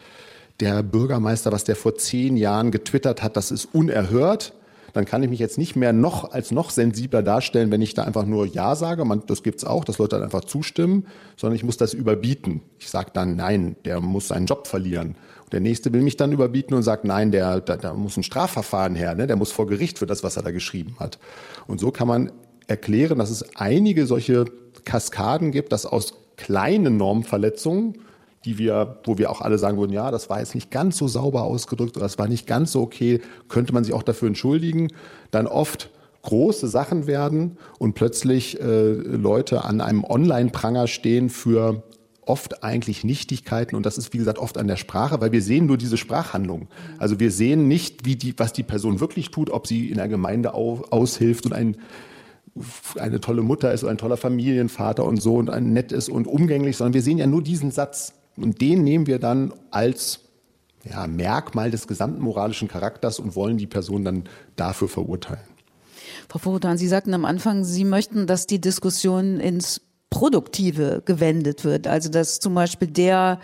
der 0.60 0.82
Bürgermeister, 0.82 1.52
was 1.52 1.64
der 1.64 1.76
vor 1.76 1.94
zehn 1.94 2.36
Jahren 2.36 2.70
getwittert 2.70 3.22
hat, 3.22 3.36
das 3.36 3.50
ist 3.50 3.66
unerhört, 3.72 4.52
dann 4.92 5.04
kann 5.04 5.22
ich 5.22 5.30
mich 5.30 5.38
jetzt 5.38 5.58
nicht 5.58 5.76
mehr 5.76 5.92
noch 5.92 6.32
als 6.32 6.50
noch 6.50 6.70
sensibler 6.70 7.22
darstellen, 7.22 7.70
wenn 7.70 7.82
ich 7.82 7.94
da 7.94 8.04
einfach 8.04 8.24
nur 8.24 8.46
Ja 8.46 8.74
sage. 8.74 9.04
Man, 9.04 9.22
das 9.26 9.42
gibt's 9.42 9.64
auch, 9.64 9.84
dass 9.84 9.98
Leute 9.98 10.16
dann 10.16 10.24
einfach 10.24 10.44
zustimmen, 10.44 11.06
sondern 11.36 11.56
ich 11.56 11.64
muss 11.64 11.76
das 11.76 11.94
überbieten. 11.94 12.62
Ich 12.78 12.88
sage 12.90 13.10
dann, 13.12 13.36
nein, 13.36 13.76
der 13.84 14.00
muss 14.00 14.28
seinen 14.28 14.46
Job 14.46 14.66
verlieren. 14.66 15.16
Und 15.44 15.52
der 15.52 15.60
nächste 15.60 15.92
will 15.92 16.02
mich 16.02 16.16
dann 16.16 16.32
überbieten 16.32 16.74
und 16.74 16.82
sagt, 16.82 17.04
nein, 17.04 17.30
der, 17.30 17.60
da, 17.60 17.76
da 17.76 17.94
muss 17.94 18.16
ein 18.16 18.22
Strafverfahren 18.22 18.94
her, 18.94 19.14
ne? 19.14 19.26
der 19.26 19.36
muss 19.36 19.52
vor 19.52 19.66
Gericht 19.66 19.98
für 19.98 20.06
das, 20.06 20.22
was 20.22 20.36
er 20.36 20.42
da 20.42 20.50
geschrieben 20.50 20.96
hat. 20.98 21.18
Und 21.66 21.80
so 21.80 21.90
kann 21.90 22.08
man 22.08 22.32
erklären, 22.66 23.18
dass 23.18 23.30
es 23.30 23.56
einige 23.56 24.06
solche 24.06 24.44
Kaskaden 24.84 25.52
gibt, 25.52 25.72
dass 25.72 25.86
aus 25.86 26.14
kleinen 26.36 26.96
Normverletzungen 26.96 27.98
die 28.48 28.56
wir, 28.56 28.96
wo 29.04 29.18
wir 29.18 29.30
auch 29.30 29.42
alle 29.42 29.58
sagen 29.58 29.76
würden, 29.76 29.92
ja, 29.92 30.10
das 30.10 30.30
war 30.30 30.40
jetzt 30.40 30.54
nicht 30.54 30.70
ganz 30.70 30.96
so 30.96 31.06
sauber 31.06 31.42
ausgedrückt 31.42 31.98
oder 31.98 32.06
das 32.06 32.18
war 32.18 32.28
nicht 32.28 32.46
ganz 32.46 32.72
so 32.72 32.80
okay, 32.80 33.20
könnte 33.48 33.74
man 33.74 33.84
sich 33.84 33.92
auch 33.92 34.02
dafür 34.02 34.28
entschuldigen, 34.28 34.88
dann 35.30 35.46
oft 35.46 35.90
große 36.22 36.66
Sachen 36.66 37.06
werden 37.06 37.58
und 37.78 37.94
plötzlich 37.94 38.58
äh, 38.58 38.92
Leute 38.92 39.64
an 39.64 39.82
einem 39.82 40.02
Online-Pranger 40.02 40.86
stehen 40.86 41.28
für 41.28 41.82
oft 42.24 42.64
eigentlich 42.64 43.04
Nichtigkeiten 43.04 43.76
und 43.76 43.84
das 43.84 43.98
ist 43.98 44.14
wie 44.14 44.18
gesagt 44.18 44.38
oft 44.38 44.56
an 44.56 44.66
der 44.66 44.76
Sprache, 44.76 45.20
weil 45.20 45.32
wir 45.32 45.42
sehen 45.42 45.66
nur 45.66 45.76
diese 45.76 45.98
Sprachhandlung. 45.98 46.68
Also 46.98 47.20
wir 47.20 47.30
sehen 47.30 47.68
nicht, 47.68 48.06
wie 48.06 48.16
die, 48.16 48.34
was 48.38 48.54
die 48.54 48.62
Person 48.62 49.00
wirklich 49.00 49.30
tut, 49.30 49.50
ob 49.50 49.66
sie 49.66 49.90
in 49.90 49.96
der 49.96 50.08
Gemeinde 50.08 50.54
au, 50.54 50.84
aushilft 50.90 51.44
und 51.44 51.52
ein 51.52 51.76
eine 52.98 53.20
tolle 53.20 53.42
Mutter 53.42 53.72
ist 53.72 53.84
oder 53.84 53.92
ein 53.92 53.98
toller 53.98 54.16
Familienvater 54.16 55.04
und 55.04 55.22
so 55.22 55.36
und 55.36 55.50
ein 55.50 55.72
nett 55.72 55.92
ist 55.92 56.08
und 56.08 56.26
umgänglich, 56.26 56.76
sondern 56.76 56.94
wir 56.94 57.02
sehen 57.02 57.18
ja 57.18 57.26
nur 57.26 57.42
diesen 57.42 57.70
Satz. 57.70 58.14
Und 58.40 58.60
den 58.60 58.82
nehmen 58.82 59.06
wir 59.06 59.18
dann 59.18 59.52
als 59.70 60.20
ja, 60.84 61.06
Merkmal 61.06 61.70
des 61.70 61.86
gesamten 61.86 62.22
moralischen 62.22 62.68
Charakters 62.68 63.18
und 63.18 63.36
wollen 63.36 63.58
die 63.58 63.66
Person 63.66 64.04
dann 64.04 64.24
dafür 64.56 64.88
verurteilen. 64.88 65.42
Frau 66.28 66.38
Vorutan, 66.38 66.78
Sie 66.78 66.88
sagten 66.88 67.14
am 67.14 67.24
Anfang, 67.24 67.64
Sie 67.64 67.84
möchten, 67.84 68.26
dass 68.26 68.46
die 68.46 68.60
Diskussion 68.60 69.40
ins 69.40 69.80
Produktive 70.10 71.02
gewendet 71.04 71.64
wird. 71.64 71.86
Also 71.86 72.08
dass 72.08 72.40
zum 72.40 72.54
Beispiel 72.54 72.88
der, 72.88 73.40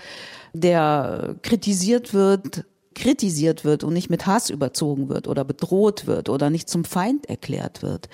der 0.52 1.37
kritisiert 1.42 2.14
wird, 2.14 2.64
kritisiert 2.94 3.64
wird 3.64 3.85
und 3.85 3.92
nicht 3.92 4.09
mit 4.09 4.26
Hass 4.26 4.50
überzogen 4.50 5.09
wird 5.09 5.28
oder 5.28 5.44
bedroht 5.44 6.07
wird 6.07 6.28
oder 6.28 6.50
nicht 6.50 6.68
zum 6.68 6.85
Feind 6.85 7.26
erklärt 7.28 7.83
wird. 7.83 8.09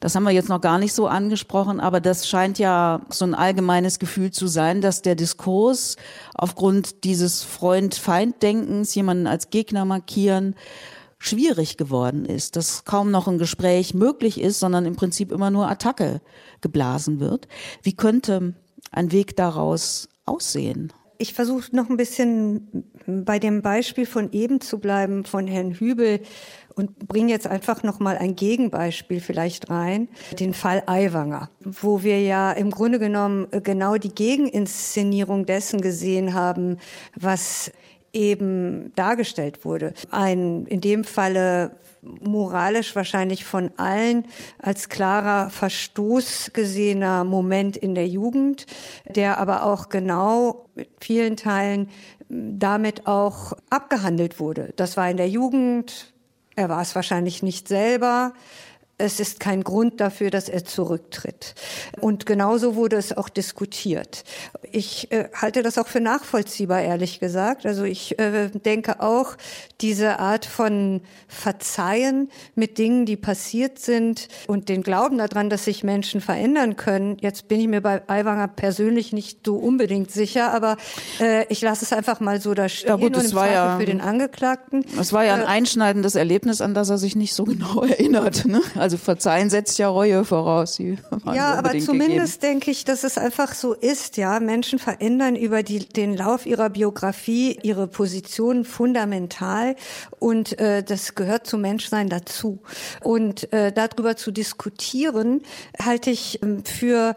Das 0.00 0.14
haben 0.14 0.24
wir 0.24 0.30
jetzt 0.30 0.48
noch 0.48 0.62
gar 0.62 0.78
nicht 0.78 0.94
so 0.94 1.06
angesprochen, 1.06 1.78
aber 1.78 2.00
das 2.00 2.26
scheint 2.26 2.58
ja 2.58 3.02
so 3.10 3.26
ein 3.26 3.34
allgemeines 3.34 3.98
Gefühl 3.98 4.30
zu 4.30 4.46
sein, 4.46 4.80
dass 4.80 5.02
der 5.02 5.14
Diskurs 5.14 5.96
aufgrund 6.34 7.04
dieses 7.04 7.42
Freund-Feind-Denkens, 7.42 8.94
jemanden 8.94 9.26
als 9.26 9.50
Gegner 9.50 9.84
markieren, 9.84 10.56
schwierig 11.18 11.76
geworden 11.76 12.24
ist, 12.24 12.56
dass 12.56 12.86
kaum 12.86 13.10
noch 13.10 13.28
ein 13.28 13.36
Gespräch 13.36 13.92
möglich 13.92 14.40
ist, 14.40 14.58
sondern 14.58 14.86
im 14.86 14.96
Prinzip 14.96 15.30
immer 15.30 15.50
nur 15.50 15.68
Attacke 15.68 16.22
geblasen 16.62 17.20
wird. 17.20 17.46
Wie 17.82 17.94
könnte 17.94 18.54
ein 18.90 19.12
Weg 19.12 19.36
daraus 19.36 20.08
aussehen? 20.24 20.94
Ich 21.18 21.34
versuche 21.34 21.76
noch 21.76 21.90
ein 21.90 21.98
bisschen 21.98 22.86
bei 23.06 23.38
dem 23.38 23.60
Beispiel 23.60 24.06
von 24.06 24.32
eben 24.32 24.62
zu 24.62 24.78
bleiben, 24.78 25.26
von 25.26 25.46
Herrn 25.46 25.72
Hübel 25.72 26.20
und 26.80 26.98
bringe 27.08 27.30
jetzt 27.30 27.46
einfach 27.46 27.82
noch 27.82 28.00
mal 28.00 28.16
ein 28.16 28.36
Gegenbeispiel 28.36 29.20
vielleicht 29.20 29.68
rein, 29.68 30.08
den 30.38 30.54
Fall 30.54 30.82
Aiwanger, 30.86 31.50
wo 31.60 32.02
wir 32.02 32.22
ja 32.22 32.52
im 32.52 32.70
Grunde 32.70 32.98
genommen 32.98 33.48
genau 33.62 33.96
die 33.96 34.14
Gegeninszenierung 34.14 35.44
dessen 35.44 35.82
gesehen 35.82 36.32
haben, 36.32 36.78
was 37.14 37.70
eben 38.14 38.92
dargestellt 38.96 39.64
wurde. 39.66 39.92
Ein 40.10 40.64
in 40.66 40.80
dem 40.80 41.04
Falle 41.04 41.72
moralisch 42.02 42.96
wahrscheinlich 42.96 43.44
von 43.44 43.72
allen 43.76 44.24
als 44.58 44.88
klarer 44.88 45.50
Verstoß 45.50 46.52
gesehener 46.54 47.24
Moment 47.24 47.76
in 47.76 47.94
der 47.94 48.08
Jugend, 48.08 48.64
der 49.06 49.36
aber 49.36 49.64
auch 49.64 49.90
genau 49.90 50.64
mit 50.74 50.88
vielen 50.98 51.36
Teilen 51.36 51.90
damit 52.30 53.06
auch 53.06 53.52
abgehandelt 53.68 54.40
wurde. 54.40 54.72
Das 54.76 54.96
war 54.96 55.10
in 55.10 55.18
der 55.18 55.28
Jugend, 55.28 56.14
er 56.56 56.68
war 56.68 56.82
es 56.82 56.94
wahrscheinlich 56.94 57.42
nicht 57.42 57.68
selber, 57.68 58.32
es 59.00 59.20
ist 59.20 59.40
kein 59.40 59.64
Grund 59.64 60.00
dafür, 60.00 60.30
dass 60.30 60.48
er 60.48 60.64
zurücktritt. 60.64 61.54
Und 62.00 62.26
genauso 62.26 62.76
wurde 62.76 62.96
es 62.96 63.16
auch 63.16 63.28
diskutiert. 63.28 64.24
Ich 64.70 65.10
äh, 65.10 65.28
halte 65.34 65.62
das 65.62 65.78
auch 65.78 65.88
für 65.88 66.00
nachvollziehbar, 66.00 66.82
ehrlich 66.82 67.20
gesagt. 67.20 67.66
Also 67.66 67.84
ich 67.84 68.18
äh, 68.18 68.50
denke 68.50 69.00
auch, 69.00 69.36
diese 69.80 70.18
Art 70.18 70.44
von 70.44 71.00
Verzeihen 71.28 72.30
mit 72.54 72.78
Dingen, 72.78 73.06
die 73.06 73.16
passiert 73.16 73.78
sind 73.78 74.28
und 74.46 74.68
den 74.68 74.82
Glauben 74.82 75.18
daran, 75.18 75.50
dass 75.50 75.64
sich 75.64 75.82
Menschen 75.82 76.20
verändern 76.20 76.76
können. 76.76 77.16
Jetzt 77.20 77.48
bin 77.48 77.60
ich 77.60 77.68
mir 77.68 77.80
bei 77.80 78.02
Aiwanger 78.08 78.48
persönlich 78.48 79.12
nicht 79.12 79.40
so 79.44 79.56
unbedingt 79.56 80.10
sicher, 80.10 80.52
aber 80.52 80.76
äh, 81.20 81.46
ich 81.48 81.60
lasse 81.62 81.84
es 81.84 81.92
einfach 81.92 82.20
mal 82.20 82.40
so 82.40 82.54
da 82.54 82.68
stehen 82.68 82.88
ja, 82.88 82.96
gut, 82.96 83.16
und 83.16 83.24
im 83.24 83.32
war 83.34 83.50
ja, 83.50 83.78
für 83.78 83.86
den 83.86 84.00
Angeklagten. 84.00 84.84
Es 84.98 85.12
war 85.12 85.24
ja 85.24 85.34
ein 85.34 85.42
äh, 85.42 85.46
einschneidendes 85.46 86.14
Erlebnis, 86.14 86.60
an 86.60 86.74
das 86.74 86.90
er 86.90 86.98
sich 86.98 87.16
nicht 87.16 87.34
so 87.34 87.44
genau 87.44 87.82
erinnert. 87.84 88.46
Ne? 88.46 88.60
Also 88.76 88.89
also 88.90 89.04
verzeihen 89.04 89.50
setzt 89.50 89.78
ja 89.78 89.88
Reue 89.88 90.24
voraus. 90.24 90.80
Ja, 91.32 91.54
aber 91.54 91.78
zumindest 91.78 92.40
gegeben. 92.40 92.60
denke 92.60 92.70
ich, 92.70 92.84
dass 92.84 93.04
es 93.04 93.18
einfach 93.18 93.54
so 93.54 93.74
ist. 93.74 94.16
Ja, 94.16 94.40
Menschen 94.40 94.78
verändern 94.78 95.36
über 95.36 95.62
die, 95.62 95.80
den 95.80 96.16
Lauf 96.16 96.46
ihrer 96.46 96.70
Biografie 96.70 97.58
ihre 97.62 97.86
Position 97.86 98.64
fundamental 98.64 99.76
und 100.18 100.58
äh, 100.58 100.82
das 100.82 101.14
gehört 101.14 101.46
zum 101.46 101.60
Menschsein 101.60 102.08
dazu. 102.08 102.60
Und 103.02 103.52
äh, 103.52 103.70
darüber 103.70 104.16
zu 104.16 104.32
diskutieren, 104.32 105.42
halte 105.78 106.10
ich 106.10 106.42
äh, 106.42 106.62
für 106.64 107.16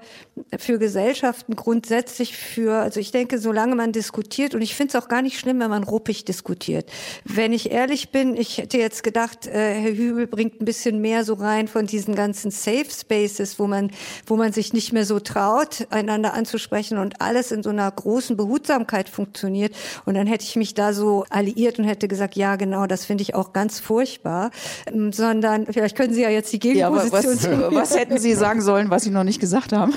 für 0.58 0.80
Gesellschaften 0.80 1.56
grundsätzlich 1.56 2.36
für, 2.36 2.76
also 2.76 3.00
ich 3.00 3.12
denke, 3.12 3.38
solange 3.38 3.76
man 3.76 3.92
diskutiert, 3.92 4.56
und 4.56 4.62
ich 4.62 4.76
finde 4.76 4.98
es 4.98 5.04
auch 5.04 5.08
gar 5.08 5.22
nicht 5.22 5.38
schlimm, 5.38 5.60
wenn 5.60 5.70
man 5.70 5.84
ruppig 5.84 6.26
diskutiert. 6.26 6.90
Wenn 7.24 7.54
ich 7.54 7.72
ehrlich 7.72 8.10
bin, 8.10 8.36
ich 8.36 8.58
hätte 8.58 8.78
jetzt 8.78 9.04
gedacht, 9.04 9.46
äh, 9.48 9.74
Herr 9.76 9.94
Hübel 9.94 10.28
bringt 10.28 10.60
ein 10.60 10.66
bisschen 10.66 11.02
mehr 11.02 11.24
so 11.24 11.36
rein 11.36 11.63
von 11.68 11.86
diesen 11.86 12.16
ganzen 12.16 12.52
Safe 12.52 12.86
Spaces, 12.90 13.60
wo 13.60 13.68
man, 13.68 13.92
wo 14.26 14.36
man 14.36 14.52
sich 14.54 14.74
nicht 14.74 14.94
mehr 14.94 15.06
so 15.06 15.20
traut, 15.20 15.88
einander 15.90 16.34
anzusprechen 16.34 16.98
und 16.98 17.22
alles 17.22 17.52
in 17.52 17.64
so 17.64 17.70
einer 17.70 17.90
großen 17.90 18.38
Behutsamkeit 18.38 19.10
funktioniert. 19.10 19.76
Und 20.06 20.16
dann 20.16 20.28
hätte 20.28 20.44
ich 20.44 20.56
mich 20.56 20.74
da 20.74 20.94
so 20.94 21.26
alliiert 21.30 21.80
und 21.80 21.86
hätte 21.86 22.08
gesagt, 22.08 22.36
ja, 22.36 22.56
genau, 22.56 22.88
das 22.88 23.06
finde 23.06 23.22
ich 23.22 23.36
auch 23.36 23.54
ganz 23.54 23.80
furchtbar. 23.80 24.52
Ähm, 24.86 25.12
sondern, 25.12 25.66
vielleicht 25.68 25.96
können 25.96 26.14
Sie 26.14 26.22
ja 26.22 26.30
jetzt 26.30 26.52
die 26.54 26.60
Gegenposition. 26.60 27.52
Ja, 27.52 27.72
was, 27.72 27.76
was 27.92 27.98
hätten 27.98 28.18
Sie 28.18 28.34
sagen 28.34 28.62
sollen, 28.62 28.90
was 28.90 29.04
Sie 29.04 29.12
noch 29.12 29.24
nicht 29.24 29.40
gesagt 29.40 29.74
haben? 29.74 29.94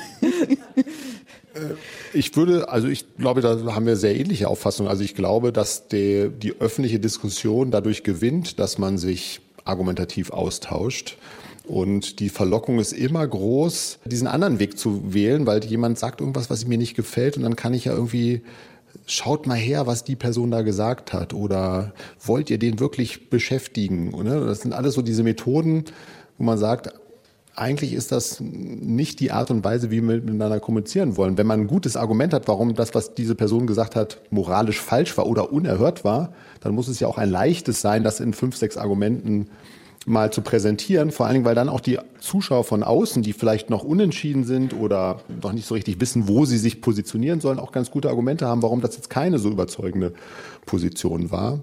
Äh, 1.57 1.74
ich 2.12 2.37
würde, 2.37 2.68
also 2.68 2.88
ich 2.88 3.16
glaube, 3.16 3.40
da 3.40 3.59
haben 3.74 3.87
wir 3.87 3.96
sehr 3.96 4.16
ähnliche 4.16 4.48
Auffassungen. 4.48 4.90
Also 4.90 5.02
ich 5.02 5.14
glaube, 5.14 5.52
dass 5.52 5.88
die, 5.88 6.31
die 6.31 6.55
öffentliche 6.61 7.00
Diskussion 7.00 7.70
dadurch 7.70 8.02
gewinnt, 8.05 8.59
dass 8.59 8.79
man 8.79 8.98
sich 8.98 9.40
argumentativ 9.64 10.31
austauscht. 10.31 11.16
Und 11.66 12.20
die 12.20 12.29
Verlockung 12.29 12.79
ist 12.79 12.92
immer 12.92 13.26
groß, 13.26 13.98
diesen 14.05 14.29
anderen 14.29 14.59
Weg 14.59 14.79
zu 14.79 15.12
wählen, 15.12 15.46
weil 15.46 15.64
jemand 15.64 15.98
sagt 15.98 16.20
irgendwas, 16.20 16.48
was 16.48 16.66
mir 16.66 16.79
nicht 16.79 16.94
gefällt 16.94 17.37
und 17.37 17.42
dann 17.42 17.57
kann 17.57 17.74
ich 17.74 17.87
ja 17.87 17.92
irgendwie 17.92 18.42
schaut 19.07 19.46
mal 19.46 19.57
her, 19.57 19.87
was 19.87 20.05
die 20.05 20.16
Person 20.16 20.50
da 20.50 20.62
gesagt 20.62 21.12
hat 21.12 21.35
oder 21.35 21.92
wollt 22.24 22.50
ihr 22.50 22.59
den 22.59 22.81
wirklich 22.81 23.31
beschäftigen? 23.31 24.12
Das 24.24 24.61
sind 24.61 24.72
alles 24.72 24.94
so 24.94 25.02
diese 25.02 25.22
Methoden, 25.22 25.85
wo 26.38 26.44
man 26.44 26.59
sagt, 26.59 26.92
eigentlich 27.55 27.94
ist 27.94 28.12
das 28.12 28.38
nicht 28.40 29.18
die 29.20 29.33
Art 29.33 29.50
und 29.50 29.64
Weise, 29.64 29.90
wie 29.90 30.02
wir 30.02 30.20
miteinander 30.20 30.61
kommunizieren 30.61 31.16
wollen. 31.16 31.38
Wenn 31.38 31.46
man 31.46 31.61
ein 31.61 31.66
gutes 31.66 31.96
Argument 31.96 32.35
hat, 32.35 32.48
warum 32.48 32.74
das, 32.74 32.94
was 32.94 33.14
diese 33.14 33.35
Person 33.35 33.67
gesagt 33.67 33.96
hat, 33.96 34.21
moralisch 34.31 34.81
falsch 34.81 35.17
war 35.17 35.27
oder 35.27 35.52
unerhört 35.52 36.04
war, 36.04 36.35
dann 36.60 36.75
muss 36.75 36.88
es 36.88 37.00
ja 37.00 37.08
auch 37.08 37.17
ein 37.17 37.31
leichtes 37.31 37.81
sein, 37.81 38.04
das 38.04 38.21
in 38.21 38.35
fünf, 38.35 38.56
sechs 38.56 38.77
Argumenten 38.77 39.48
mal 40.07 40.33
zu 40.33 40.40
präsentieren, 40.40 41.11
vor 41.11 41.27
allen 41.27 41.35
Dingen, 41.35 41.44
weil 41.44 41.57
dann 41.57 41.69
auch 41.69 41.81
die 41.81 41.98
Zuschauer 42.21 42.63
von 42.63 42.85
außen, 42.85 43.23
die 43.23 43.33
vielleicht 43.33 43.71
noch 43.71 43.83
unentschieden 43.83 44.44
sind 44.44 44.73
oder 44.73 45.21
noch 45.42 45.52
nicht 45.52 45.67
so 45.67 45.75
richtig 45.75 46.00
wissen, 46.00 46.29
wo 46.29 46.44
sie 46.44 46.59
sich 46.59 46.81
positionieren 46.81 47.40
sollen, 47.40 47.59
auch 47.59 47.73
ganz 47.73 47.90
gute 47.90 48.09
Argumente 48.09 48.46
haben, 48.46 48.63
warum 48.63 48.81
das 48.81 48.94
jetzt 48.94 49.11
keine 49.11 49.40
so 49.40 49.50
überzeugende 49.50 50.13
Position 50.65 51.33
war. 51.33 51.61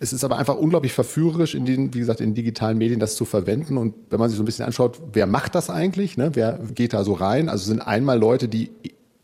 Es 0.00 0.12
ist 0.12 0.24
aber 0.24 0.36
einfach 0.36 0.56
unglaublich 0.56 0.92
verführerisch, 0.92 1.54
in 1.54 1.64
den, 1.64 1.94
wie 1.94 2.00
gesagt, 2.00 2.20
in 2.20 2.34
digitalen 2.34 2.76
Medien 2.76 3.00
das 3.00 3.14
zu 3.14 3.24
verwenden. 3.24 3.78
Und 3.78 3.94
wenn 4.10 4.18
man 4.18 4.28
sich 4.28 4.36
so 4.36 4.42
ein 4.42 4.46
bisschen 4.46 4.66
anschaut, 4.66 5.00
wer 5.12 5.26
macht 5.26 5.54
das 5.54 5.70
eigentlich? 5.70 6.16
Ne? 6.16 6.32
Wer 6.34 6.58
geht 6.74 6.92
da 6.92 7.04
so 7.04 7.14
rein? 7.14 7.48
Also 7.48 7.64
sind 7.66 7.80
einmal 7.80 8.18
Leute, 8.18 8.48
die 8.48 8.70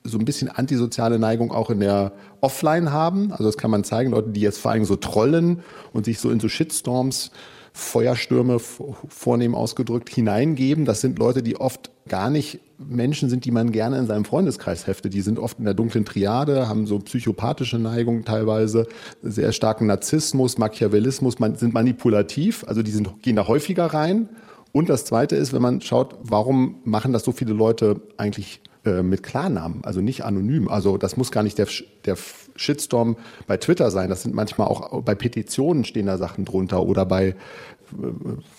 so 0.04 0.18
ein 0.18 0.24
bisschen 0.24 0.48
antisoziale 0.48 1.18
Neigung 1.18 1.52
auch 1.52 1.68
in 1.68 1.80
der 1.80 2.12
Offline 2.40 2.92
haben. 2.92 3.32
Also 3.32 3.44
das 3.44 3.58
kann 3.58 3.70
man 3.70 3.84
zeigen, 3.84 4.12
Leute, 4.12 4.30
die 4.30 4.40
jetzt 4.40 4.58
vor 4.58 4.70
allem 4.70 4.84
so 4.84 4.96
trollen 4.96 5.60
und 5.92 6.06
sich 6.06 6.20
so 6.20 6.30
in 6.30 6.40
so 6.40 6.48
Shitstorms 6.48 7.32
Feuerstürme 7.72 8.58
vornehm 8.58 9.54
ausgedrückt 9.54 10.10
hineingeben. 10.10 10.84
Das 10.84 11.00
sind 11.00 11.18
Leute, 11.18 11.42
die 11.42 11.58
oft 11.58 11.90
gar 12.08 12.30
nicht 12.30 12.60
Menschen 12.78 13.30
sind, 13.30 13.44
die 13.44 13.50
man 13.50 13.72
gerne 13.72 13.98
in 13.98 14.06
seinem 14.06 14.24
Freundeskreis 14.24 14.86
heftet. 14.86 15.14
Die 15.14 15.20
sind 15.20 15.38
oft 15.38 15.58
in 15.58 15.64
der 15.64 15.74
dunklen 15.74 16.04
Triade, 16.04 16.68
haben 16.68 16.86
so 16.86 16.98
psychopathische 16.98 17.78
Neigungen 17.78 18.24
teilweise, 18.24 18.86
sehr 19.22 19.52
starken 19.52 19.86
Narzissmus, 19.86 20.58
Machiavellismus, 20.58 21.38
man, 21.38 21.56
sind 21.56 21.74
manipulativ, 21.74 22.64
also 22.66 22.82
die 22.82 22.90
sind, 22.90 23.22
gehen 23.22 23.36
da 23.36 23.46
häufiger 23.46 23.86
rein. 23.86 24.28
Und 24.72 24.88
das 24.88 25.04
Zweite 25.04 25.36
ist, 25.36 25.52
wenn 25.52 25.62
man 25.62 25.80
schaut, 25.80 26.16
warum 26.22 26.76
machen 26.84 27.12
das 27.12 27.24
so 27.24 27.32
viele 27.32 27.52
Leute 27.52 28.00
eigentlich 28.16 28.60
äh, 28.84 29.02
mit 29.02 29.22
Klarnamen, 29.22 29.84
also 29.84 30.00
nicht 30.00 30.24
anonym. 30.24 30.68
Also 30.68 30.96
das 30.96 31.16
muss 31.16 31.30
gar 31.30 31.42
nicht 31.42 31.58
der, 31.58 31.68
der 32.04 32.16
Shitstorm 32.56 33.16
bei 33.46 33.56
Twitter 33.56 33.90
sein. 33.90 34.08
Das 34.08 34.22
sind 34.22 34.34
manchmal 34.34 34.68
auch 34.68 35.02
bei 35.02 35.14
Petitionen 35.14 35.84
stehen 35.84 36.06
da 36.06 36.18
Sachen 36.18 36.44
drunter 36.44 36.82
oder 36.82 37.06
bei, 37.06 37.28
äh, 37.28 37.34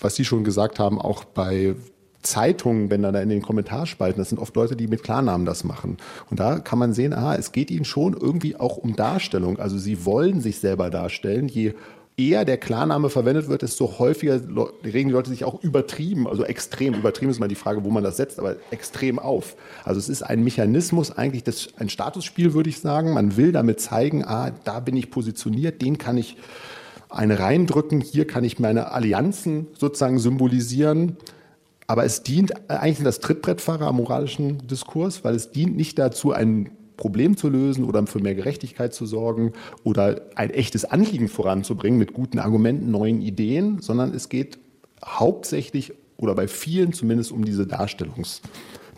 was 0.00 0.16
Sie 0.16 0.24
schon 0.24 0.44
gesagt 0.44 0.78
haben, 0.78 1.00
auch 1.00 1.24
bei 1.24 1.74
Zeitungen, 2.24 2.90
wenn 2.90 3.02
dann 3.02 3.14
da 3.14 3.20
in 3.20 3.28
den 3.28 3.42
Kommentarspalten, 3.42 4.18
das 4.18 4.30
sind 4.30 4.38
oft 4.38 4.56
Leute, 4.56 4.76
die 4.76 4.88
mit 4.88 5.02
Klarnamen 5.02 5.46
das 5.46 5.62
machen. 5.62 5.98
Und 6.30 6.40
da 6.40 6.58
kann 6.58 6.78
man 6.78 6.92
sehen, 6.92 7.12
ah, 7.12 7.36
es 7.36 7.52
geht 7.52 7.70
ihnen 7.70 7.84
schon 7.84 8.14
irgendwie 8.14 8.56
auch 8.56 8.76
um 8.76 8.96
Darstellung. 8.96 9.58
Also 9.58 9.78
sie 9.78 10.04
wollen 10.04 10.40
sich 10.40 10.58
selber 10.58 10.90
darstellen. 10.90 11.48
Je 11.48 11.74
eher 12.16 12.44
der 12.44 12.58
Klarname 12.58 13.10
verwendet 13.10 13.48
wird, 13.48 13.62
desto 13.62 13.98
häufiger 13.98 14.40
regen 14.84 15.08
die 15.08 15.14
Leute 15.14 15.30
sich 15.30 15.44
auch 15.44 15.62
übertrieben, 15.62 16.28
also 16.28 16.44
extrem, 16.44 16.94
übertrieben 16.94 17.30
ist 17.30 17.40
mal 17.40 17.48
die 17.48 17.56
Frage, 17.56 17.82
wo 17.84 17.90
man 17.90 18.04
das 18.04 18.16
setzt, 18.16 18.38
aber 18.38 18.56
extrem 18.70 19.18
auf. 19.18 19.56
Also 19.82 19.98
es 19.98 20.08
ist 20.08 20.22
ein 20.22 20.44
Mechanismus 20.44 21.10
eigentlich, 21.10 21.42
das, 21.42 21.68
ein 21.76 21.88
Statusspiel 21.88 22.54
würde 22.54 22.70
ich 22.70 22.78
sagen. 22.78 23.12
Man 23.12 23.36
will 23.36 23.50
damit 23.50 23.80
zeigen, 23.80 24.24
ah, 24.24 24.52
da 24.64 24.78
bin 24.78 24.96
ich 24.96 25.10
positioniert, 25.10 25.82
den 25.82 25.98
kann 25.98 26.16
ich 26.16 26.36
eine 27.08 27.38
reindrücken, 27.38 28.00
hier 28.00 28.26
kann 28.26 28.44
ich 28.44 28.58
meine 28.58 28.92
Allianzen 28.92 29.68
sozusagen 29.78 30.18
symbolisieren. 30.18 31.16
Aber 31.86 32.04
es 32.04 32.22
dient 32.22 32.70
eigentlich 32.70 33.04
das 33.04 33.20
Trittbrettfahrer 33.20 33.86
am 33.88 33.96
moralischen 33.96 34.66
Diskurs, 34.68 35.24
weil 35.24 35.34
es 35.34 35.50
dient 35.50 35.76
nicht 35.76 35.98
dazu, 35.98 36.32
einen 36.32 36.70
Problem 36.96 37.36
zu 37.36 37.48
lösen 37.48 37.84
oder 37.84 38.06
für 38.06 38.20
mehr 38.20 38.34
Gerechtigkeit 38.34 38.94
zu 38.94 39.06
sorgen 39.06 39.52
oder 39.82 40.22
ein 40.36 40.50
echtes 40.50 40.84
Anliegen 40.84 41.28
voranzubringen 41.28 41.98
mit 41.98 42.12
guten 42.12 42.38
Argumenten, 42.38 42.90
neuen 42.90 43.20
Ideen, 43.20 43.80
sondern 43.80 44.14
es 44.14 44.28
geht 44.28 44.58
hauptsächlich 45.04 45.92
oder 46.16 46.34
bei 46.34 46.48
vielen 46.48 46.92
zumindest 46.92 47.32
um 47.32 47.44
diese 47.44 47.66
Darstellungs, 47.66 48.40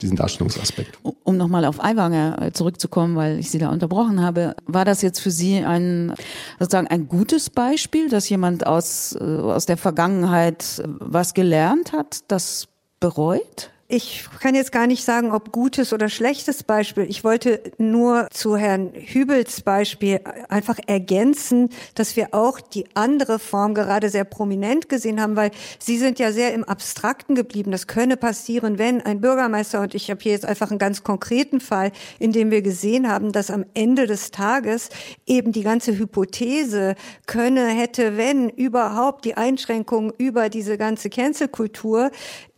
diesen 0.03 0.17
Darstellungsaspekt. 0.17 0.99
Um 1.25 1.37
nochmal 1.37 1.65
auf 1.65 1.83
Aiwanger 1.83 2.41
äh, 2.41 2.53
zurückzukommen, 2.53 3.17
weil 3.17 3.39
ich 3.39 3.51
Sie 3.51 3.59
da 3.59 3.71
unterbrochen 3.71 4.21
habe, 4.21 4.55
war 4.67 4.85
das 4.85 5.03
jetzt 5.03 5.21
für 5.21 5.31
Sie 5.31 5.59
ein 5.59 6.15
sozusagen 6.59 6.87
ein 6.87 7.09
gutes 7.09 7.51
Beispiel, 7.51 8.09
dass 8.09 8.29
jemand 8.29 8.67
aus, 8.67 9.17
äh, 9.19 9.25
aus 9.25 9.67
der 9.67 9.77
Vergangenheit 9.77 10.83
was 10.87 11.35
gelernt 11.35 11.93
hat, 11.93 12.21
das 12.29 12.69
bereut? 13.01 13.71
Ich 13.89 14.27
kann 14.41 14.57
jetzt 14.57 14.73
gar 14.73 14.89
nicht 14.89 15.05
sagen, 15.05 15.31
ob 15.31 15.53
gutes 15.53 15.93
oder 15.93 16.09
schlechtes 16.09 16.65
Beispiel. 16.65 17.05
Ich 17.09 17.23
wollte 17.23 17.63
nur 17.79 18.27
zu 18.33 18.57
Herrn 18.57 18.91
Hübels 18.93 19.61
Beispiel 19.61 20.19
einfach 20.49 20.81
ergänzen, 20.89 21.69
dass 21.95 22.17
wir 22.17 22.35
auch 22.35 22.59
die 22.59 22.87
andere 22.95 23.39
Form 23.39 23.75
gerade 23.75 24.09
sehr 24.09 24.25
prominent 24.25 24.89
gesehen 24.89 25.21
haben, 25.21 25.37
weil 25.37 25.53
Sie 25.79 25.99
sind 25.99 26.19
ja 26.19 26.33
sehr 26.33 26.53
im 26.53 26.65
Abstrakten 26.65 27.37
geblieben. 27.37 27.71
Das 27.71 27.87
könne 27.87 28.17
passieren, 28.17 28.77
wenn 28.81 29.03
ein 29.03 29.21
Bürgermeister, 29.21 29.83
und 29.83 29.95
ich 29.95 30.11
habe 30.11 30.21
hier 30.21 30.33
jetzt 30.33 30.47
einfach 30.47 30.71
einen 30.71 30.81
ganz 30.81 31.05
konkreten 31.05 31.61
Fall, 31.61 31.93
in 32.19 32.33
dem 32.33 32.51
wir 32.51 32.63
gesehen 32.63 33.09
haben, 33.09 33.31
dass 33.31 33.53
am 33.53 33.67
Ende 33.75 34.09
des 34.09 34.33
Tages 34.33 34.89
eben 35.27 35.53
die 35.53 35.63
ganze 35.63 35.97
Hypothese 35.97 36.97
könne, 37.27 37.69
hätte, 37.69 38.17
wenn 38.17 38.49
überhaupt 38.49 39.25
die 39.25 39.37
Einschränkungen 39.37 40.13
über 40.19 40.49
diese 40.49 40.77
ganze 40.77 41.09
Cancel-Kultur 41.09 42.11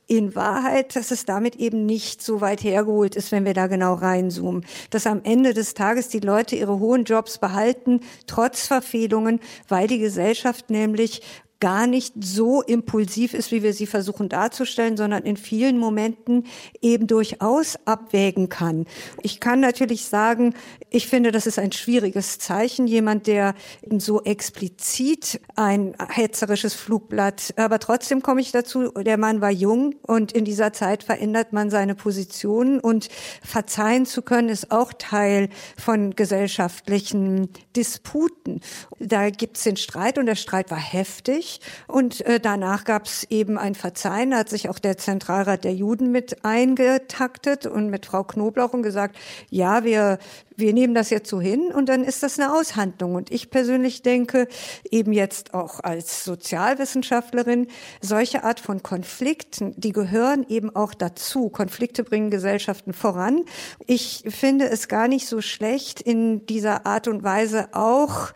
in 0.09 0.35
Wahrheit, 0.35 0.97
dass 0.97 1.11
es 1.11 1.27
damit 1.27 1.57
eben 1.57 1.87
nicht 1.87 2.23
so 2.23 2.41
weit 2.41 2.65
hergeholt 2.65 3.15
ist, 3.15 3.31
wenn 3.31 3.45
wir 3.45 3.55
da 3.55 3.67
genau 3.67 3.95
reinzoomen. 3.95 4.65
Dass 4.91 5.07
am 5.07 5.21
Ende 5.23 5.55
des 5.55 5.75
Tages 5.75 6.09
die 6.09 6.21
Leute 6.21 6.57
ihre 6.57 6.79
hohen 6.81 7.05
Jobs 7.05 7.39
behalten, 7.39 8.01
trotz 8.27 8.67
Verfehlungen, 8.67 9.39
weil 9.69 9.87
die 9.87 9.99
Gesellschaft 9.99 10.71
nämlich 10.71 11.21
gar 11.61 11.89
nicht 11.89 12.15
so 12.21 12.63
impulsiv 12.63 13.35
ist, 13.35 13.51
wie 13.51 13.63
wir 13.63 13.73
sie 13.73 13.87
versuchen 13.87 14.29
darzustellen, 14.29 14.97
sondern 14.97 15.25
in 15.25 15.37
vielen 15.37 15.79
Momenten 15.79 16.47
eben 16.81 17.07
durchaus 17.07 17.77
abwägen 17.85 18.49
kann. 18.49 18.87
Ich 19.23 19.41
kann 19.41 19.59
natürlich 19.59 20.05
sagen, 20.05 20.55
ich 20.91 21.09
finde, 21.09 21.33
das 21.33 21.47
ist 21.47 21.59
ein 21.59 21.73
schwieriges 21.73 22.39
Zeichen. 22.39 22.87
Jemand, 22.87 23.27
der 23.27 23.55
so 23.99 24.23
explizit 24.23 25.41
ein 25.57 25.95
hetzerisches 26.09 26.75
Flugblatt, 26.75 27.55
aber 27.57 27.81
trotzdem 27.81 28.23
komme 28.23 28.41
ich 28.41 28.53
dazu, 28.53 28.91
der 28.93 29.19
Mann 29.19 29.41
war 29.41 29.51
jung 29.51 29.97
und 30.03 30.33
in 30.33 30.45
dieser 30.45 30.73
Zeit 30.73 31.03
verändert 31.03 31.53
man 31.53 31.71
seine 31.71 31.95
Position 31.97 32.79
und 32.79 33.09
verzeihen 33.43 34.07
zu 34.07 34.23
können 34.23 34.49
ist 34.49 34.71
auch 34.71 34.93
Teil 34.93 35.49
von 35.77 36.15
gesellschaftlichen 36.15 37.49
Disputen. 37.75 38.61
Da 39.01 39.31
gibt 39.31 39.57
es 39.57 39.65
den 39.65 39.77
Streit 39.77 40.19
und 40.19 40.27
der 40.27 40.37
Streit 40.37 40.71
war 40.71 40.79
heftig 40.79 41.48
durch. 41.49 41.61
Und 41.87 42.21
äh, 42.27 42.41
danach 42.41 42.85
gab 42.85 43.07
es 43.07 43.25
eben 43.31 43.59
ein 43.59 43.75
Verzeihen, 43.75 44.31
da 44.31 44.39
hat 44.39 44.49
sich 44.49 44.69
auch 44.69 44.79
der 44.79 44.99
Zentralrat 44.99 45.65
der 45.65 45.75
Juden 45.75 46.13
mit 46.13 46.45
eingetaktet 46.45 47.67
und 47.67 47.91
mit 47.91 48.07
Frau 48.07 48.25
Knoblauch 48.25 48.73
und 48.73 48.83
gesagt, 48.83 49.17
ja, 49.51 49.85
wir, 49.85 50.19
wir 50.57 50.73
nehmen 50.73 50.95
das 50.95 51.11
jetzt 51.11 51.29
so 51.29 51.41
hin 51.41 51.73
und 51.75 51.89
dann 51.89 52.05
ist 52.05 52.23
das 52.23 52.39
eine 52.39 52.53
Aushandlung. 52.53 53.15
Und 53.15 53.31
ich 53.31 53.51
persönlich 53.51 54.03
denke, 54.03 54.49
eben 54.91 55.13
jetzt 55.13 55.55
auch 55.55 55.81
als 55.81 56.25
Sozialwissenschaftlerin, 56.25 57.69
solche 58.01 58.45
Art 58.45 58.61
von 58.61 58.83
Konflikten, 58.83 59.75
die 59.77 59.93
gehören 59.93 60.45
eben 60.49 60.75
auch 60.75 60.95
dazu. 60.95 61.49
Konflikte 61.49 62.05
bringen 62.05 62.31
Gesellschaften 62.31 62.93
voran. 62.93 63.45
Ich 63.87 64.25
finde 64.29 64.69
es 64.69 64.89
gar 64.89 65.09
nicht 65.09 65.27
so 65.27 65.41
schlecht, 65.41 66.01
in 66.01 66.47
dieser 66.47 66.87
Art 66.87 67.09
und 67.09 67.23
Weise 67.23 67.69
auch 67.73 68.33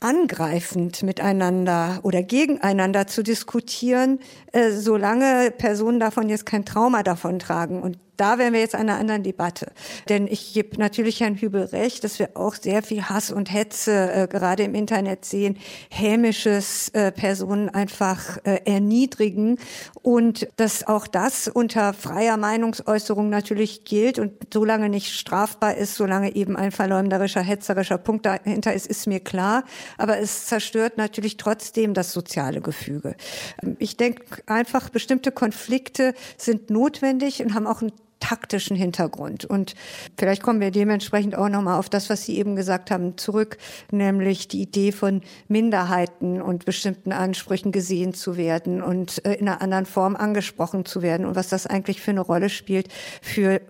angreifend 0.00 1.02
miteinander 1.02 2.00
oder 2.02 2.22
gegeneinander 2.22 3.06
zu 3.06 3.22
diskutieren, 3.22 4.20
äh, 4.52 4.70
solange 4.70 5.50
Personen 5.50 5.98
davon 5.98 6.28
jetzt 6.28 6.46
kein 6.46 6.64
Trauma 6.64 7.02
davon 7.02 7.38
tragen. 7.38 7.82
Und 7.82 7.98
da 8.18 8.38
wären 8.38 8.52
wir 8.52 8.60
jetzt 8.60 8.74
einer 8.74 8.98
anderen 8.98 9.22
Debatte. 9.22 9.72
Denn 10.08 10.26
ich 10.26 10.52
gebe 10.52 10.78
natürlich 10.78 11.20
Herrn 11.20 11.36
Hübel 11.36 11.64
recht, 11.64 12.04
dass 12.04 12.18
wir 12.18 12.30
auch 12.34 12.54
sehr 12.54 12.82
viel 12.82 13.04
Hass 13.04 13.30
und 13.30 13.52
Hetze 13.52 14.12
äh, 14.12 14.28
gerade 14.28 14.64
im 14.64 14.74
Internet 14.74 15.24
sehen, 15.24 15.56
hämisches 15.90 16.90
äh, 16.90 17.12
Personen 17.12 17.68
einfach 17.68 18.38
äh, 18.44 18.60
erniedrigen 18.64 19.58
und 20.02 20.48
dass 20.56 20.86
auch 20.86 21.06
das 21.06 21.48
unter 21.48 21.92
freier 21.92 22.36
Meinungsäußerung 22.36 23.30
natürlich 23.30 23.84
gilt 23.84 24.18
und 24.18 24.32
solange 24.52 24.88
nicht 24.88 25.14
strafbar 25.14 25.76
ist, 25.76 25.94
solange 25.94 26.34
eben 26.34 26.56
ein 26.56 26.72
verleumderischer, 26.72 27.40
hetzerischer 27.40 27.98
Punkt 27.98 28.26
dahinter 28.26 28.74
ist, 28.74 28.86
ist 28.86 29.06
mir 29.06 29.20
klar. 29.20 29.64
Aber 29.96 30.18
es 30.18 30.46
zerstört 30.46 30.98
natürlich 30.98 31.36
trotzdem 31.36 31.94
das 31.94 32.12
soziale 32.12 32.60
Gefüge. 32.60 33.16
Ähm, 33.62 33.76
ich 33.78 33.96
denke 33.96 34.42
einfach, 34.46 34.88
bestimmte 34.90 35.30
Konflikte 35.30 36.14
sind 36.36 36.70
notwendig 36.70 37.42
und 37.42 37.54
haben 37.54 37.66
auch 37.66 37.82
einen 37.82 37.92
taktischen 38.20 38.76
Hintergrund. 38.76 39.44
Und 39.44 39.74
vielleicht 40.16 40.42
kommen 40.42 40.60
wir 40.60 40.70
dementsprechend 40.70 41.36
auch 41.36 41.48
nochmal 41.48 41.78
auf 41.78 41.88
das, 41.88 42.10
was 42.10 42.24
Sie 42.24 42.36
eben 42.38 42.56
gesagt 42.56 42.90
haben, 42.90 43.16
zurück, 43.16 43.58
nämlich 43.90 44.48
die 44.48 44.62
Idee 44.62 44.92
von 44.92 45.22
Minderheiten 45.48 46.40
und 46.42 46.64
bestimmten 46.64 47.12
Ansprüchen 47.12 47.72
gesehen 47.72 48.14
zu 48.14 48.36
werden 48.36 48.82
und 48.82 49.24
äh, 49.24 49.34
in 49.34 49.48
einer 49.48 49.62
anderen 49.62 49.86
Form 49.86 50.16
angesprochen 50.16 50.84
zu 50.84 51.02
werden 51.02 51.26
und 51.26 51.36
was 51.36 51.48
das 51.48 51.66
eigentlich 51.66 52.00
für 52.00 52.10
eine 52.10 52.20
Rolle 52.20 52.48
spielt 52.48 52.88
für 53.22 53.60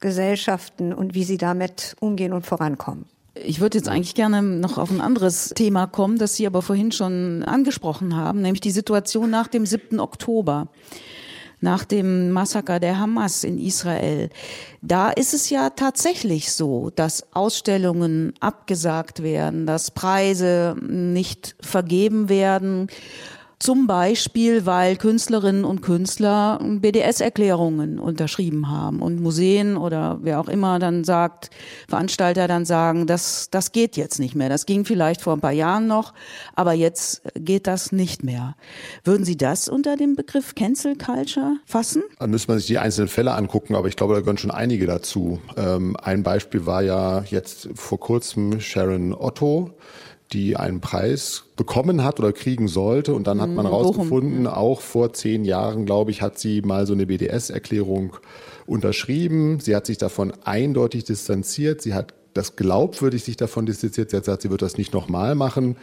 Gesellschaften 0.00 0.94
und 0.94 1.14
wie 1.14 1.24
sie 1.24 1.36
damit 1.36 1.94
umgehen 2.00 2.32
und 2.32 2.46
vorankommen. 2.46 3.04
Ich 3.34 3.60
würde 3.60 3.78
jetzt 3.78 3.88
eigentlich 3.88 4.14
gerne 4.14 4.42
noch 4.42 4.76
auf 4.76 4.90
ein 4.90 5.00
anderes 5.00 5.50
Thema 5.54 5.86
kommen, 5.86 6.18
das 6.18 6.34
Sie 6.34 6.46
aber 6.46 6.62
vorhin 6.62 6.90
schon 6.90 7.44
angesprochen 7.44 8.16
haben, 8.16 8.42
nämlich 8.42 8.60
die 8.60 8.72
Situation 8.72 9.30
nach 9.30 9.46
dem 9.46 9.66
7. 9.66 10.00
Oktober 10.00 10.68
nach 11.60 11.84
dem 11.84 12.30
Massaker 12.30 12.80
der 12.80 12.98
Hamas 12.98 13.44
in 13.44 13.58
Israel. 13.58 14.30
Da 14.82 15.10
ist 15.10 15.34
es 15.34 15.50
ja 15.50 15.70
tatsächlich 15.70 16.52
so, 16.52 16.90
dass 16.90 17.34
Ausstellungen 17.34 18.32
abgesagt 18.40 19.22
werden, 19.22 19.66
dass 19.66 19.90
Preise 19.90 20.76
nicht 20.80 21.56
vergeben 21.60 22.28
werden. 22.28 22.88
Zum 23.60 23.86
Beispiel, 23.86 24.64
weil 24.64 24.96
Künstlerinnen 24.96 25.64
und 25.66 25.82
Künstler 25.82 26.58
BDS-Erklärungen 26.62 27.98
unterschrieben 27.98 28.70
haben 28.70 29.02
und 29.02 29.20
Museen 29.20 29.76
oder 29.76 30.18
wer 30.22 30.40
auch 30.40 30.48
immer 30.48 30.78
dann 30.78 31.04
sagt, 31.04 31.50
Veranstalter 31.86 32.48
dann 32.48 32.64
sagen, 32.64 33.06
das, 33.06 33.50
das 33.50 33.72
geht 33.72 33.98
jetzt 33.98 34.18
nicht 34.18 34.34
mehr. 34.34 34.48
Das 34.48 34.64
ging 34.64 34.86
vielleicht 34.86 35.20
vor 35.20 35.34
ein 35.34 35.42
paar 35.42 35.52
Jahren 35.52 35.86
noch, 35.86 36.14
aber 36.54 36.72
jetzt 36.72 37.20
geht 37.34 37.66
das 37.66 37.92
nicht 37.92 38.24
mehr. 38.24 38.56
Würden 39.04 39.26
Sie 39.26 39.36
das 39.36 39.68
unter 39.68 39.96
dem 39.96 40.16
Begriff 40.16 40.54
Cancel 40.54 40.96
Culture 40.96 41.56
fassen? 41.66 42.02
Da 42.18 42.26
müsste 42.28 42.52
man 42.52 42.60
sich 42.60 42.66
die 42.66 42.78
einzelnen 42.78 43.08
Fälle 43.08 43.32
angucken, 43.32 43.74
aber 43.74 43.88
ich 43.88 43.96
glaube, 43.96 44.14
da 44.14 44.20
gehören 44.20 44.38
schon 44.38 44.50
einige 44.50 44.86
dazu. 44.86 45.38
Ähm, 45.58 45.98
ein 46.02 46.22
Beispiel 46.22 46.64
war 46.64 46.80
ja 46.80 47.24
jetzt 47.24 47.68
vor 47.74 48.00
kurzem 48.00 48.58
Sharon 48.58 49.12
Otto, 49.12 49.74
die 50.32 50.56
einen 50.56 50.80
Preis 50.80 51.44
bekommen 51.56 52.04
hat 52.04 52.20
oder 52.20 52.32
kriegen 52.32 52.68
sollte. 52.68 53.14
Und 53.14 53.26
dann 53.26 53.40
hat 53.40 53.50
man 53.50 53.66
herausgefunden, 53.66 54.46
auch 54.46 54.80
vor 54.80 55.12
zehn 55.12 55.44
Jahren, 55.44 55.86
glaube 55.86 56.10
ich, 56.10 56.22
hat 56.22 56.38
sie 56.38 56.62
mal 56.62 56.86
so 56.86 56.92
eine 56.92 57.06
BDS-Erklärung 57.06 58.16
unterschrieben. 58.66 59.58
Sie 59.60 59.74
hat 59.74 59.86
sich 59.86 59.98
davon 59.98 60.32
eindeutig 60.44 61.04
distanziert. 61.04 61.82
Sie 61.82 61.94
hat 61.94 62.14
das 62.34 62.56
glaubwürdig 62.56 63.24
sich 63.24 63.36
davon 63.36 63.66
distanziert. 63.66 64.10
Sie 64.10 64.16
hat 64.16 64.24
gesagt, 64.24 64.42
sie 64.42 64.50
wird 64.50 64.62
das 64.62 64.78
nicht 64.78 64.94
nochmal 64.94 65.34
machen. 65.34 65.76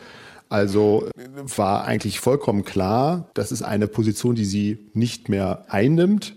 Also 0.49 1.09
war 1.35 1.83
eigentlich 1.83 2.21
vollkommen 2.21 2.63
klar, 2.63 3.29
das 3.33 3.51
ist 3.51 3.63
eine 3.63 3.87
Position, 3.87 4.35
die 4.35 4.45
sie 4.45 4.79
nicht 4.93 5.27
mehr 5.27 5.65
einnimmt. 5.67 6.35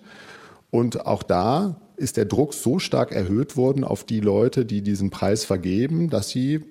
Und 0.71 1.07
auch 1.07 1.23
da 1.23 1.77
ist 1.97 2.17
der 2.17 2.25
Druck 2.25 2.55
so 2.55 2.79
stark 2.79 3.13
erhöht 3.13 3.57
worden 3.57 3.85
auf 3.85 4.05
die 4.05 4.21
Leute, 4.21 4.65
die 4.65 4.83
diesen 4.83 5.11
Preis 5.11 5.45
vergeben, 5.45 6.11
dass 6.11 6.31
sie 6.31 6.65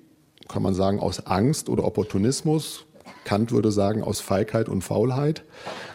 kann 0.52 0.62
man 0.62 0.74
sagen, 0.74 1.00
aus 1.00 1.26
Angst 1.26 1.68
oder 1.68 1.84
Opportunismus, 1.84 2.84
Kant 3.24 3.52
würde 3.52 3.70
sagen, 3.70 4.02
aus 4.02 4.20
Feigheit 4.20 4.68
und 4.68 4.82
Faulheit, 4.82 5.44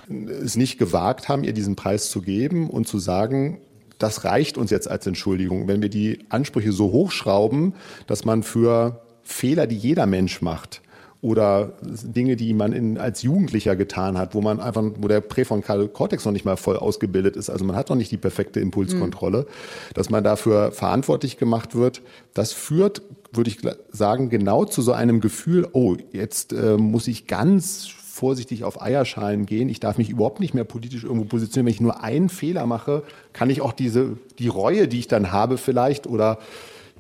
es 0.10 0.56
nicht 0.56 0.78
gewagt 0.78 1.28
haben, 1.30 1.44
ihr 1.44 1.54
diesen 1.54 1.76
Preis 1.76 2.10
zu 2.10 2.22
geben 2.22 2.70
und 2.70 2.88
zu 2.88 3.00
sagen, 3.00 3.60
das 3.98 4.24
reicht 4.24 4.58
uns 4.58 4.72
jetzt 4.72 4.90
als 4.90 5.08
Entschuldigung. 5.08 5.68
Wenn 5.68 5.82
wir 5.82 5.90
die 5.90 6.20
Ansprüche 6.30 6.72
so 6.72 6.92
hochschrauben, 6.92 7.74
dass 8.08 8.26
man 8.26 8.44
für 8.44 9.02
Fehler, 9.24 9.68
die 9.68 9.78
jeder 9.78 10.06
Mensch 10.06 10.42
macht, 10.42 10.82
oder 11.26 11.74
Dinge, 11.82 12.36
die 12.36 12.54
man 12.54 12.72
in, 12.72 13.00
als 13.00 13.24
Jugendlicher 13.24 13.76
getan 13.76 14.16
hat, 14.16 14.36
wo 14.36 14.42
man 14.42 14.60
einfach, 14.60 14.84
wo 15.00 15.08
der 15.08 15.22
präfrontale 15.22 15.88
Kortex 15.88 16.24
noch 16.24 16.32
nicht 16.32 16.46
mal 16.46 16.56
voll 16.56 16.78
ausgebildet 16.78 17.36
ist. 17.36 17.50
Also 17.50 17.66
man 17.66 17.76
hat 17.76 17.90
noch 17.90 17.96
nicht 17.96 18.12
die 18.12 18.18
perfekte 18.18 18.60
Impulskontrolle, 18.60 19.40
mhm. 19.40 19.94
dass 19.96 20.12
man 20.12 20.24
dafür 20.24 20.72
verantwortlich 20.72 21.38
gemacht 21.38 21.74
wird. 21.74 22.04
Das 22.36 22.54
führt, 22.54 23.02
würde 23.32 23.50
ich 23.50 23.58
sagen, 23.90 24.30
genau 24.30 24.66
zu 24.66 24.84
so 24.84 24.92
einem 24.92 25.20
Gefühl, 25.20 25.68
oh, 25.74 25.96
jetzt 26.12 26.54
äh, 26.54 26.78
muss 26.78 27.08
ich 27.08 27.26
ganz 27.26 27.88
vorsichtig 27.88 28.64
auf 28.64 28.80
Eierschalen 28.80 29.48
gehen. 29.48 29.68
Ich 29.68 29.80
darf 29.80 29.98
mich 29.98 30.12
überhaupt 30.12 30.40
nicht 30.40 30.54
mehr 30.54 30.64
politisch 30.64 31.06
irgendwo 31.06 31.26
positionieren. 31.26 31.66
Wenn 31.66 31.74
ich 31.74 31.82
nur 31.82 32.04
einen 32.04 32.30
Fehler 32.30 32.68
mache, 32.68 33.02
kann 33.34 33.50
ich 33.50 33.62
auch 33.62 33.74
diese, 33.74 34.18
die 34.38 34.48
Reue, 34.48 34.88
die 34.88 35.00
ich 35.00 35.08
dann 35.08 35.32
habe 35.32 35.58
vielleicht 35.58 36.06
oder 36.06 36.38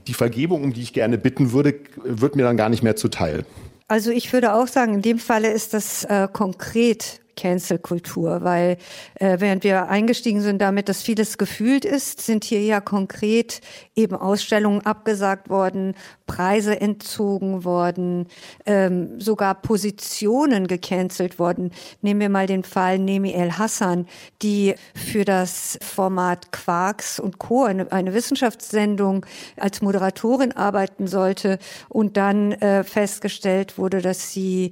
die 0.08 0.16
Vergebung, 0.16 0.64
um 0.64 0.74
die 0.74 0.82
ich 0.82 0.94
gerne 0.94 1.20
bitten 1.20 1.52
würde, 1.52 1.76
wird 2.04 2.36
mir 2.36 2.44
dann 2.44 2.58
gar 2.58 2.70
nicht 2.70 2.82
mehr 2.82 2.96
zuteil. 2.96 3.46
Also 3.88 4.12
ich 4.12 4.34
würde 4.34 4.54
auch 4.54 4.68
sagen, 4.68 4.96
in 4.96 5.02
dem 5.02 5.20
Falle 5.20 5.52
ist 5.52 5.74
das 5.74 6.04
äh, 6.06 6.28
konkret 6.32 7.22
Cancel-Kultur, 7.36 8.44
weil 8.44 8.78
äh, 9.16 9.38
während 9.40 9.64
wir 9.64 9.88
eingestiegen 9.88 10.42
sind 10.42 10.62
damit, 10.62 10.90
dass 10.90 11.02
vieles 11.02 11.38
gefühlt 11.38 11.86
ist, 11.86 12.22
sind 12.22 12.44
hier 12.44 12.62
ja 12.62 12.82
konkret 12.82 13.62
eben 13.96 14.16
Ausstellungen 14.16 14.86
abgesagt 14.86 15.50
worden, 15.50 15.96
Preise 16.28 16.80
entzogen 16.80 17.64
worden, 17.64 18.28
ähm, 18.66 19.20
sogar 19.20 19.56
Positionen 19.56 20.68
gecancelt 20.68 21.40
worden. 21.40 21.72
Nehmen 22.02 22.20
wir 22.20 22.30
mal 22.30 22.48
den 22.48 22.64
Fall 22.64 23.00
Nemi 23.00 23.32
El 23.32 23.58
Hassan, 23.58 24.08
die 24.42 24.76
für 24.96 25.26
das 25.26 25.78
Format 25.82 26.52
Quarks 26.52 27.20
und 27.20 27.38
Co. 27.40 27.64
eine, 27.64 27.92
eine 27.92 28.14
Wissenschaftssendung 28.14 29.26
als 29.58 29.82
Moderatorin 29.82 30.52
arbeiten 30.52 31.08
sollte 31.08 31.60
und 31.90 32.18
dann 32.18 32.54
äh, 32.54 32.84
festgestellt 32.84 33.78
wurde, 33.78 34.02
dass 34.02 34.32
sie 34.32 34.72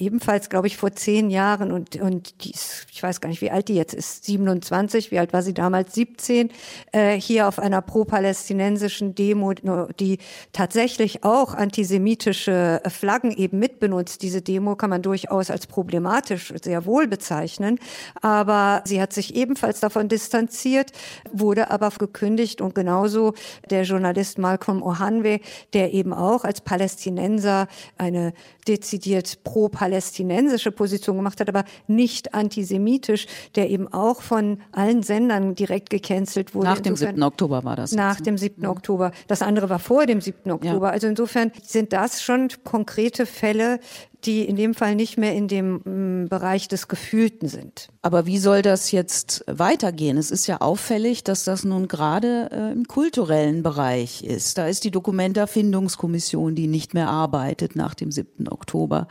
ebenfalls, 0.00 0.48
glaube 0.48 0.66
ich, 0.66 0.76
vor 0.76 0.92
zehn 0.92 1.30
Jahren 1.30 1.70
und, 1.70 1.96
und 1.96 2.44
die 2.44 2.50
ist, 2.50 2.86
ich 2.90 3.02
weiß 3.02 3.20
gar 3.20 3.28
nicht, 3.28 3.42
wie 3.42 3.50
alt 3.50 3.68
die 3.68 3.74
jetzt 3.74 3.94
ist, 3.94 4.24
27, 4.24 5.10
wie 5.10 5.18
alt 5.18 5.32
war 5.32 5.42
sie 5.42 5.54
damals, 5.54 5.94
17, 5.94 6.50
äh, 6.92 7.20
hier 7.20 7.46
auf 7.46 7.58
einer 7.58 7.82
pro-palästinensischen 7.82 9.14
Demo, 9.14 9.52
die 9.98 10.18
tatsächlich 10.52 11.22
auch 11.22 11.54
antisemitische 11.54 12.80
Flaggen 12.88 13.30
eben 13.32 13.58
mitbenutzt. 13.58 14.22
Diese 14.22 14.42
Demo 14.42 14.74
kann 14.74 14.90
man 14.90 15.02
durchaus 15.02 15.50
als 15.50 15.66
problematisch 15.66 16.52
sehr 16.62 16.86
wohl 16.86 17.06
bezeichnen, 17.06 17.78
aber 18.22 18.82
sie 18.86 19.00
hat 19.00 19.12
sich 19.12 19.34
ebenfalls 19.34 19.80
davon 19.80 20.08
distanziert, 20.08 20.92
wurde 21.30 21.70
aber 21.70 21.90
gekündigt 21.90 22.60
und 22.60 22.74
genauso 22.74 23.34
der 23.68 23.82
Journalist 23.82 24.38
Malcolm 24.38 24.82
Ohanwe, 24.82 25.40
der 25.72 25.92
eben 25.92 26.12
auch 26.12 26.44
als 26.44 26.60
Palästinenser 26.60 27.66
eine 27.98 28.32
dezidiert 28.68 29.42
pro-palästinensische 29.42 29.89
Position 30.72 31.16
gemacht 31.16 31.40
hat, 31.40 31.48
aber 31.48 31.64
nicht 31.86 32.34
antisemitisch, 32.34 33.26
der 33.54 33.70
eben 33.70 33.92
auch 33.92 34.22
von 34.22 34.58
allen 34.72 35.02
Sendern 35.02 35.54
direkt 35.54 35.90
gecancelt 35.90 36.54
wurde. 36.54 36.66
Nach 36.66 36.80
dem 36.80 36.96
7. 36.96 37.22
Oktober 37.22 37.64
war 37.64 37.76
das. 37.76 37.92
Nach 37.92 38.14
jetzt, 38.14 38.20
ne? 38.20 38.24
dem 38.24 38.38
7. 38.38 38.62
Mhm. 38.62 38.68
Oktober. 38.68 39.12
Das 39.26 39.42
andere 39.42 39.68
war 39.68 39.78
vor 39.78 40.06
dem 40.06 40.20
7. 40.20 40.50
Oktober. 40.50 40.86
Ja. 40.86 40.92
Also 40.92 41.06
insofern 41.06 41.52
sind 41.62 41.92
das 41.92 42.22
schon 42.22 42.48
konkrete 42.64 43.26
Fälle, 43.26 43.80
die 44.26 44.44
in 44.44 44.56
dem 44.56 44.74
Fall 44.74 44.94
nicht 44.94 45.18
mehr 45.18 45.34
in 45.34 45.48
dem 45.48 45.80
mm, 45.84 46.28
Bereich 46.28 46.68
des 46.68 46.88
Gefühlten 46.88 47.48
sind. 47.48 47.88
Aber 48.02 48.26
wie 48.26 48.38
soll 48.38 48.62
das 48.62 48.92
jetzt 48.92 49.44
weitergehen? 49.46 50.16
Es 50.16 50.30
ist 50.30 50.46
ja 50.46 50.60
auffällig, 50.60 51.24
dass 51.24 51.44
das 51.44 51.64
nun 51.64 51.88
gerade 51.88 52.48
äh, 52.50 52.72
im 52.72 52.86
kulturellen 52.86 53.62
Bereich 53.62 54.24
ist. 54.24 54.58
Da 54.58 54.66
ist 54.66 54.84
die 54.84 54.90
Dokumenterfindungskommission, 54.90 56.54
die 56.54 56.66
nicht 56.66 56.94
mehr 56.94 57.08
arbeitet 57.08 57.76
nach 57.76 57.94
dem 57.94 58.10
7. 58.10 58.48
Oktober. 58.48 59.06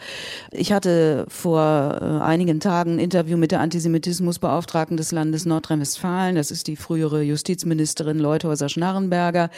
Ich 0.51 0.71
hatte 0.71 1.25
vor 1.27 1.99
äh, 2.01 2.23
einigen 2.23 2.59
Tagen 2.59 2.95
ein 2.95 2.99
Interview 2.99 3.37
mit 3.37 3.51
der 3.51 3.59
Antisemitismusbeauftragten 3.59 4.97
des 4.97 5.11
Landes 5.11 5.45
Nordrhein-Westfalen. 5.45 6.35
Das 6.35 6.51
ist 6.51 6.67
die 6.67 6.75
frühere 6.75 7.21
Justizministerin 7.21 8.19
Leuthäuser-Schnarrenberger. 8.19 9.49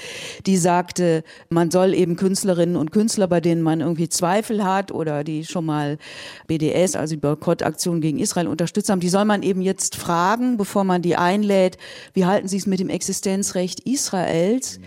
Die 0.46 0.58
sagte, 0.58 1.24
man 1.50 1.72
soll 1.72 1.94
eben 1.94 2.16
Künstlerinnen 2.16 2.76
und 2.76 2.92
Künstler, 2.92 3.28
bei 3.28 3.42
denen 3.42 3.62
man 3.62 3.82
irgendwie 3.82 4.10
Zweifel 4.10 4.64
hat 4.64 4.92
oder 4.92 5.24
die 5.24 5.41
schon 5.46 5.66
mal 5.66 5.98
BDS, 6.48 6.96
also 6.96 7.16
die 7.16 7.22
Boykottaktion 7.22 8.02
gegen 8.02 8.20
Israel 8.20 8.48
unterstützt 8.48 8.90
haben, 8.90 9.00
die 9.00 9.10
soll 9.10 9.26
man 9.26 9.44
eben 9.44 9.62
jetzt 9.62 9.96
fragen, 9.96 10.58
bevor 10.58 10.84
man 10.84 11.02
die 11.02 11.16
einlädt, 11.16 11.78
wie 12.14 12.26
halten 12.26 12.48
Sie 12.48 12.58
es 12.58 12.68
mit 12.68 12.80
dem 12.80 12.90
Existenzrecht 12.90 13.82
Israels? 13.82 14.80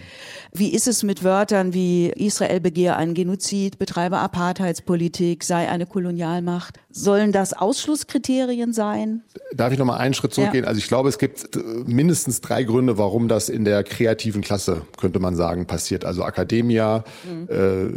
Wie 0.53 0.73
ist 0.73 0.87
es 0.87 1.03
mit 1.03 1.25
Wörtern 1.25 1.75
wie 1.75 2.11
Israel 2.11 2.61
begehe 2.61 2.97
einen 2.97 3.15
Genozid, 3.15 3.79
betreibe 3.79 4.19
Apartheidspolitik, 4.19 5.43
sei 5.43 5.69
eine 5.69 5.87
Kolonialmacht? 5.87 6.84
Sollen 6.97 7.33
das 7.33 7.55
Ausschlusskriterien 7.55 8.73
sein? 8.73 9.25
Darf 9.53 9.73
ich 9.73 9.81
noch 9.81 9.85
mal 9.85 9.97
einen 9.97 10.15
Schritt 10.15 10.33
zurückgehen? 10.33 10.63
Ja. 10.63 10.69
Also 10.69 10.79
ich 10.79 10.87
glaube, 10.87 11.09
es 11.09 11.19
gibt 11.19 11.57
äh, 11.57 11.61
mindestens 11.87 12.41
drei 12.41 12.63
Gründe, 12.63 12.99
warum 12.99 13.27
das 13.27 13.49
in 13.49 13.65
der 13.65 13.83
kreativen 13.83 14.43
Klasse, 14.43 14.83
könnte 14.97 15.19
man 15.19 15.35
sagen, 15.35 15.67
passiert. 15.67 16.05
Also 16.05 16.23
Akademia, 16.23 17.03
mhm. 17.29 17.49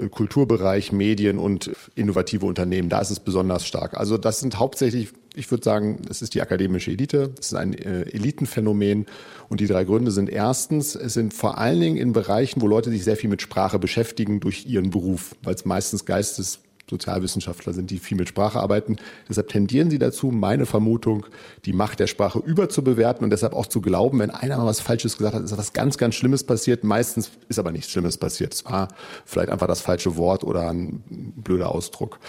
äh, 0.05 0.09
Kulturbereich, 0.09 0.91
Medien 0.91 1.37
und 1.37 1.69
innovative 1.93 2.47
Unternehmen. 2.47 2.89
Da 2.89 2.99
ist 2.99 3.11
es 3.11 3.19
besonders 3.19 3.67
stark. 3.67 3.95
Also 3.95 4.17
das 4.17 4.39
sind 4.39 4.57
hauptsächlich 4.57 5.09
ich 5.35 5.51
würde 5.51 5.63
sagen, 5.63 6.01
es 6.09 6.23
ist 6.23 6.33
die 6.33 6.41
akademische 6.41 6.89
Elite, 6.89 7.29
es 7.39 7.47
ist 7.47 7.53
ein 7.53 7.75
äh, 7.75 8.09
Elitenphänomen 8.09 9.05
und 9.49 9.59
die 9.59 9.67
drei 9.67 9.83
Gründe 9.83 10.09
sind 10.09 10.31
erstens, 10.31 10.95
es 10.95 11.13
sind 11.13 11.31
vor 11.31 11.59
allen 11.59 11.79
Dingen 11.79 11.97
in 11.97 12.11
Bereichen, 12.11 12.59
wo 12.59 12.67
Leute 12.67 12.89
sich 12.89 13.03
sehr 13.03 13.17
viel 13.17 13.29
mit 13.29 13.43
Sprache 13.43 13.77
beschäftigen 13.77 14.39
durch 14.39 14.65
ihren 14.65 14.89
Beruf, 14.89 15.35
weil 15.43 15.53
es 15.53 15.63
meistens 15.63 16.05
Geistes 16.05 16.61
Sozialwissenschaftler 16.89 17.73
sind, 17.73 17.91
die 17.91 17.99
viel 17.99 18.17
mit 18.17 18.29
Sprache 18.29 18.59
arbeiten. 18.59 18.97
Deshalb 19.27 19.49
tendieren 19.49 19.89
sie 19.89 19.99
dazu, 19.99 20.27
meine 20.27 20.65
Vermutung, 20.65 21.25
die 21.65 21.73
Macht 21.73 21.99
der 21.99 22.07
Sprache 22.07 22.39
überzubewerten 22.39 23.23
und 23.23 23.29
deshalb 23.29 23.53
auch 23.53 23.65
zu 23.65 23.81
glauben, 23.81 24.19
wenn 24.19 24.29
einer 24.29 24.57
mal 24.57 24.65
was 24.65 24.79
Falsches 24.79 25.17
gesagt 25.17 25.35
hat, 25.35 25.43
ist 25.43 25.57
was 25.57 25.73
ganz, 25.73 25.97
ganz 25.97 26.15
Schlimmes 26.15 26.43
passiert. 26.43 26.83
Meistens 26.83 27.31
ist 27.49 27.59
aber 27.59 27.71
nichts 27.71 27.91
Schlimmes 27.91 28.17
passiert. 28.17 28.53
Es 28.53 28.65
war 28.65 28.87
vielleicht 29.25 29.49
einfach 29.49 29.67
das 29.67 29.81
falsche 29.81 30.15
Wort 30.15 30.43
oder 30.43 30.69
ein 30.69 31.03
blöder 31.35 31.71
Ausdruck. 31.71 32.19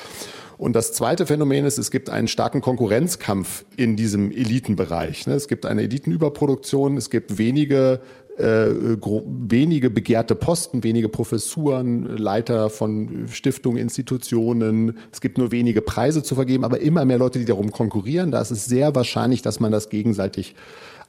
Und 0.57 0.73
das 0.73 0.93
zweite 0.93 1.25
Phänomen 1.25 1.65
ist, 1.65 1.79
es 1.79 1.93
gibt 1.93 2.11
einen 2.11 2.27
starken 2.27 2.61
Konkurrenzkampf 2.61 3.65
in 3.77 3.95
diesem 3.95 4.33
Elitenbereich. 4.33 5.29
Ne? 5.29 5.35
Es 5.35 5.47
gibt 5.47 5.67
eine 5.67 5.83
Elitenüberproduktion, 5.83 6.97
es 6.97 7.11
gibt 7.11 7.39
wenige 7.39 8.01
äh, 8.39 8.97
wenige 9.27 9.91
begehrte 9.91 10.35
Posten, 10.35 10.85
wenige 10.85 11.09
Professuren, 11.09 12.17
Leiter 12.17 12.71
von 12.71 13.27
Stiftungen, 13.31 13.79
Institutionen. 13.79 14.99
Es 15.13 15.21
gibt 15.21 15.39
nur 15.39 15.51
wenige 15.51 15.83
Preise 15.83 16.23
zu 16.23 16.35
vergeben, 16.35 16.65
aber 16.65 16.81
immer 16.81 17.05
mehr 17.05 17.19
Leute, 17.19 17.39
die 17.39 17.45
darum 17.45 17.73
konkurrieren. 17.73 18.31
Da 18.31 18.41
ist 18.41 18.51
es 18.51 18.67
sehr 18.67 18.95
wahrscheinlich, 18.95 19.43
dass 19.43 19.61
man 19.61 19.73
das 19.73 19.89
gegenseitig 19.89 20.55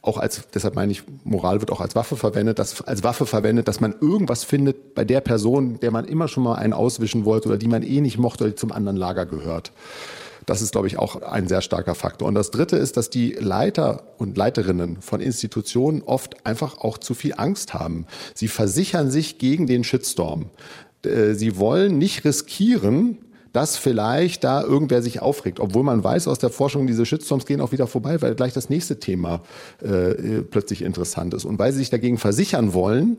auch 0.01 0.17
als, 0.17 0.47
deshalb 0.53 0.75
meine 0.75 0.91
ich, 0.91 1.03
Moral 1.23 1.59
wird 1.59 1.71
auch 1.71 1.81
als 1.81 1.95
Waffe 1.95 2.15
verwendet, 2.15 2.57
dass 2.57 2.81
als 2.81 3.03
Waffe 3.03 3.25
verwendet, 3.25 3.67
dass 3.67 3.81
man 3.81 3.93
irgendwas 3.99 4.43
findet 4.43 4.95
bei 4.95 5.03
der 5.03 5.19
Person, 5.19 5.79
der 5.81 5.91
man 5.91 6.05
immer 6.05 6.27
schon 6.27 6.43
mal 6.43 6.55
einen 6.55 6.73
auswischen 6.73 7.25
wollte 7.25 7.49
oder 7.49 7.57
die 7.57 7.67
man 7.67 7.83
eh 7.83 7.99
nicht 7.99 8.17
mochte 8.17 8.45
oder 8.45 8.51
die 8.51 8.55
zum 8.55 8.71
anderen 8.71 8.97
Lager 8.97 9.25
gehört. 9.25 9.73
Das 10.49 10.63
ist, 10.63 10.71
glaube 10.71 10.87
ich, 10.87 10.97
auch 10.97 11.21
ein 11.21 11.47
sehr 11.47 11.61
starker 11.61 11.93
Faktor. 11.93 12.27
Und 12.27 12.33
das 12.33 12.49
Dritte 12.49 12.75
ist, 12.75 12.97
dass 12.97 13.11
die 13.11 13.33
Leiter 13.33 14.01
und 14.17 14.35
Leiterinnen 14.35 14.99
von 14.99 15.21
Institutionen 15.21 16.01
oft 16.01 16.43
einfach 16.43 16.79
auch 16.79 16.97
zu 16.97 17.13
viel 17.13 17.35
Angst 17.37 17.75
haben. 17.75 18.07
Sie 18.33 18.47
versichern 18.47 19.11
sich 19.11 19.37
gegen 19.37 19.67
den 19.67 19.83
Shitstorm. 19.83 20.47
Äh, 21.05 21.35
sie 21.35 21.57
wollen 21.57 21.99
nicht 21.99 22.25
riskieren, 22.25 23.19
dass 23.53 23.77
vielleicht 23.77 24.43
da 24.43 24.63
irgendwer 24.63 25.03
sich 25.03 25.21
aufregt, 25.21 25.59
obwohl 25.59 25.83
man 25.83 26.03
weiß 26.03 26.27
aus 26.27 26.39
der 26.39 26.49
Forschung, 26.49 26.87
diese 26.87 27.05
Shitstorms 27.05 27.45
gehen 27.45 27.61
auch 27.61 27.71
wieder 27.71 27.85
vorbei, 27.85 28.19
weil 28.23 28.33
gleich 28.33 28.53
das 28.53 28.69
nächste 28.69 28.99
Thema 28.99 29.41
äh, 29.83 30.41
plötzlich 30.41 30.81
interessant 30.81 31.35
ist. 31.35 31.45
Und 31.45 31.59
weil 31.59 31.73
sie 31.73 31.79
sich 31.79 31.91
dagegen 31.91 32.17
versichern 32.17 32.73
wollen, 32.73 33.17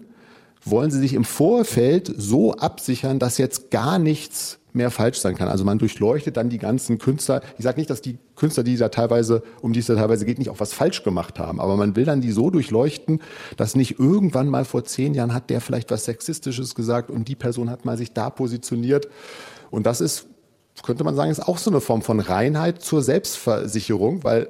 wollen 0.64 0.90
sie 0.90 0.98
sich 0.98 1.14
im 1.14 1.24
Vorfeld 1.24 2.12
so 2.16 2.54
absichern, 2.54 3.18
dass 3.18 3.38
jetzt 3.38 3.70
gar 3.70 3.98
nichts 3.98 4.58
mehr 4.72 4.90
falsch 4.90 5.18
sein 5.18 5.36
kann. 5.36 5.48
Also 5.48 5.64
man 5.64 5.78
durchleuchtet 5.78 6.36
dann 6.36 6.48
die 6.48 6.58
ganzen 6.58 6.98
Künstler. 6.98 7.42
Ich 7.58 7.64
sage 7.64 7.78
nicht, 7.78 7.90
dass 7.90 8.02
die 8.02 8.18
Künstler, 8.36 8.62
die 8.62 8.76
da 8.76 8.88
teilweise, 8.88 9.42
um 9.62 9.72
die 9.72 9.80
es 9.80 9.86
da 9.86 9.96
teilweise 9.96 10.24
geht, 10.24 10.38
nicht 10.38 10.50
auch 10.50 10.60
was 10.60 10.72
falsch 10.72 11.02
gemacht 11.02 11.38
haben. 11.38 11.60
Aber 11.60 11.76
man 11.76 11.96
will 11.96 12.04
dann 12.04 12.20
die 12.20 12.30
so 12.30 12.50
durchleuchten, 12.50 13.20
dass 13.56 13.74
nicht 13.74 13.98
irgendwann 13.98 14.48
mal 14.48 14.64
vor 14.64 14.84
zehn 14.84 15.14
Jahren 15.14 15.34
hat 15.34 15.50
der 15.50 15.60
vielleicht 15.60 15.90
was 15.90 16.04
Sexistisches 16.04 16.74
gesagt 16.74 17.10
und 17.10 17.28
die 17.28 17.34
Person 17.34 17.70
hat 17.70 17.84
mal 17.84 17.96
sich 17.96 18.12
da 18.12 18.30
positioniert. 18.30 19.08
Und 19.70 19.86
das 19.86 20.00
ist, 20.00 20.26
könnte 20.82 21.04
man 21.04 21.16
sagen, 21.16 21.30
ist 21.30 21.46
auch 21.46 21.58
so 21.58 21.70
eine 21.70 21.80
Form 21.80 22.02
von 22.02 22.20
Reinheit 22.20 22.82
zur 22.82 23.02
Selbstversicherung, 23.02 24.24
weil 24.24 24.48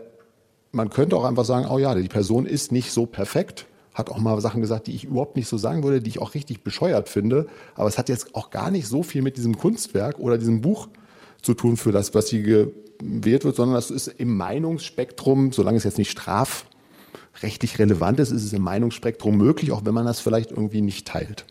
man 0.73 0.91
könnte 0.91 1.17
auch 1.17 1.25
einfach 1.25 1.45
sagen, 1.45 1.67
oh 1.69 1.79
ja, 1.79 1.95
die 1.95 2.09
Person 2.09 2.47
ist 2.47 2.73
nicht 2.73 2.93
so 2.93 3.07
perfekt 3.07 3.67
hat 4.01 4.11
auch 4.11 4.19
mal 4.19 4.41
Sachen 4.41 4.61
gesagt, 4.61 4.89
die 4.89 4.95
ich 4.95 5.05
überhaupt 5.05 5.37
nicht 5.37 5.49
so 5.49 5.57
sagen 5.57 5.85
würde, 5.85 6.01
die 6.01 6.11
ich 6.11 6.19
auch 6.19 6.35
richtig 6.35 6.65
bescheuert 6.65 7.09
finde. 7.09 7.47
Aber 7.75 7.89
es 7.89 7.99
hat 7.99 8.09
jetzt 8.09 8.35
auch 8.35 8.51
gar 8.51 8.71
nicht 8.71 8.89
so 8.89 9.03
viel 9.03 9.23
mit 9.23 9.37
diesem 9.37 9.57
Kunstwerk 9.57 10.19
oder 10.19 10.39
diesem 10.39 10.61
Buch 10.61 10.89
zu 11.43 11.55
tun 11.55 11.77
für 11.77 11.93
das, 11.93 12.15
was 12.15 12.29
hier 12.29 12.43
gewählt 12.43 13.45
wird, 13.45 13.57
sondern 13.57 13.75
das 13.75 13.91
ist 13.91 14.09
im 14.09 14.37
Meinungsspektrum, 14.37 15.53
solange 15.53 15.79
es 15.79 15.85
jetzt 15.85 15.99
nicht 15.99 16.11
strafrechtlich 16.11 17.79
relevant 17.79 18.19
ist, 18.21 18.31
ist 18.31 18.45
es 18.45 18.53
im 18.53 18.63
Meinungsspektrum 18.63 19.37
möglich, 19.37 19.73
auch 19.73 19.85
wenn 19.85 19.95
man 19.95 20.07
das 20.07 20.21
vielleicht 20.21 20.51
irgendwie 20.51 20.83
nicht 20.83 21.07
teilt. 21.07 21.47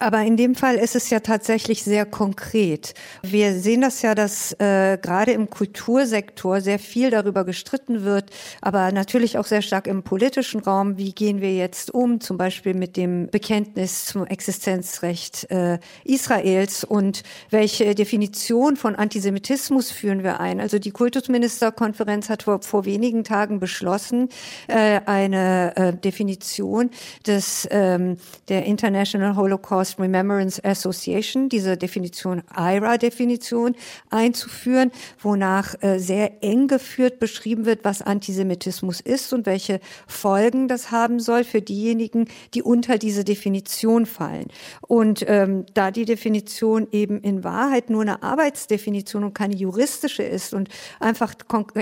Aber 0.00 0.22
in 0.22 0.36
dem 0.36 0.54
Fall 0.54 0.76
ist 0.76 0.94
es 0.94 1.10
ja 1.10 1.18
tatsächlich 1.18 1.82
sehr 1.82 2.06
konkret. 2.06 2.94
Wir 3.22 3.52
sehen 3.54 3.80
das 3.80 4.00
ja, 4.02 4.14
dass 4.14 4.52
äh, 4.60 4.96
gerade 4.96 5.32
im 5.32 5.50
Kultursektor 5.50 6.60
sehr 6.60 6.78
viel 6.78 7.10
darüber 7.10 7.44
gestritten 7.44 8.04
wird, 8.04 8.30
aber 8.60 8.92
natürlich 8.92 9.38
auch 9.38 9.44
sehr 9.44 9.60
stark 9.60 9.88
im 9.88 10.04
politischen 10.04 10.60
Raum. 10.60 10.98
Wie 10.98 11.12
gehen 11.12 11.40
wir 11.40 11.52
jetzt 11.52 11.92
um, 11.92 12.20
zum 12.20 12.36
Beispiel 12.36 12.74
mit 12.74 12.96
dem 12.96 13.28
Bekenntnis 13.28 14.04
zum 14.04 14.24
Existenzrecht 14.24 15.50
äh, 15.50 15.80
Israels 16.04 16.84
und 16.84 17.24
welche 17.50 17.96
Definition 17.96 18.76
von 18.76 18.94
Antisemitismus 18.94 19.90
führen 19.90 20.22
wir 20.22 20.38
ein? 20.38 20.60
Also 20.60 20.78
die 20.78 20.92
Kultusministerkonferenz 20.92 22.28
hat 22.28 22.44
vor, 22.44 22.62
vor 22.62 22.84
wenigen 22.84 23.24
Tagen 23.24 23.58
beschlossen, 23.58 24.28
äh, 24.68 25.00
eine 25.06 25.76
äh, 25.76 25.92
Definition 25.92 26.90
des 27.26 27.66
ähm, 27.72 28.18
der 28.48 28.64
International 28.64 29.34
Holocaust 29.34 29.87
Holocaust 29.88 29.98
Remembrance 29.98 30.62
Association, 30.64 31.48
diese 31.48 31.76
Definition, 31.76 32.42
IRA-Definition 32.56 33.74
einzuführen, 34.10 34.90
wonach 35.20 35.74
äh, 35.82 35.98
sehr 35.98 36.42
eng 36.42 36.68
geführt 36.68 37.18
beschrieben 37.18 37.64
wird, 37.64 37.84
was 37.84 38.02
Antisemitismus 38.02 39.00
ist 39.00 39.32
und 39.32 39.46
welche 39.46 39.80
Folgen 40.06 40.68
das 40.68 40.90
haben 40.90 41.20
soll 41.20 41.44
für 41.44 41.62
diejenigen, 41.62 42.26
die 42.54 42.62
unter 42.62 42.98
diese 42.98 43.24
Definition 43.24 44.06
fallen. 44.06 44.48
Und 44.86 45.24
ähm, 45.28 45.66
da 45.74 45.90
die 45.90 46.04
Definition 46.04 46.88
eben 46.92 47.20
in 47.20 47.44
Wahrheit 47.44 47.90
nur 47.90 48.02
eine 48.02 48.22
Arbeitsdefinition 48.22 49.24
und 49.24 49.34
keine 49.34 49.54
juristische 49.54 50.22
ist 50.22 50.54
und 50.54 50.68
einfach 51.00 51.34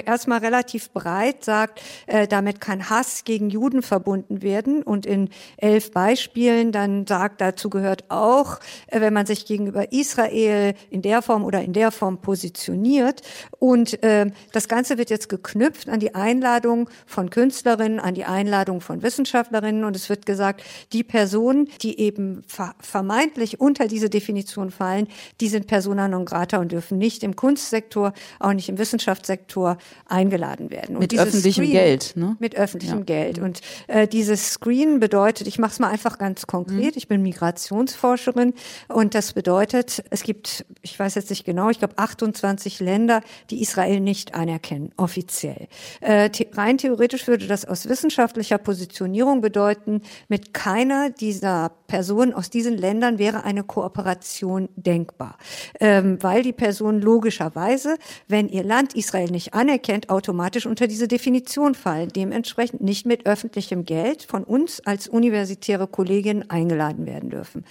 erstmal 0.05 0.39
relativ 0.39 0.91
breit 0.91 1.45
sagt, 1.45 1.81
äh, 2.07 2.27
damit 2.27 2.61
kann 2.61 2.91
Hass 2.91 3.25
gegen 3.25 3.51
Juden 3.51 3.83
verbunden 3.83 4.43
werden 4.43 4.83
und 4.83 5.07
in 5.07 5.31
elf 5.57 5.91
Beispielen 5.91 6.73
dann 6.73 7.07
sagt, 7.07 7.41
dazu 7.41 7.71
gehört 7.71 7.95
gehört 7.97 8.11
auch, 8.11 8.59
äh, 8.88 9.01
wenn 9.01 9.12
man 9.12 9.26
sich 9.26 9.47
gegenüber 9.47 9.92
Israel 9.92 10.74
in 10.90 11.03
der 11.03 11.22
Form 11.22 11.44
oder 11.44 11.62
in 11.62 11.72
der 11.72 11.90
Form 11.90 12.18
positioniert. 12.20 13.22
Und 13.59 14.03
äh, 14.03 14.30
das 14.53 14.68
Ganze 14.68 14.99
wird 14.99 15.11
jetzt 15.11 15.28
geknüpft 15.28 15.88
an 15.88 16.01
die 16.01 16.14
Einladung 16.14 16.88
von 17.07 17.30
Künstlerinnen, 17.30 18.01
an 18.01 18.14
die 18.14 18.24
Einladung 18.24 18.80
von 18.80 19.03
Wissenschaftlerinnen. 19.03 19.84
Und 19.84 19.97
es 19.97 20.09
wird 20.09 20.26
gesagt, 20.26 20.62
die 20.92 21.05
Personen, 21.05 21.68
die 21.82 21.99
eben 22.01 22.42
vermeintlich 22.80 23.61
unter 23.61 23.86
diese 23.86 24.11
Definition 24.11 24.70
fallen, 24.70 25.09
die 25.40 25.49
sind 25.49 25.66
persona 25.66 26.09
non 26.09 26.24
grata 26.24 26.59
und 26.59 26.72
dürfen 26.72 26.99
nicht 26.99 27.22
im 27.22 27.36
Kunstsektor, 27.36 28.12
auch 28.40 28.53
nicht 28.53 28.68
im 28.68 28.78
Wissenschaftssektor 28.78 29.78
eingeladen 30.07 30.70
werden. 30.70 30.97
Und 30.97 31.03
mit 31.03 31.18
öffentlichem 31.18 31.64
Screen, 31.64 31.72
Geld, 31.72 32.12
ne? 32.16 32.36
Mit 32.38 32.57
öffentlichem 32.57 32.99
ja. 32.99 33.05
Geld. 33.05 33.38
Und 33.38 33.61
äh, 33.86 34.09
dieses 34.09 34.51
Screen 34.51 35.01
bedeutet, 35.01 35.47
ich 35.47 35.59
mache 35.59 35.72
es 35.72 35.78
mal 35.78 35.88
einfach 35.88 36.18
ganz 36.18 36.47
konkret, 36.47 36.94
mhm. 36.94 36.99
ich 36.99 37.09
bin 37.09 37.22
Migration 37.22 37.86
Migrationsforscherin. 37.87 38.55
Und 38.89 39.14
das 39.14 39.32
bedeutet, 39.32 40.03
es 40.11 40.22
gibt, 40.22 40.64
ich 40.82 40.99
weiß 40.99 41.14
jetzt 41.14 41.30
nicht 41.30 41.45
genau, 41.45 41.70
ich 41.70 41.78
glaube 41.78 41.95
28 41.97 42.80
Länder, 42.80 43.22
die 43.51 43.62
Israel 43.62 44.01
nicht 44.01 44.34
anerkennen, 44.34 44.93
offiziell. 44.97 45.68
Äh, 46.01 46.30
rein 46.53 46.78
theoretisch 46.78 47.26
würde 47.26 47.47
das 47.47 47.64
aus 47.64 47.89
wissenschaftlicher 47.89 48.59
Positionierung 48.59 49.41
bedeuten, 49.41 50.03
mit 50.28 50.53
keiner 50.55 51.11
dieser 51.11 51.70
Personen 51.87 52.32
aus 52.32 52.51
diesen 52.51 52.76
Ländern 52.76 53.18
wäre 53.18 53.45
eine 53.45 53.62
Kooperation 53.62 54.68
denkbar. 54.76 55.39
Ähm, 55.80 56.18
weil 56.20 56.43
die 56.43 56.53
Personen 56.53 57.01
logischerweise, 57.01 57.97
wenn 58.28 58.49
ihr 58.49 58.64
Land 58.64 58.95
Israel 58.95 59.30
nicht 59.30 59.55
anerkennt, 59.55 60.11
automatisch 60.11 60.66
unter 60.66 60.87
diese 60.87 61.09
Definition 61.09 61.74
fallen, 61.74 62.09
dementsprechend 62.09 62.80
nicht 62.80 63.07
mit 63.07 63.26
öffentlichem 63.26 63.84
Geld 63.84 64.24
von 64.24 64.45
uns 64.45 64.80
als 64.84 65.09
universitäre 65.09 65.87
Kolleginnen 65.87 66.51
eingeladen 66.51 67.07
werden 67.07 67.30
dürfen. 67.30 67.64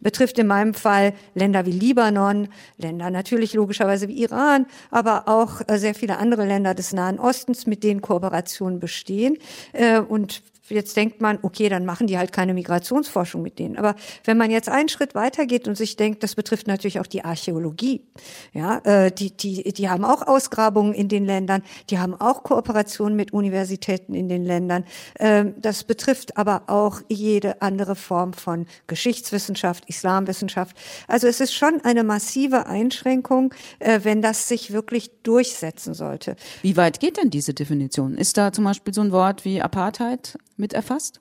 Betrifft 0.00 0.38
in 0.38 0.46
meinem 0.46 0.74
Fall 0.74 1.12
Länder 1.34 1.66
wie 1.66 1.72
Libanon, 1.72 2.48
Länder 2.78 3.10
natürlich 3.10 3.52
logischerweise 3.54 4.08
wie 4.08 4.22
Iran, 4.22 4.66
aber 4.90 5.28
auch 5.28 5.60
äh, 5.66 5.78
sehr 5.78 5.94
viele 5.94 6.18
andere 6.18 6.46
Länder 6.46 6.74
des 6.74 6.92
Nahen 6.92 7.18
Ostens, 7.18 7.66
mit 7.66 7.84
denen 7.84 8.00
Kooperationen 8.00 8.80
bestehen. 8.80 9.36
Äh, 9.72 10.00
und 10.00 10.42
Jetzt 10.70 10.96
denkt 10.96 11.20
man, 11.20 11.38
okay, 11.42 11.68
dann 11.68 11.84
machen 11.84 12.06
die 12.06 12.18
halt 12.18 12.32
keine 12.32 12.54
Migrationsforschung 12.54 13.42
mit 13.42 13.58
denen. 13.58 13.76
Aber 13.76 13.94
wenn 14.24 14.38
man 14.38 14.50
jetzt 14.50 14.68
einen 14.68 14.88
Schritt 14.88 15.14
weitergeht 15.14 15.68
und 15.68 15.76
sich 15.76 15.96
denkt, 15.96 16.22
das 16.22 16.34
betrifft 16.34 16.66
natürlich 16.66 17.00
auch 17.00 17.06
die 17.06 17.24
Archäologie. 17.24 18.06
Ja, 18.52 18.78
äh, 18.84 19.10
die, 19.10 19.36
die, 19.36 19.72
die 19.72 19.88
haben 19.88 20.04
auch 20.04 20.26
Ausgrabungen 20.26 20.94
in 20.94 21.08
den 21.08 21.24
Ländern, 21.24 21.62
die 21.90 21.98
haben 21.98 22.14
auch 22.14 22.42
Kooperationen 22.42 23.16
mit 23.16 23.32
Universitäten 23.32 24.14
in 24.14 24.28
den 24.28 24.44
Ländern. 24.44 24.84
Ähm, 25.18 25.54
das 25.58 25.84
betrifft 25.84 26.36
aber 26.36 26.64
auch 26.66 27.00
jede 27.08 27.62
andere 27.62 27.96
Form 27.96 28.32
von 28.32 28.66
Geschichtswissenschaft, 28.86 29.84
Islamwissenschaft. 29.88 30.76
Also 31.08 31.26
es 31.26 31.40
ist 31.40 31.54
schon 31.54 31.80
eine 31.82 32.04
massive 32.04 32.66
Einschränkung, 32.66 33.54
äh, 33.78 34.00
wenn 34.02 34.22
das 34.22 34.48
sich 34.48 34.72
wirklich 34.72 35.10
durchsetzen 35.22 35.94
sollte. 35.94 36.36
Wie 36.62 36.76
weit 36.76 37.00
geht 37.00 37.16
denn 37.16 37.30
diese 37.30 37.54
Definition? 37.54 38.16
Ist 38.16 38.36
da 38.36 38.52
zum 38.52 38.64
Beispiel 38.64 38.94
so 38.94 39.00
ein 39.00 39.12
Wort 39.12 39.44
wie 39.44 39.60
Apartheid 39.62 40.38
mit 40.60 40.72
erfasst? 40.74 41.20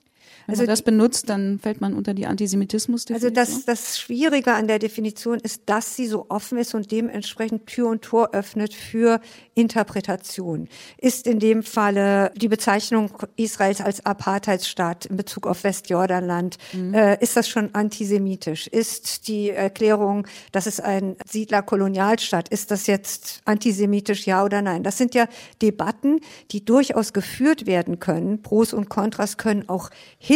Wenn 0.50 0.54
also 0.54 0.64
man 0.64 0.70
das 0.70 0.82
benutzt, 0.82 1.30
dann 1.30 1.60
fällt 1.60 1.80
man 1.80 1.93
unter 1.93 2.14
die 2.14 2.26
Antisemitismus-Definition. 2.26 3.38
Also 3.38 3.54
das, 3.54 3.66
das 3.66 4.00
Schwierige 4.00 4.54
an 4.54 4.68
der 4.68 4.80
Definition 4.80 5.39
ist, 5.39 5.64
dass 5.68 5.95
sie 5.95 6.08
so 6.08 6.26
offen 6.30 6.58
ist 6.58 6.74
und 6.74 6.91
dementsprechend 6.91 7.68
Tür 7.68 7.89
und 7.89 8.02
Tor 8.02 8.32
öffnet 8.34 8.74
für 8.74 9.22
Interpretation. 9.54 10.68
Ist 10.97 11.28
in 11.28 11.39
dem 11.39 11.64
Falle 11.64 12.32
die 12.36 12.47
Bezeichnung 12.47 13.12
Israels 13.36 13.82
als 13.82 14.06
Apartheidsstaat 14.06 15.06
in 15.06 15.18
Bezug 15.18 15.45
auf 15.45 15.64
Westjordanland, 15.64 16.58
mhm. 16.74 16.93
äh, 16.93 17.22
ist 17.22 17.38
das 17.38 17.47
schon 17.47 17.76
antisemitisch? 17.76 18.68
Ist 18.68 19.28
die 19.28 19.52
Erklärung, 19.52 20.26
dass 20.52 20.66
es 20.66 20.80
ein 20.80 21.16
Siedlerkolonialstaat, 21.28 22.50
ist 22.50 22.72
das 22.72 22.88
jetzt 22.88 23.41
antisemitisch, 23.45 24.26
ja 24.26 24.43
oder 24.43 24.62
nein? 24.62 24.84
Das 24.84 24.97
sind 24.97 25.14
ja 25.14 25.28
Debatten, 25.62 26.22
die 26.52 26.66
durchaus 26.66 27.14
geführt 27.14 27.68
werden 27.68 28.00
können. 28.00 28.41
Pros 28.41 28.74
und 28.74 28.89
Kontras 28.89 29.38
können 29.38 29.70
auch 29.70 29.89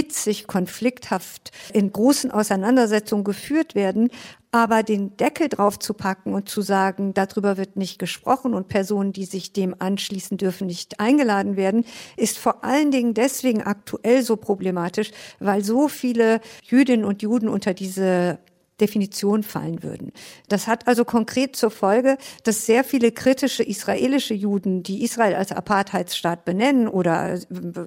hitzig, 0.03 0.47
konflikthaft 0.47 1.51
in 1.73 1.91
großen 1.91 2.29
Auseinandersetzungen 2.29 3.23
geführt 3.23 3.73
werden. 3.73 4.09
Aber 4.51 4.83
den 4.83 5.17
Deckel 5.17 5.49
drauf 5.49 5.79
zu 5.79 5.95
packen 5.95 6.33
und 6.33 6.47
zu 6.47 6.61
sagen, 6.61 7.15
darüber 7.15 7.57
wird 7.57 7.75
nicht 7.75 7.97
gesprochen 7.97 8.53
und 8.53 8.67
Personen, 8.67 9.11
die 9.11 9.25
sich 9.25 9.51
dem 9.51 9.75
anschließen 9.79 10.37
dürfen, 10.37 10.67
nicht 10.67 10.99
eingeladen 10.99 11.55
werden, 11.55 11.85
ist 12.17 12.37
vor 12.37 12.63
allen 12.63 12.91
Dingen 12.91 13.15
deswegen 13.15 13.63
aktuell 13.63 14.21
so 14.21 14.35
problematisch, 14.35 15.09
weil 15.39 15.63
so 15.63 15.87
viele 15.87 16.39
Jüdinnen 16.63 17.05
und 17.05 17.23
Juden 17.23 17.47
unter 17.47 17.73
diese 17.73 18.37
Definition 18.81 19.43
fallen 19.43 19.83
würden. 19.83 20.11
Das 20.49 20.67
hat 20.67 20.87
also 20.87 21.05
konkret 21.05 21.55
zur 21.55 21.71
Folge, 21.71 22.17
dass 22.43 22.65
sehr 22.65 22.83
viele 22.83 23.11
kritische 23.11 23.63
israelische 23.63 24.33
Juden, 24.33 24.83
die 24.83 25.03
Israel 25.03 25.35
als 25.35 25.51
Apartheidsstaat 25.51 26.45
benennen 26.45 26.87
oder 26.87 27.39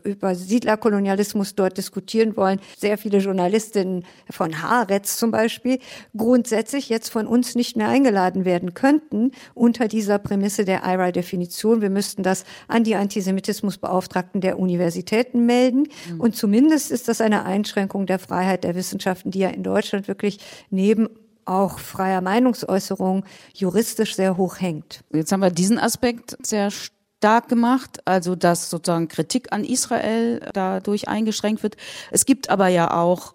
über 0.04 0.34
Siedlerkolonialismus 0.34 1.54
dort 1.54 1.76
diskutieren 1.76 2.36
wollen, 2.36 2.60
sehr 2.76 2.98
viele 2.98 3.18
Journalistinnen 3.18 4.04
von 4.30 4.62
Haaretz 4.62 5.16
zum 5.16 5.30
Beispiel, 5.30 5.78
grundsätzlich 6.16 6.88
jetzt 6.88 7.08
von 7.10 7.26
uns 7.26 7.54
nicht 7.54 7.76
mehr 7.76 7.88
eingeladen 7.88 8.44
werden 8.44 8.74
könnten 8.74 9.32
unter 9.54 9.88
dieser 9.88 10.18
Prämisse 10.18 10.64
der 10.64 10.82
IRA-Definition. 10.84 11.82
Wir 11.82 11.90
müssten 11.90 12.22
das 12.22 12.44
an 12.68 12.84
die 12.84 12.94
Antisemitismusbeauftragten 12.94 14.40
der 14.40 14.58
Universitäten 14.58 15.46
melden. 15.46 15.88
Mhm. 16.10 16.20
Und 16.20 16.36
zumindest 16.36 16.90
ist 16.90 17.08
das 17.08 17.20
eine 17.20 17.44
Einschränkung 17.44 18.06
der 18.06 18.18
Freiheit 18.18 18.64
der 18.64 18.74
Wissenschaften, 18.74 19.30
die 19.30 19.40
ja 19.40 19.48
in 19.48 19.62
Deutschland 19.62 20.08
wirklich 20.08 20.38
neben 20.76 21.08
auch 21.44 21.78
freier 21.78 22.20
Meinungsäußerung 22.20 23.24
juristisch 23.54 24.14
sehr 24.14 24.36
hoch 24.36 24.60
hängt. 24.60 25.00
Jetzt 25.12 25.32
haben 25.32 25.40
wir 25.40 25.50
diesen 25.50 25.78
Aspekt 25.78 26.36
sehr 26.44 26.70
stark 26.70 27.48
gemacht, 27.48 28.00
also 28.04 28.36
dass 28.36 28.70
sozusagen 28.70 29.08
Kritik 29.08 29.52
an 29.52 29.64
Israel 29.64 30.48
dadurch 30.52 31.08
eingeschränkt 31.08 31.62
wird. 31.62 31.76
Es 32.10 32.26
gibt 32.26 32.50
aber 32.50 32.68
ja 32.68 32.92
auch 32.92 33.34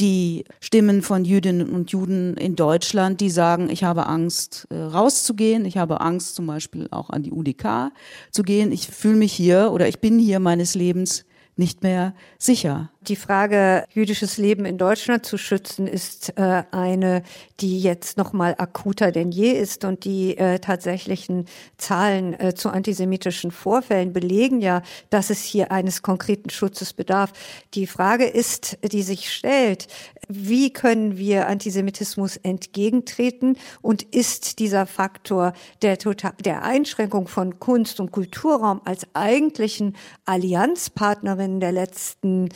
die 0.00 0.44
Stimmen 0.60 1.02
von 1.02 1.24
Jüdinnen 1.24 1.70
und 1.70 1.90
Juden 1.90 2.36
in 2.36 2.54
Deutschland, 2.54 3.20
die 3.20 3.30
sagen, 3.30 3.68
ich 3.68 3.82
habe 3.82 4.06
Angst, 4.06 4.68
äh, 4.70 4.76
rauszugehen, 4.76 5.64
ich 5.64 5.76
habe 5.76 6.00
Angst, 6.00 6.36
zum 6.36 6.46
Beispiel 6.46 6.86
auch 6.92 7.10
an 7.10 7.24
die 7.24 7.32
UDK 7.32 7.90
zu 8.30 8.44
gehen, 8.44 8.70
ich 8.70 8.86
fühle 8.86 9.16
mich 9.16 9.32
hier 9.32 9.72
oder 9.72 9.88
ich 9.88 9.98
bin 9.98 10.20
hier 10.20 10.38
meines 10.38 10.76
Lebens 10.76 11.24
nicht 11.58 11.82
mehr 11.82 12.14
sicher. 12.38 12.90
Die 13.00 13.16
Frage, 13.16 13.84
jüdisches 13.92 14.38
Leben 14.38 14.64
in 14.64 14.78
Deutschland 14.78 15.24
zu 15.24 15.38
schützen, 15.38 15.86
ist 15.86 16.32
äh, 16.36 16.62
eine, 16.70 17.22
die 17.60 17.80
jetzt 17.80 18.18
noch 18.18 18.32
mal 18.32 18.54
akuter 18.58 19.12
denn 19.12 19.30
je 19.30 19.50
ist 19.50 19.84
und 19.84 20.04
die 20.04 20.36
äh, 20.36 20.58
tatsächlichen 20.58 21.46
Zahlen 21.76 22.38
äh, 22.38 22.54
zu 22.54 22.70
antisemitischen 22.70 23.50
Vorfällen 23.50 24.12
belegen 24.12 24.60
ja, 24.60 24.82
dass 25.10 25.30
es 25.30 25.42
hier 25.42 25.72
eines 25.72 26.02
konkreten 26.02 26.50
Schutzes 26.50 26.92
bedarf. 26.92 27.32
Die 27.74 27.86
Frage 27.86 28.24
ist, 28.24 28.78
die 28.82 29.02
sich 29.02 29.32
stellt, 29.32 29.88
wie 30.28 30.72
können 30.72 31.16
wir 31.16 31.48
Antisemitismus 31.48 32.36
entgegentreten? 32.36 33.56
Und 33.80 34.02
ist 34.02 34.58
dieser 34.58 34.86
Faktor 34.86 35.54
der, 35.82 35.98
total, 35.98 36.32
der 36.44 36.62
Einschränkung 36.62 37.28
von 37.28 37.58
Kunst 37.58 37.98
und 37.98 38.12
Kulturraum 38.12 38.80
als 38.84 39.06
eigentlichen 39.14 39.96
Allianzpartnerin 40.26 41.60
der 41.60 41.72
letzten 41.72 42.50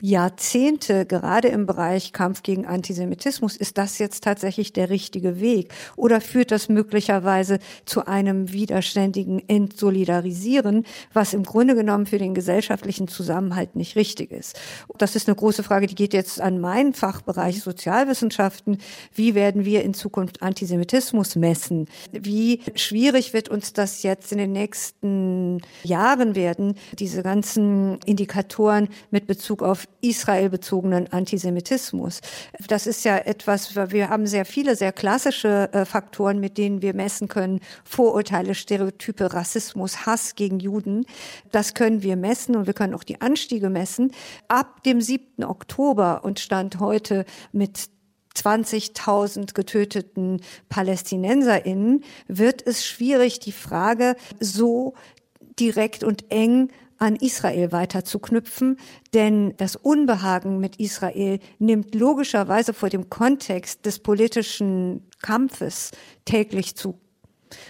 Jahrzehnte, 0.00 1.06
gerade 1.06 1.48
im 1.48 1.66
Bereich 1.66 2.12
Kampf 2.12 2.44
gegen 2.44 2.66
Antisemitismus, 2.66 3.56
ist 3.56 3.78
das 3.78 3.98
jetzt 3.98 4.22
tatsächlich 4.22 4.72
der 4.72 4.90
richtige 4.90 5.40
Weg? 5.40 5.74
Oder 5.96 6.20
führt 6.20 6.52
das 6.52 6.68
möglicherweise 6.68 7.58
zu 7.84 8.06
einem 8.06 8.52
widerständigen 8.52 9.42
Entsolidarisieren, 9.48 10.84
was 11.12 11.34
im 11.34 11.42
Grunde 11.42 11.74
genommen 11.74 12.06
für 12.06 12.18
den 12.18 12.32
gesellschaftlichen 12.32 13.08
Zusammenhalt 13.08 13.74
nicht 13.74 13.96
richtig 13.96 14.30
ist? 14.30 14.60
Das 14.98 15.16
ist 15.16 15.26
eine 15.26 15.34
große 15.34 15.64
Frage, 15.64 15.88
die 15.88 15.96
geht 15.96 16.14
jetzt 16.14 16.40
an 16.40 16.60
meinen 16.60 16.94
Fachbereich 16.94 17.60
Sozialwissenschaften. 17.60 18.78
Wie 19.12 19.34
werden 19.34 19.64
wir 19.64 19.82
in 19.82 19.94
Zukunft 19.94 20.42
Antisemitismus 20.42 21.34
messen? 21.34 21.86
Wie 22.12 22.60
schwierig 22.76 23.32
wird 23.32 23.48
uns 23.48 23.72
das 23.72 24.04
jetzt 24.04 24.30
in 24.30 24.38
den 24.38 24.52
nächsten 24.52 25.60
Jahren 25.82 26.36
werden, 26.36 26.74
diese 27.00 27.24
ganzen 27.24 27.98
Indikatoren 28.06 28.88
mit 29.10 29.26
Bezug 29.26 29.64
auf 29.64 29.87
israelbezogenen 30.00 31.12
Antisemitismus. 31.12 32.20
Das 32.68 32.86
ist 32.86 33.04
ja 33.04 33.18
etwas, 33.18 33.74
wir 33.74 34.08
haben 34.08 34.26
sehr 34.26 34.44
viele, 34.44 34.76
sehr 34.76 34.92
klassische 34.92 35.72
äh, 35.72 35.84
Faktoren, 35.84 36.38
mit 36.38 36.56
denen 36.56 36.82
wir 36.82 36.94
messen 36.94 37.28
können. 37.28 37.60
Vorurteile, 37.84 38.54
Stereotype, 38.54 39.32
Rassismus, 39.32 40.06
Hass 40.06 40.36
gegen 40.36 40.60
Juden. 40.60 41.04
Das 41.50 41.74
können 41.74 42.02
wir 42.02 42.16
messen 42.16 42.56
und 42.56 42.66
wir 42.66 42.74
können 42.74 42.94
auch 42.94 43.04
die 43.04 43.20
Anstiege 43.20 43.70
messen. 43.70 44.12
Ab 44.46 44.82
dem 44.84 45.00
7. 45.00 45.44
Oktober 45.44 46.24
und 46.24 46.38
Stand 46.38 46.78
heute 46.78 47.24
mit 47.52 47.88
20.000 48.36 49.54
getöteten 49.54 50.40
PalästinenserInnen 50.68 52.04
wird 52.28 52.64
es 52.64 52.86
schwierig, 52.86 53.40
die 53.40 53.52
Frage 53.52 54.14
so 54.38 54.94
direkt 55.58 56.04
und 56.04 56.30
eng 56.30 56.70
an 56.98 57.16
Israel 57.16 57.72
weiter 57.72 58.04
zu 58.04 58.18
knüpfen, 58.18 58.78
denn 59.14 59.54
das 59.56 59.76
Unbehagen 59.76 60.58
mit 60.58 60.76
Israel 60.76 61.38
nimmt 61.58 61.94
logischerweise 61.94 62.74
vor 62.74 62.88
dem 62.88 63.08
Kontext 63.08 63.86
des 63.86 64.00
politischen 64.00 65.06
Kampfes 65.22 65.92
täglich 66.24 66.74
zu. 66.74 66.98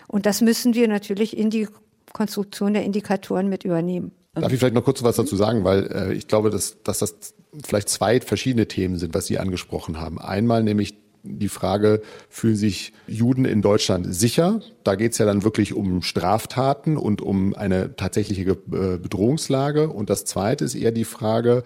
Und 0.09 0.27
das 0.27 0.41
müssen 0.41 0.75
wir 0.75 0.89
natürlich 0.89 1.37
in 1.37 1.51
die 1.51 1.69
Konstruktion 2.13 2.73
der 2.73 2.85
Indikatoren 2.85 3.49
mit 3.49 3.65
übernehmen. 3.65 4.13
Darf 4.35 4.53
ich 4.53 4.59
vielleicht 4.59 4.75
noch 4.75 4.85
kurz 4.85 5.03
was 5.03 5.17
dazu 5.17 5.37
sagen, 5.37 5.65
weil 5.65 5.87
äh, 5.93 6.15
ich 6.15 6.29
glaube, 6.29 6.51
dass, 6.51 6.83
dass 6.83 7.01
das 7.01 7.35
vielleicht 7.65 7.89
zwei 7.89 8.21
verschiedene 8.21 8.69
Themen 8.69 8.99
sind, 8.99 9.15
was 9.15 9.27
Sie 9.27 9.39
angesprochen 9.39 10.01
haben. 10.01 10.21
Einmal 10.21 10.63
nämlich 10.63 10.95
die 11.23 11.49
Frage, 11.49 12.03
fühlen 12.29 12.57
sich 12.57 12.93
Juden 13.07 13.45
in 13.45 13.63
Deutschland 13.63 14.15
sicher? 14.15 14.61
Da 14.85 14.95
geht 14.95 15.13
es 15.13 15.19
ja 15.19 15.27
dann 15.27 15.45
wirklich 15.45 15.75
um 15.75 16.03
Straftaten 16.03 16.97
und 16.97 17.23
um 17.23 17.55
eine 17.55 17.97
tatsächliche 17.97 18.43
äh, 18.43 18.99
Bedrohungslage. 18.99 19.89
Und 19.89 20.11
das 20.11 20.25
Zweite 20.25 20.65
ist 20.65 20.75
eher 20.75 20.93
die 20.93 21.05
Frage, 21.05 21.65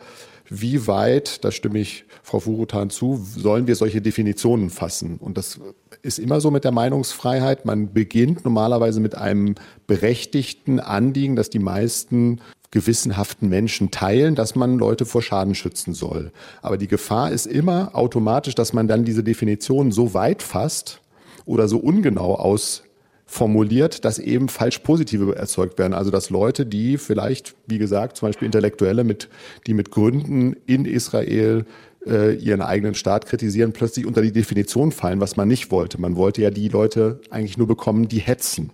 wie 0.60 0.86
weit, 0.86 1.44
da 1.44 1.50
stimme 1.50 1.78
ich 1.78 2.04
Frau 2.22 2.40
Furutan 2.40 2.90
zu, 2.90 3.16
sollen 3.16 3.66
wir 3.66 3.76
solche 3.76 4.02
Definitionen 4.02 4.70
fassen? 4.70 5.16
Und 5.18 5.38
das 5.38 5.60
ist 6.02 6.18
immer 6.18 6.40
so 6.40 6.50
mit 6.50 6.64
der 6.64 6.72
Meinungsfreiheit. 6.72 7.64
Man 7.64 7.92
beginnt 7.92 8.44
normalerweise 8.44 9.00
mit 9.00 9.16
einem 9.16 9.54
berechtigten 9.86 10.80
Anliegen, 10.80 11.36
dass 11.36 11.50
die 11.50 11.58
meisten 11.58 12.40
gewissenhaften 12.70 13.48
Menschen 13.48 13.90
teilen, 13.90 14.34
dass 14.34 14.54
man 14.54 14.78
Leute 14.78 15.04
vor 15.04 15.22
Schaden 15.22 15.54
schützen 15.54 15.94
soll. 15.94 16.32
Aber 16.62 16.78
die 16.78 16.88
Gefahr 16.88 17.30
ist 17.30 17.46
immer 17.46 17.94
automatisch, 17.94 18.54
dass 18.54 18.72
man 18.72 18.88
dann 18.88 19.04
diese 19.04 19.22
Definition 19.22 19.92
so 19.92 20.14
weit 20.14 20.42
fasst 20.42 21.00
oder 21.44 21.68
so 21.68 21.78
ungenau 21.78 22.34
ausformuliert, 23.32 24.04
dass 24.04 24.18
eben 24.18 24.48
falsch 24.48 24.80
positive 24.80 25.34
erzeugt 25.34 25.78
werden. 25.78 25.94
Also 25.94 26.10
dass 26.10 26.28
Leute, 26.30 26.66
die 26.66 26.98
vielleicht, 26.98 27.54
wie 27.66 27.78
gesagt, 27.78 28.18
zum 28.18 28.28
Beispiel 28.28 28.46
Intellektuelle, 28.46 29.04
mit, 29.04 29.28
die 29.66 29.74
mit 29.74 29.90
Gründen 29.90 30.54
in 30.66 30.84
Israel 30.84 31.64
äh, 32.06 32.34
ihren 32.34 32.60
eigenen 32.60 32.94
Staat 32.94 33.26
kritisieren, 33.26 33.72
plötzlich 33.72 34.06
unter 34.06 34.20
die 34.20 34.32
Definition 34.32 34.92
fallen, 34.92 35.20
was 35.20 35.36
man 35.36 35.48
nicht 35.48 35.70
wollte. 35.70 35.98
Man 36.00 36.16
wollte 36.16 36.42
ja 36.42 36.50
die 36.50 36.68
Leute 36.68 37.20
eigentlich 37.30 37.56
nur 37.56 37.66
bekommen, 37.66 38.06
die 38.06 38.18
hetzen. 38.18 38.70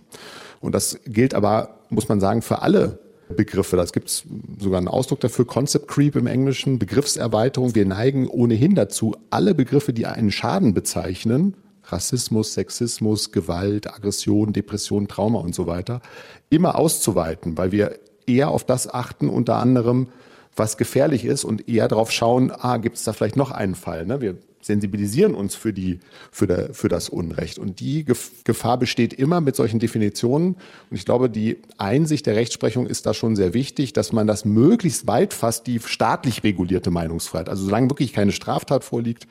Und 0.59 0.75
das 0.75 0.99
gilt 1.05 1.33
aber, 1.33 1.79
muss 1.89 2.09
man 2.09 2.19
sagen, 2.19 2.41
für 2.41 2.61
alle 2.61 2.99
Begriffe. 3.33 3.77
Das 3.77 3.93
gibt 3.93 4.09
es 4.09 4.23
sogar 4.59 4.79
einen 4.79 4.87
Ausdruck 4.89 5.21
dafür, 5.21 5.45
Concept 5.45 5.87
Creep 5.87 6.15
im 6.15 6.27
Englischen, 6.27 6.79
Begriffserweiterung. 6.79 7.75
Wir 7.75 7.85
neigen 7.85 8.27
ohnehin 8.27 8.75
dazu, 8.75 9.15
alle 9.29 9.53
Begriffe, 9.53 9.93
die 9.93 10.05
einen 10.05 10.31
Schaden 10.31 10.73
bezeichnen, 10.73 11.53
Rassismus, 11.91 12.53
Sexismus, 12.53 13.31
Gewalt, 13.31 13.93
Aggression, 13.93 14.53
Depression, 14.53 15.07
Trauma 15.07 15.39
und 15.39 15.55
so 15.55 15.67
weiter, 15.67 16.01
immer 16.49 16.75
auszuweiten, 16.75 17.57
weil 17.57 17.71
wir 17.71 17.99
eher 18.25 18.49
auf 18.49 18.63
das 18.63 18.91
achten, 18.93 19.29
unter 19.29 19.55
anderem, 19.55 20.07
was 20.55 20.77
gefährlich 20.77 21.25
ist 21.25 21.43
und 21.43 21.67
eher 21.69 21.87
darauf 21.87 22.11
schauen, 22.11 22.51
ah, 22.51 22.77
gibt 22.77 22.97
es 22.97 23.03
da 23.03 23.13
vielleicht 23.13 23.37
noch 23.37 23.51
einen 23.51 23.75
Fall. 23.75 24.05
Ne? 24.05 24.21
Wir 24.21 24.37
sensibilisieren 24.61 25.35
uns 25.35 25.55
für, 25.55 25.71
die, 25.73 25.99
für, 26.31 26.45
der, 26.45 26.73
für 26.73 26.89
das 26.89 27.09
Unrecht. 27.09 27.57
Und 27.57 27.79
die 27.79 28.03
Gefahr 28.03 28.77
besteht 28.77 29.13
immer 29.13 29.41
mit 29.41 29.55
solchen 29.55 29.79
Definitionen. 29.79 30.55
Und 30.89 30.97
ich 30.97 31.05
glaube, 31.05 31.29
die 31.29 31.57
Einsicht 31.77 32.25
der 32.25 32.35
Rechtsprechung 32.35 32.85
ist 32.85 33.05
da 33.05 33.13
schon 33.13 33.35
sehr 33.35 33.53
wichtig, 33.53 33.93
dass 33.93 34.11
man 34.11 34.27
das 34.27 34.45
möglichst 34.45 35.07
weit 35.07 35.33
fasst, 35.33 35.67
die 35.67 35.79
staatlich 35.79 36.43
regulierte 36.43 36.91
Meinungsfreiheit. 36.91 37.49
Also 37.49 37.63
solange 37.63 37.89
wirklich 37.89 38.11
keine 38.11 38.33
Straftat 38.33 38.83
vorliegt, 38.83 39.27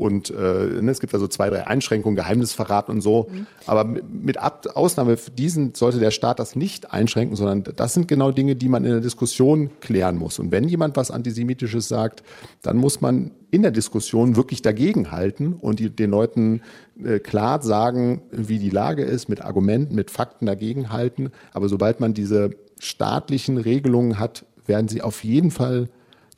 und 0.00 0.30
äh, 0.30 0.80
ne, 0.80 0.90
es 0.90 0.98
gibt 1.00 1.12
also 1.12 1.28
zwei, 1.28 1.50
drei 1.50 1.66
Einschränkungen, 1.66 2.16
Geheimnisverrat 2.16 2.88
und 2.88 3.02
so. 3.02 3.28
Mhm. 3.30 3.46
Aber 3.66 3.84
mit 3.84 4.38
Ab 4.38 4.66
Ausnahme 4.74 5.18
diesen 5.36 5.74
sollte 5.74 5.98
der 5.98 6.10
Staat 6.10 6.38
das 6.38 6.56
nicht 6.56 6.90
einschränken, 6.90 7.36
sondern 7.36 7.64
das 7.76 7.92
sind 7.92 8.08
genau 8.08 8.30
Dinge, 8.30 8.56
die 8.56 8.70
man 8.70 8.84
in 8.84 8.92
der 8.92 9.00
Diskussion 9.00 9.68
klären 9.80 10.16
muss. 10.16 10.38
Und 10.38 10.52
wenn 10.52 10.66
jemand 10.66 10.96
was 10.96 11.10
Antisemitisches 11.10 11.86
sagt, 11.86 12.22
dann 12.62 12.78
muss 12.78 13.02
man 13.02 13.32
in 13.50 13.60
der 13.60 13.72
Diskussion 13.72 14.36
wirklich 14.36 14.62
dagegen 14.62 15.10
halten 15.10 15.52
und 15.52 15.80
die, 15.80 15.90
den 15.90 16.10
Leuten 16.10 16.62
äh, 17.04 17.18
klar 17.18 17.62
sagen, 17.62 18.22
wie 18.30 18.58
die 18.58 18.70
Lage 18.70 19.02
ist, 19.02 19.28
mit 19.28 19.42
Argumenten, 19.42 19.94
mit 19.94 20.10
Fakten 20.10 20.46
dagegen 20.46 20.90
halten. 20.90 21.30
Aber 21.52 21.68
sobald 21.68 22.00
man 22.00 22.14
diese 22.14 22.52
staatlichen 22.78 23.58
Regelungen 23.58 24.18
hat, 24.18 24.46
werden 24.66 24.88
sie 24.88 25.02
auf 25.02 25.24
jeden 25.24 25.50
Fall 25.50 25.90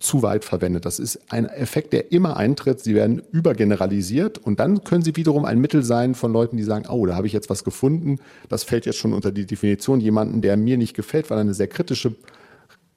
zu 0.02 0.22
weit 0.22 0.44
verwendet. 0.44 0.84
Das 0.84 0.98
ist 0.98 1.20
ein 1.32 1.46
Effekt, 1.46 1.92
der 1.92 2.12
immer 2.12 2.36
eintritt. 2.36 2.80
Sie 2.80 2.94
werden 2.94 3.22
übergeneralisiert 3.30 4.38
und 4.38 4.60
dann 4.60 4.84
können 4.84 5.02
sie 5.02 5.16
wiederum 5.16 5.44
ein 5.44 5.60
Mittel 5.60 5.82
sein 5.82 6.14
von 6.14 6.32
Leuten, 6.32 6.56
die 6.56 6.62
sagen, 6.62 6.86
oh, 6.88 7.06
da 7.06 7.14
habe 7.14 7.26
ich 7.26 7.32
jetzt 7.32 7.50
was 7.50 7.64
gefunden. 7.64 8.18
Das 8.48 8.64
fällt 8.64 8.86
jetzt 8.86 8.98
schon 8.98 9.12
unter 9.12 9.32
die 9.32 9.46
Definition 9.46 10.00
jemanden, 10.00 10.42
der 10.42 10.56
mir 10.56 10.76
nicht 10.76 10.94
gefällt, 10.94 11.30
weil 11.30 11.38
er 11.38 11.42
eine 11.42 11.54
sehr 11.54 11.68
kritische 11.68 12.14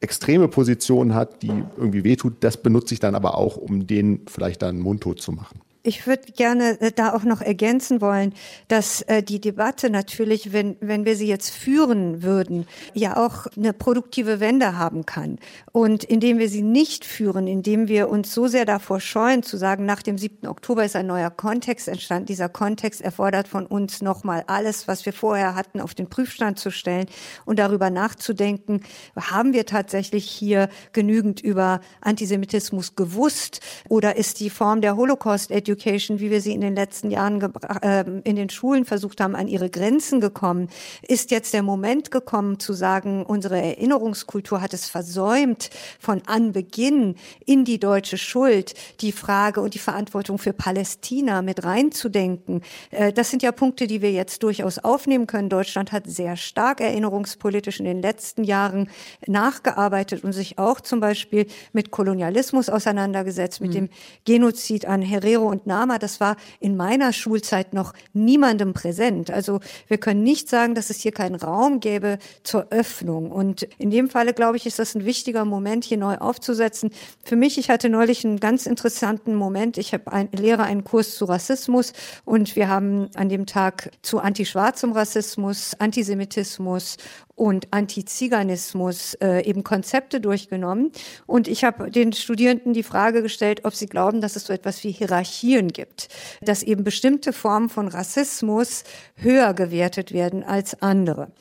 extreme 0.02 0.48
Position 0.48 1.16
hat, 1.16 1.42
die 1.42 1.52
irgendwie 1.78 2.04
wehtut, 2.04 2.36
das 2.42 2.58
benutze 2.58 2.94
ich 2.94 3.00
dann 3.00 3.16
aber 3.16 3.38
auch, 3.38 3.58
um 3.58 3.88
den 3.88 4.22
vielleicht 4.28 4.62
dann 4.62 4.80
mundtot 4.80 5.22
zu 5.22 5.32
machen. 5.32 5.62
Ich 5.86 6.08
würde 6.08 6.32
gerne 6.32 6.80
äh, 6.82 6.92
da 6.92 7.14
auch 7.14 7.24
noch 7.24 7.42
ergänzen 7.42 8.02
wollen, 8.02 8.34
dass 8.68 9.02
äh, 9.04 9.22
die 9.22 9.40
Debatte 9.40 9.90
natürlich, 9.90 10.52
wenn, 10.52 10.78
wenn 10.82 11.06
wir 11.06 11.16
sie 11.16 11.28
jetzt 11.28 11.52
führen 11.52 12.24
würden, 12.24 12.68
ja 12.94 13.18
auch 13.18 13.46
eine 13.56 13.74
produktive 13.74 14.40
Wende 14.40 14.78
haben 14.78 15.06
kann. 15.06 15.38
Und 15.72 16.04
indem 16.04 16.40
wir 16.40 16.50
sie 16.50 16.64
nicht 16.64 17.06
führen, 17.06 17.48
indem 17.48 17.88
wir 17.88 18.10
uns 18.10 18.34
so 18.34 18.48
sehr 18.48 18.66
davor 18.66 19.00
scheuen, 19.00 19.44
zu 19.44 19.58
sagen, 19.58 19.86
nach 19.86 20.02
dem 20.02 20.18
7. 20.18 20.48
Oktober 20.48 20.84
ist 20.84 20.96
ein 20.96 21.08
neuer 21.08 21.30
Kontext 21.30 21.88
entstanden. 21.88 22.26
Dieser 22.26 22.50
Kontext 22.50 23.02
erfordert 23.02 23.48
von 23.48 23.66
uns 23.66 24.02
nochmal 24.02 24.44
alles, 24.48 24.88
was 24.88 25.06
wir 25.06 25.14
vorher 25.14 25.56
hatten, 25.56 25.80
auf 25.80 25.94
den 25.94 26.10
Prüfstand 26.10 26.58
zu 26.58 26.72
stellen 26.72 27.06
und 27.46 27.60
darüber 27.60 27.90
nachzudenken, 27.90 28.82
haben 29.16 29.54
wir 29.54 29.66
tatsächlich 29.66 30.26
hier 30.26 30.70
genügend 30.94 31.42
über 31.42 31.82
Antisemitismus 32.02 32.96
gewusst 32.96 33.60
oder 33.88 34.16
ist 34.16 34.40
die 34.40 34.50
Form 34.50 34.82
der 34.82 34.96
Holocaust-Education 34.96 35.75
Education, 35.76 36.20
wie 36.20 36.32
wir 36.32 36.42
sie 36.42 36.54
in 36.54 36.62
den 36.62 36.76
letzten 36.76 37.12
Jahren 37.12 37.42
äh, 37.82 38.06
in 38.24 38.36
den 38.36 38.50
Schulen 38.50 38.86
versucht 38.86 39.20
haben, 39.20 39.36
an 39.36 39.48
ihre 39.48 39.70
Grenzen 39.70 40.22
gekommen? 40.22 40.70
Ist 41.08 41.32
jetzt 41.32 41.54
der 41.54 41.64
Moment 41.64 42.12
gekommen 42.12 42.60
zu 42.60 42.74
sagen, 42.74 43.26
unsere 43.26 43.62
Erinnerungskultur 43.62 44.62
hat 44.62 44.74
es 44.74 44.88
versäumt, 44.88 45.70
von 46.00 46.22
Anbeginn 46.26 47.16
in 47.46 47.66
die 47.66 47.80
deutsche 47.80 48.18
Schuld 48.18 48.74
die 49.02 49.12
Frage 49.12 49.62
und 49.62 49.74
die 49.74 49.80
Verantwortung 49.80 50.38
für 50.38 50.54
Palästina 50.54 51.42
mit 51.42 51.64
reinzudenken? 51.64 52.62
Äh, 52.92 53.12
das 53.12 53.30
sind 53.30 53.44
ja 53.44 53.52
Punkte, 53.52 53.88
die 53.88 54.02
wir 54.02 54.12
jetzt 54.12 54.44
durchaus 54.44 54.80
aufnehmen 54.80 55.28
können. 55.28 55.50
Deutschland 55.50 55.92
hat 55.92 56.08
sehr 56.08 56.38
stark 56.38 56.80
erinnerungspolitisch 56.80 57.80
in 57.80 57.86
den 57.86 58.02
letzten 58.02 58.44
Jahren 58.44 58.90
nachgearbeitet 59.28 60.24
und 60.24 60.32
sich 60.32 60.58
auch 60.58 60.80
zum 60.80 61.02
Beispiel 61.02 61.48
mit 61.74 61.92
Kolonialismus 61.92 62.70
auseinandergesetzt, 62.70 63.60
mit 63.60 63.72
mhm. 63.72 63.74
dem 63.74 63.90
Genozid 64.24 64.86
an 64.86 65.02
Herero 65.02 65.48
und 65.50 65.65
Nama, 65.66 65.98
das 65.98 66.20
war 66.20 66.38
in 66.60 66.76
meiner 66.76 67.14
Schulzeit 67.14 67.74
noch 67.74 67.94
niemandem 68.14 68.74
präsent. 68.74 69.32
Also 69.32 69.60
wir 69.88 69.98
können 69.98 70.24
nicht 70.24 70.50
sagen, 70.50 70.76
dass 70.76 70.90
es 70.90 71.00
hier 71.00 71.12
keinen 71.12 71.36
Raum 71.36 71.80
gäbe 71.80 72.18
zur 72.44 72.68
Öffnung. 72.72 73.32
Und 73.32 73.64
in 73.78 73.90
dem 73.90 74.10
Falle, 74.10 74.34
glaube 74.34 74.58
ich, 74.58 74.66
ist 74.66 74.80
das 74.80 74.96
ein 74.96 75.06
wichtiger 75.06 75.46
Moment, 75.46 75.86
hier 75.86 75.98
neu 75.98 76.18
aufzusetzen. 76.18 76.92
Für 77.24 77.36
mich, 77.36 77.58
ich 77.58 77.70
hatte 77.70 77.90
neulich 77.90 78.26
einen 78.26 78.40
ganz 78.40 78.66
interessanten 78.66 79.36
Moment. 79.36 79.78
Ich 79.78 79.94
habe 79.94 80.12
ein, 80.12 80.30
lehre 80.32 80.64
einen 80.64 80.84
Kurs 80.84 81.16
zu 81.16 81.26
Rassismus 81.26 81.94
und 82.26 82.56
wir 82.56 82.68
haben 82.68 83.10
an 83.16 83.30
dem 83.30 83.46
Tag 83.46 83.92
zu 84.02 84.20
antischwarzem 84.20 84.92
Rassismus, 84.92 85.74
Antisemitismus 85.80 86.98
und 87.36 87.68
Antiziganismus 87.72 89.14
äh, 89.16 89.44
eben 89.44 89.64
Konzepte 89.64 90.22
durchgenommen. 90.22 90.92
Und 91.28 91.48
ich 91.48 91.64
habe 91.64 91.92
den 91.92 92.14
Studierenden 92.14 92.74
die 92.74 92.84
Frage 92.84 93.22
gestellt, 93.22 93.66
ob 93.66 93.74
sie 93.74 93.88
glauben, 93.88 94.22
dass 94.22 94.38
es 94.38 94.46
so 94.46 94.54
etwas 94.54 94.84
wie 94.84 94.92
Hierarchien 94.92 95.68
gibt, 95.68 96.08
dass 96.42 96.64
eben 96.64 96.84
bestimmte 96.84 97.34
Formen 97.34 97.70
von 97.70 97.90
Rassismus 97.90 98.84
höher 99.16 99.54
gewertet 99.54 100.14
werden 100.14 100.44
als 100.44 100.82
andere. 100.82 101.32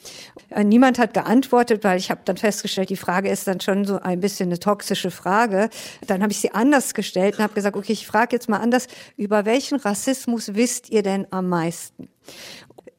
Äh, 0.51 0.65
niemand 0.65 0.99
hat 0.99 1.15
geantwortet, 1.15 1.85
weil 1.85 1.99
ich 1.99 2.11
habe 2.11 2.23
dann 2.25 2.37
festgestellt, 2.37 2.91
die 2.91 2.97
Frage 2.97 3.31
ist 3.31 3.47
dann 3.47 3.61
schon 3.61 3.85
so 3.85 4.01
ein 4.01 4.21
bisschen 4.21 4.49
eine 4.49 4.59
toxische 4.59 5.13
Frage. 5.13 5.71
Dann 6.07 6.23
habe 6.23 6.33
ich 6.33 6.41
sie 6.41 6.53
anders 6.53 6.95
gestellt 6.95 7.37
und 7.37 7.45
habe 7.45 7.55
gesagt, 7.55 7.77
okay, 7.77 7.93
ich 7.93 8.07
frage 8.07 8.35
jetzt 8.35 8.49
mal 8.49 8.59
anders, 8.59 8.89
über 9.17 9.45
welchen 9.45 9.79
Rassismus 9.79 10.55
wisst 10.55 10.91
ihr 10.91 11.03
denn 11.03 11.27
am 11.31 11.49
meisten? 11.49 12.09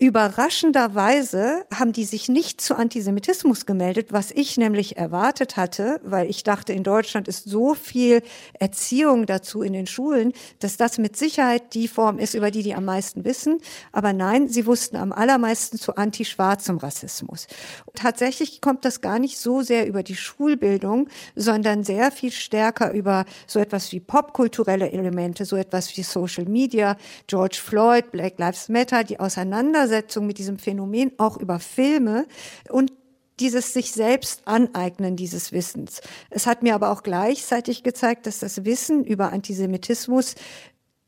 Überraschenderweise 0.05 1.65
haben 1.73 1.91
die 1.91 2.03
sich 2.03 2.29
nicht 2.29 2.61
zu 2.61 2.75
Antisemitismus 2.75 3.65
gemeldet, 3.65 4.13
was 4.13 4.29
ich 4.29 4.55
nämlich 4.55 4.97
erwartet 4.97 5.57
hatte, 5.57 5.99
weil 6.03 6.29
ich 6.29 6.43
dachte, 6.43 6.73
in 6.73 6.83
Deutschland 6.83 7.27
ist 7.27 7.45
so 7.45 7.73
viel 7.73 8.21
Erziehung 8.59 9.25
dazu 9.25 9.63
in 9.63 9.73
den 9.73 9.87
Schulen, 9.87 10.33
dass 10.59 10.77
das 10.77 10.99
mit 10.99 11.17
Sicherheit 11.17 11.73
die 11.73 11.87
Form 11.87 12.19
ist, 12.19 12.35
über 12.35 12.51
die 12.51 12.61
die 12.61 12.75
am 12.75 12.85
meisten 12.85 13.25
wissen. 13.25 13.57
Aber 13.93 14.13
nein, 14.13 14.47
sie 14.47 14.67
wussten 14.67 14.95
am 14.95 15.11
allermeisten 15.11 15.79
zu 15.79 15.95
antischwarzem 15.95 16.77
Rassismus. 16.77 17.47
Tatsächlich 17.95 18.61
kommt 18.61 18.85
das 18.85 19.01
gar 19.01 19.17
nicht 19.17 19.39
so 19.39 19.63
sehr 19.63 19.87
über 19.87 20.03
die 20.03 20.15
Schulbildung, 20.15 21.09
sondern 21.35 21.83
sehr 21.83 22.11
viel 22.11 22.31
stärker 22.31 22.93
über 22.93 23.25
so 23.47 23.57
etwas 23.57 23.91
wie 23.91 24.01
popkulturelle 24.01 24.91
Elemente, 24.91 25.45
so 25.45 25.55
etwas 25.55 25.97
wie 25.97 26.03
Social 26.03 26.45
Media, 26.45 26.95
George 27.25 27.59
Floyd, 27.59 28.11
Black 28.11 28.37
Lives 28.37 28.69
Matter, 28.69 29.03
die 29.03 29.19
auseinander 29.19 29.87
Auseinandersetzung 29.95 30.27
mit 30.27 30.37
diesem 30.37 30.59
Phänomen 30.59 31.11
auch 31.17 31.37
über 31.37 31.59
Filme 31.59 32.27
und 32.69 32.91
dieses 33.39 33.73
sich 33.73 33.91
selbst 33.91 34.47
aneignen 34.47 35.15
dieses 35.17 35.51
Wissens. 35.51 36.01
Es 36.29 36.47
hat 36.47 36.63
mir 36.63 36.73
aber 36.73 36.89
auch 36.91 37.03
gleichzeitig 37.03 37.83
gezeigt, 37.83 38.27
dass 38.27 38.39
das 38.39 38.63
Wissen 38.63 39.03
über 39.03 39.33
Antisemitismus 39.33 40.35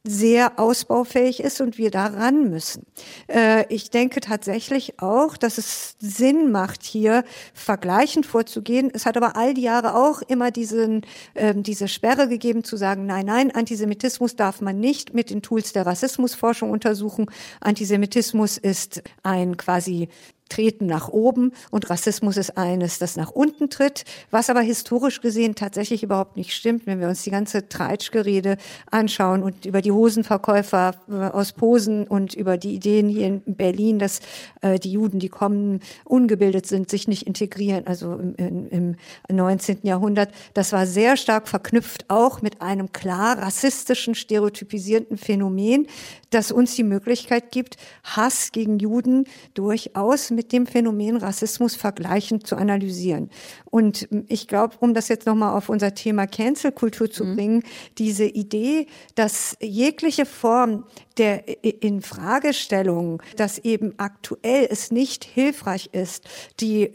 sehr 0.08 0.60
ausbaufähig 0.60 1.40
ist 1.42 1.62
und 1.62 1.78
wir 1.78 1.92
da 1.92 2.08
ran 2.08 2.50
müssen. 2.50 2.86
Äh, 3.28 3.66
ich 3.74 3.90
denke 3.90 4.22
tatsächlich 4.22 5.00
auch, 5.02 5.38
dass 5.38 5.58
es 5.58 5.96
Sinn 6.00 6.52
macht, 6.52 6.84
hier 6.84 7.24
vergleichend 7.54 8.26
vorzugehen. 8.26 8.90
Es 8.94 9.06
hat 9.06 9.18
aber 9.18 9.36
all 9.36 9.54
die 9.54 9.62
Jahre 9.62 9.96
auch 9.96 10.22
immer 10.22 10.52
diesen, 10.52 11.02
äh, 11.34 11.54
diese 11.56 11.88
Sperre 11.88 12.28
gegeben, 12.28 12.64
zu 12.64 12.78
sagen, 12.78 13.06
nein, 13.06 13.26
nein, 13.26 13.52
Antisemitismus 13.52 14.36
darf 14.36 14.62
man 14.62 14.80
nicht 14.80 15.14
mit 15.14 15.30
den 15.30 15.42
Tools 15.42 15.74
der 15.74 15.86
Rassismusforschung 15.86 16.72
untersuchen. 16.72 17.28
Antisemitismus 17.60 18.58
ist 18.58 19.04
ein 19.24 19.58
quasi 19.58 20.10
treten 20.48 20.86
nach 20.86 21.10
oben 21.10 21.52
und 21.72 21.90
Rassismus 21.90 22.38
ist 22.38 22.58
eines, 22.58 23.00
das 23.00 23.16
nach 23.16 23.32
unten 23.32 23.70
tritt, 23.70 24.04
was 24.32 24.50
aber 24.50 24.62
historisch 24.62 25.22
gesehen 25.22 25.56
tatsächlich 25.56 26.04
überhaupt 26.04 26.38
nicht 26.38 26.54
stimmt, 26.54 26.88
wenn 26.88 27.00
wir 27.00 27.08
uns 27.08 27.24
die 27.24 27.32
ganze 27.32 27.68
Treitschgerede 27.70 28.58
anschauen 28.92 29.44
und 29.44 29.66
über 29.66 29.82
die 29.82 29.92
Hosenverkäufer 29.92 30.96
äh, 31.10 31.14
aus 31.14 31.54
Posen 31.54 32.08
und 32.08 32.34
über 32.34 32.58
die 32.58 32.76
Ideen 32.76 33.10
hier 33.10 33.28
in 33.28 33.42
Berlin, 33.46 34.00
dass 34.00 34.20
äh, 34.62 34.80
die 34.80 34.92
Juden, 34.92 35.20
die 35.20 35.30
kommen, 35.30 35.82
ungebildet 36.06 36.66
sind, 36.66 36.90
sich 36.90 37.08
nicht 37.08 37.24
integrieren, 37.24 37.88
also 37.88 38.16
im, 38.16 38.68
im, 38.70 38.96
im 39.28 39.36
19. 39.36 39.80
Jahrhundert, 39.84 40.30
das 40.54 40.74
war 40.74 40.86
sehr 40.86 41.18
stark 41.18 41.48
verknüpft 41.48 42.06
auch 42.10 42.42
mit 42.42 42.62
einem 42.62 42.92
klar 42.92 43.38
rassistischen, 43.38 44.16
stereotypisierenden 44.16 45.18
Phänomen, 45.18 45.88
das 46.30 46.52
uns 46.52 46.76
die 46.76 46.84
Möglichkeit 46.84 47.52
gibt, 47.52 47.78
Hass 48.04 48.52
gegen 48.52 48.80
Juden 48.80 49.26
durchaus 49.54 50.30
mit 50.38 50.54
dem 50.54 50.68
Phänomen 50.68 51.18
Rassismus 51.18 51.76
vergleichend 51.76 52.46
zu 52.46 52.56
analysieren. 52.56 53.32
Und 53.66 54.08
ich 54.28 54.48
glaube, 54.48 54.76
um 54.80 54.94
das 54.94 55.08
jetzt 55.08 55.26
nochmal 55.26 55.58
auf 55.58 55.68
unser 55.68 55.96
Thema 55.96 56.28
Cancel-Kultur 56.28 57.10
zu 57.10 57.26
mhm. 57.26 57.36
bringen, 57.36 57.64
diese 57.98 58.26
Idee, 58.26 58.86
dass 59.16 59.58
jegliche 59.60 60.28
Form 60.28 60.86
der 61.18 61.64
Infragestellung, 61.82 63.24
dass 63.36 63.58
eben 63.58 63.96
aktuell 63.98 64.68
es 64.70 64.92
nicht 64.92 65.26
hilfreich 65.26 65.90
ist, 65.92 66.24
die, 66.60 66.92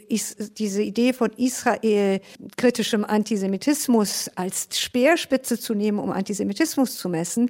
diese 0.57 0.81
Idee 0.81 1.11
von 1.11 1.31
Israel 1.33 2.21
kritischem 2.55 3.03
Antisemitismus 3.03 4.31
als 4.35 4.69
Speerspitze 4.71 5.59
zu 5.59 5.73
nehmen, 5.73 5.99
um 5.99 6.11
Antisemitismus 6.11 6.95
zu 6.95 7.09
messen, 7.09 7.49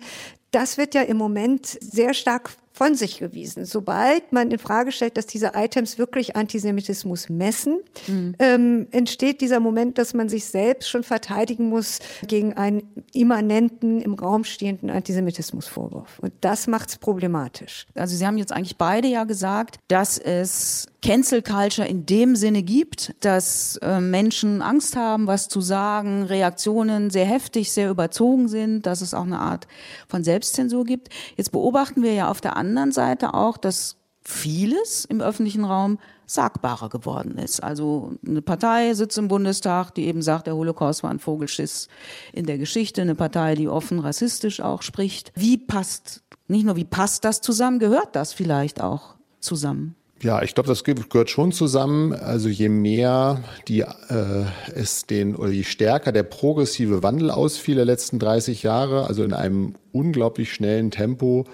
das 0.50 0.78
wird 0.78 0.96
ja 0.96 1.02
im 1.02 1.18
Moment 1.18 1.66
sehr 1.66 2.14
stark 2.14 2.52
von 2.74 2.96
sich 2.96 3.20
gewiesen. 3.20 3.66
Sobald 3.66 4.34
man 4.34 4.50
in 4.50 4.58
Frage 4.58 4.92
stellt, 4.92 5.16
dass 5.16 5.28
diese 5.28 5.52
Items 5.54 6.00
wirklich 6.00 6.36
Antisemitismus 6.36 7.30
messen, 7.30 7.80
mhm. 8.08 8.36
ähm, 8.40 8.88
entsteht 8.90 9.42
dieser 9.42 9.60
Moment, 9.60 10.00
dass 10.00 10.16
man 10.16 10.28
sich 10.28 10.46
selbst 10.46 10.90
schon 10.90 11.04
verteidigen 11.04 11.70
muss 11.70 12.00
gegen 12.28 12.54
einen 12.54 12.84
immanenten, 13.14 14.02
im 14.02 14.16
Raum 14.16 14.44
stehenden 14.44 14.90
Antisemitismusvorwurf. 14.90 16.18
Und 16.20 16.34
das 16.42 16.66
macht 16.66 16.90
es 16.90 16.98
problematisch. 16.98 17.86
Also 17.94 18.16
Sie 18.16 18.26
haben 18.26 18.38
jetzt 18.38 18.52
eigentlich 18.52 18.78
beide 18.78 19.08
ja 19.08 19.24
gesagt, 19.26 19.78
dass 19.88 20.18
es 20.18 20.88
Cancel 21.04 21.42
Culture 21.42 21.86
in 21.86 22.06
dem 22.06 22.38
Sinne 22.38 22.64
gibt, 22.64 23.14
dass 23.20 23.76
äh, 23.82 24.00
Menschen 24.00 24.62
Angst 24.62 24.96
haben, 24.96 25.28
was 25.28 25.50
zu 25.50 25.60
sagen, 25.60 26.24
Reaktionen 26.24 27.10
sehr 27.10 27.26
heftig, 27.26 27.74
sehr 27.74 27.90
überzogen 27.90 28.48
sind, 28.48 28.86
dass 28.86 29.02
es 29.02 29.14
auch 29.14 29.26
eine 29.26 29.40
Art 29.40 29.68
von 30.08 30.24
Selbstzensur 30.24 30.86
gibt. 30.86 31.10
Jetzt 31.36 31.52
beobachten 31.52 32.04
wir 32.04 32.14
ja 32.14 32.32
auf 32.32 32.40
der 32.40 32.56
anderen 32.56 32.94
Seite 32.94 33.34
auch, 33.34 33.58
dass 33.58 33.98
vieles 34.22 35.04
im 35.04 35.20
öffentlichen 35.20 35.66
Raum 35.66 36.00
sagbarer 36.26 36.88
geworden 36.88 37.38
ist. 37.38 37.62
Also 37.62 38.14
eine 38.26 38.42
Partei 38.42 38.94
sitzt 38.94 39.18
im 39.18 39.28
Bundestag, 39.28 39.92
die 39.92 40.06
eben 40.06 40.22
sagt, 40.22 40.48
der 40.48 40.56
Holocaust 40.56 41.04
war 41.04 41.12
ein 41.12 41.20
Vogelschiss 41.20 41.90
in 42.32 42.46
der 42.46 42.58
Geschichte, 42.58 43.02
eine 43.02 43.16
Partei, 43.16 43.56
die 43.56 43.68
offen 43.68 44.00
rassistisch 44.00 44.62
auch 44.62 44.82
spricht. 44.82 45.34
Wie 45.36 45.58
passt, 45.58 46.24
nicht 46.48 46.66
nur 46.66 46.78
wie 46.78 46.86
passt 46.86 47.26
das 47.26 47.42
zusammen, 47.42 47.80
gehört 47.80 48.16
das 48.16 48.32
vielleicht 48.32 48.80
auch 48.80 49.16
zusammen? 49.42 49.98
Ja, 50.22 50.42
ich 50.42 50.56
glaube, 50.56 50.68
das 50.68 50.86
gehört 50.86 51.30
schon 51.30 51.52
zusammen. 51.52 52.14
Also 52.14 52.48
je 52.48 52.70
mehr 52.70 53.44
die 53.68 53.82
äh, 53.82 54.46
es 54.74 55.06
den 55.06 55.36
oder 55.36 55.52
je 55.52 55.64
stärker 55.64 56.12
der 56.14 56.24
progressive 56.24 57.04
Wandel 57.04 57.30
ausfiel 57.30 57.76
der 57.76 57.86
letzten 57.86 58.20
30 58.20 58.64
Jahre, 58.64 59.08
also 59.08 59.24
in 59.24 59.34
einem 59.34 59.76
unglaublich 59.92 60.54
schnellen 60.54 60.92
Tempo, 60.92 61.46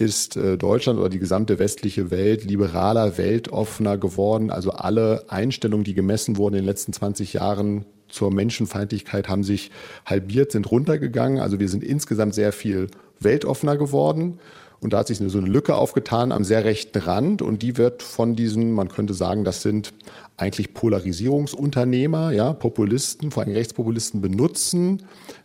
ist 0.00 0.36
äh, 0.36 0.56
Deutschland 0.56 0.98
oder 0.98 1.10
die 1.10 1.18
gesamte 1.18 1.58
westliche 1.58 2.10
Welt 2.10 2.44
liberaler, 2.44 3.18
weltoffener 3.18 3.98
geworden. 3.98 4.50
Also 4.50 4.72
alle 4.72 5.26
Einstellungen, 5.28 5.84
die 5.84 5.94
gemessen 5.94 6.36
wurden 6.36 6.54
in 6.54 6.62
den 6.62 6.66
letzten 6.66 6.92
20 6.92 7.34
Jahren 7.34 7.84
zur 8.08 8.32
Menschenfeindlichkeit, 8.32 9.28
haben 9.28 9.44
sich 9.44 9.70
halbiert, 10.06 10.52
sind 10.52 10.70
runtergegangen. 10.70 11.38
Also 11.38 11.60
wir 11.60 11.68
sind 11.68 11.84
insgesamt 11.84 12.34
sehr 12.34 12.52
viel 12.52 12.88
weltoffener 13.20 13.76
geworden. 13.76 14.40
Und 14.80 14.92
da 14.92 14.98
hat 14.98 15.08
sich 15.08 15.18
so 15.18 15.38
eine 15.38 15.46
Lücke 15.46 15.74
aufgetan 15.74 16.32
am 16.32 16.42
sehr 16.42 16.64
rechten 16.64 16.98
Rand 16.98 17.42
und 17.42 17.62
die 17.62 17.76
wird 17.76 18.02
von 18.02 18.34
diesen, 18.34 18.72
man 18.72 18.88
könnte 18.88 19.12
sagen, 19.12 19.44
das 19.44 19.60
sind 19.60 19.92
eigentlich 20.38 20.72
Polarisierungsunternehmer, 20.72 22.32
ja, 22.32 22.54
Populisten, 22.54 23.30
vor 23.30 23.42
allem 23.42 23.52
Rechtspopulisten 23.52 24.22
benutzen 24.22 25.02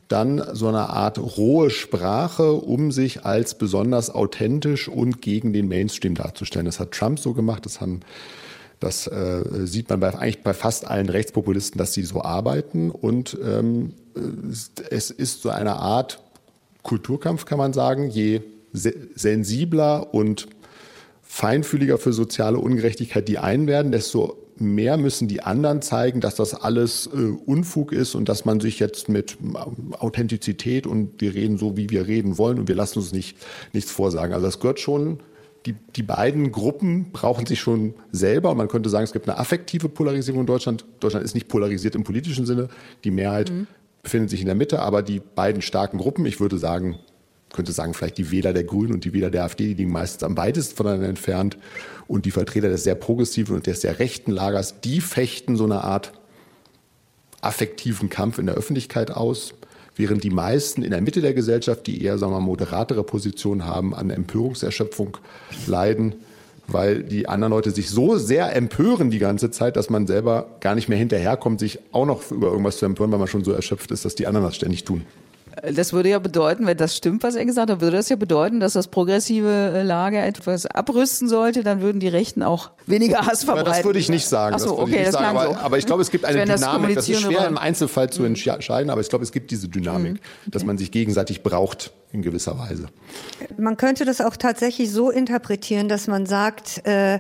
dann 0.08 0.44
so 0.54 0.68
eine 0.68 0.90
Art 0.90 1.18
rohe 1.18 1.70
Sprache, 1.70 2.54
um 2.54 2.92
sich 2.92 3.26
als 3.26 3.58
besonders 3.58 4.14
authentisch 4.14 4.88
und 4.88 5.22
gegen 5.22 5.52
den 5.52 5.68
Mainstream 5.68 6.16
darzustellen. 6.16 6.66
Das 6.66 6.80
hat 6.80 6.92
Trump 6.92 7.20
so 7.20 7.34
gemacht, 7.34 7.66
das 7.66 7.82
haben 7.82 8.02
das 8.80 9.08
äh, 9.08 9.66
sieht 9.66 9.90
man 9.90 10.02
bei, 10.02 10.14
eigentlich 10.14 10.44
bei 10.44 10.54
fast 10.54 10.86
allen 10.86 11.10
Rechtspopulisten, 11.10 11.78
dass 11.78 11.94
sie 11.94 12.04
so 12.04 12.22
arbeiten. 12.22 12.92
Und 12.92 13.38
ähm, 13.44 13.94
es 14.90 15.12
ist 15.12 15.42
so 15.42 15.50
eine 15.50 15.78
Art 15.78 16.22
Kulturkampf, 16.84 17.46
kann 17.46 17.58
man 17.58 17.74
sagen. 17.74 18.10
Je 18.10 18.42
sensibler 18.76 20.14
und 20.14 20.48
feinfühliger 21.22 21.98
für 21.98 22.14
soziale 22.14 22.60
Ungerechtigkeit 22.60 23.28
die 23.28 23.40
einen 23.40 23.68
werden, 23.68 23.92
desto 23.92 24.38
mehr 24.58 24.98
müssen 24.98 25.28
die 25.28 25.42
anderen 25.42 25.82
zeigen, 25.82 26.22
dass 26.22 26.36
das 26.36 26.54
alles 26.54 27.08
äh, 27.08 27.18
Unfug 27.18 27.92
ist 27.92 28.16
und 28.16 28.30
dass 28.30 28.46
man 28.46 28.60
sich 28.60 28.80
jetzt 28.80 29.10
mit 29.10 29.38
äh, 29.42 29.96
Authentizität 29.98 30.88
und 30.88 31.20
wir 31.20 31.34
reden 31.34 31.58
so, 31.58 31.76
wie 31.76 31.90
wir 31.90 32.08
reden 32.08 32.38
wollen 32.38 32.60
und 32.60 32.68
wir 32.68 32.76
lassen 32.76 33.00
uns 33.00 33.12
nicht 33.12 33.38
nichts 33.74 33.92
vorsagen. 33.92 34.34
Also 34.34 34.46
das 34.46 34.60
gehört 34.60 34.80
schon, 34.80 35.20
die, 35.66 35.74
die 35.96 36.04
beiden 36.04 36.52
Gruppen 36.52 37.12
brauchen 37.12 37.46
sich 37.46 37.60
schon 37.60 37.96
selber. 38.12 38.52
Und 38.52 38.58
man 38.58 38.68
könnte 38.68 38.90
sagen, 38.90 39.04
es 39.04 39.14
gibt 39.14 39.28
eine 39.28 39.38
affektive 39.38 39.90
Polarisierung 39.90 40.42
in 40.42 40.48
Deutschland. 40.48 40.86
Deutschland 41.00 41.26
ist 41.26 41.34
nicht 41.34 41.48
polarisiert 41.48 41.96
im 41.96 42.04
politischen 42.04 42.46
Sinne. 42.46 42.70
Die 43.04 43.12
Mehrheit 43.12 43.52
mhm. 43.52 43.68
befindet 44.04 44.30
sich 44.30 44.42
in 44.42 44.46
der 44.46 44.56
Mitte, 44.56 44.80
aber 44.80 45.02
die 45.02 45.20
beiden 45.20 45.62
starken 45.62 45.98
Gruppen, 45.98 46.26
ich 46.26 46.40
würde 46.40 46.58
sagen, 46.60 47.00
könnte 47.54 47.72
sagen, 47.72 47.94
vielleicht 47.94 48.18
die 48.18 48.32
Wähler 48.32 48.54
der 48.54 48.64
Grünen 48.64 48.94
und 48.94 49.06
die 49.06 49.14
Wähler 49.14 49.30
der 49.30 49.44
AfD, 49.44 49.68
die 49.68 49.74
liegen 49.74 49.92
meistens 49.92 50.24
am 50.24 50.38
weitesten 50.38 50.76
voneinander 50.76 51.08
entfernt. 51.08 51.58
Und 52.08 52.26
die 52.26 52.32
Vertreter 52.32 52.70
des 52.70 52.84
sehr 52.84 52.96
progressiven 52.96 53.56
und 53.56 53.66
des 53.66 53.82
sehr 53.82 54.00
rechten 54.00 54.32
Lagers, 54.32 54.82
die 54.82 55.02
fechten 55.02 55.56
so 55.56 55.64
eine 55.64 55.84
Art 55.84 56.12
affektiven 57.42 58.10
Kampf 58.10 58.40
in 58.40 58.48
der 58.48 58.56
Öffentlichkeit 58.56 59.12
aus, 59.12 59.54
während 59.96 60.24
die 60.24 60.30
meisten 60.30 60.84
in 60.84 60.92
der 60.92 61.02
Mitte 61.02 61.22
der 61.22 61.34
Gesellschaft, 61.34 61.88
die 61.88 62.04
eher 62.04 62.18
sagen 62.18 62.34
wir, 62.34 62.40
moderatere 62.40 63.04
Positionen 63.04 63.66
haben, 63.66 63.96
an 63.96 64.10
Empörungserschöpfung 64.10 65.18
leiden, 65.68 66.16
weil 66.68 67.04
die 67.04 67.30
anderen 67.30 67.52
Leute 67.52 67.72
sich 67.72 67.90
so 67.90 68.18
sehr 68.18 68.56
empören 68.56 69.12
die 69.12 69.20
ganze 69.20 69.52
Zeit, 69.52 69.76
dass 69.76 69.90
man 69.90 70.08
selber 70.08 70.48
gar 70.60 70.76
nicht 70.76 70.90
mehr 70.90 70.98
hinterherkommt, 70.98 71.60
sich 71.60 71.80
auch 71.92 72.06
noch 72.06 72.32
über 72.32 72.48
irgendwas 72.48 72.78
zu 72.78 72.86
empören, 72.86 73.12
weil 73.12 73.20
man 73.20 73.28
schon 73.28 73.44
so 73.44 73.52
erschöpft 73.52 73.92
ist, 73.92 74.04
dass 74.04 74.16
die 74.16 74.28
anderen 74.28 74.48
das 74.48 74.56
ständig 74.56 74.84
tun. 74.84 75.06
Das 75.74 75.94
würde 75.94 76.10
ja 76.10 76.20
bedeuten, 76.20 76.66
wenn 76.66 76.78
das 76.78 76.96
stimmt, 76.96 77.24
was 77.24 77.36
er 77.36 77.46
gesagt 77.46 77.70
hat, 77.70 77.82
würde 77.82 77.98
das 77.98 78.10
ja 78.10 78.16
bedeuten, 78.16 78.60
dass 78.60 78.74
das 78.74 78.88
progressive 78.88 79.74
äh, 79.74 79.84
Lager 79.84 80.26
etwas 80.26 80.66
abrüsten 80.66 81.30
sollte, 81.30 81.64
dann 81.64 81.82
würden 81.82 82.00
die 82.00 82.08
Rechten 82.08 82.44
auch 82.44 82.72
weniger 82.88 83.26
Hass 83.26 83.44
verbreiten. 83.44 83.72
das 83.72 83.84
würde 83.84 84.00
ich 84.00 84.10
nicht 84.10 84.28
sagen. 84.28 84.56
Ach 84.56 84.60
so, 84.60 84.78
okay, 84.78 85.04
das 85.06 85.14
sagen. 85.14 85.38
Aber, 85.38 85.54
so. 85.54 85.56
aber, 85.56 85.78
ich 85.78 85.86
glaube, 85.86 86.02
es 86.02 86.12
gibt 86.12 86.26
eine 86.26 86.46
Dynamik. 86.46 86.96
Das, 86.96 87.06
das 87.06 87.10
ist 87.10 87.22
schwer 87.22 87.48
im 87.48 87.58
Einzelfall 87.58 88.10
zu 88.10 88.24
entscheiden, 88.24 88.90
aber 88.90 89.02
ich 89.02 89.10
glaube, 89.10 89.24
es 89.24 89.32
gibt 89.32 89.52
diese 89.52 89.70
Dynamik, 89.70 90.14
mhm. 90.14 90.20
okay. 90.20 90.52
dass 90.52 90.64
man 90.64 90.78
sich 90.78 90.92
gegenseitig 90.92 91.44
braucht 91.44 91.92
in 92.12 92.22
gewisser 92.22 92.58
Weise. 92.58 92.88
Man 93.58 93.78
könnte 93.78 94.06
das 94.06 94.22
auch 94.22 94.36
tatsächlich 94.36 94.92
so 94.92 95.10
interpretieren, 95.10 95.90
dass 95.90 96.08
man 96.08 96.26
sagt, 96.26 96.86
äh, 96.86 97.20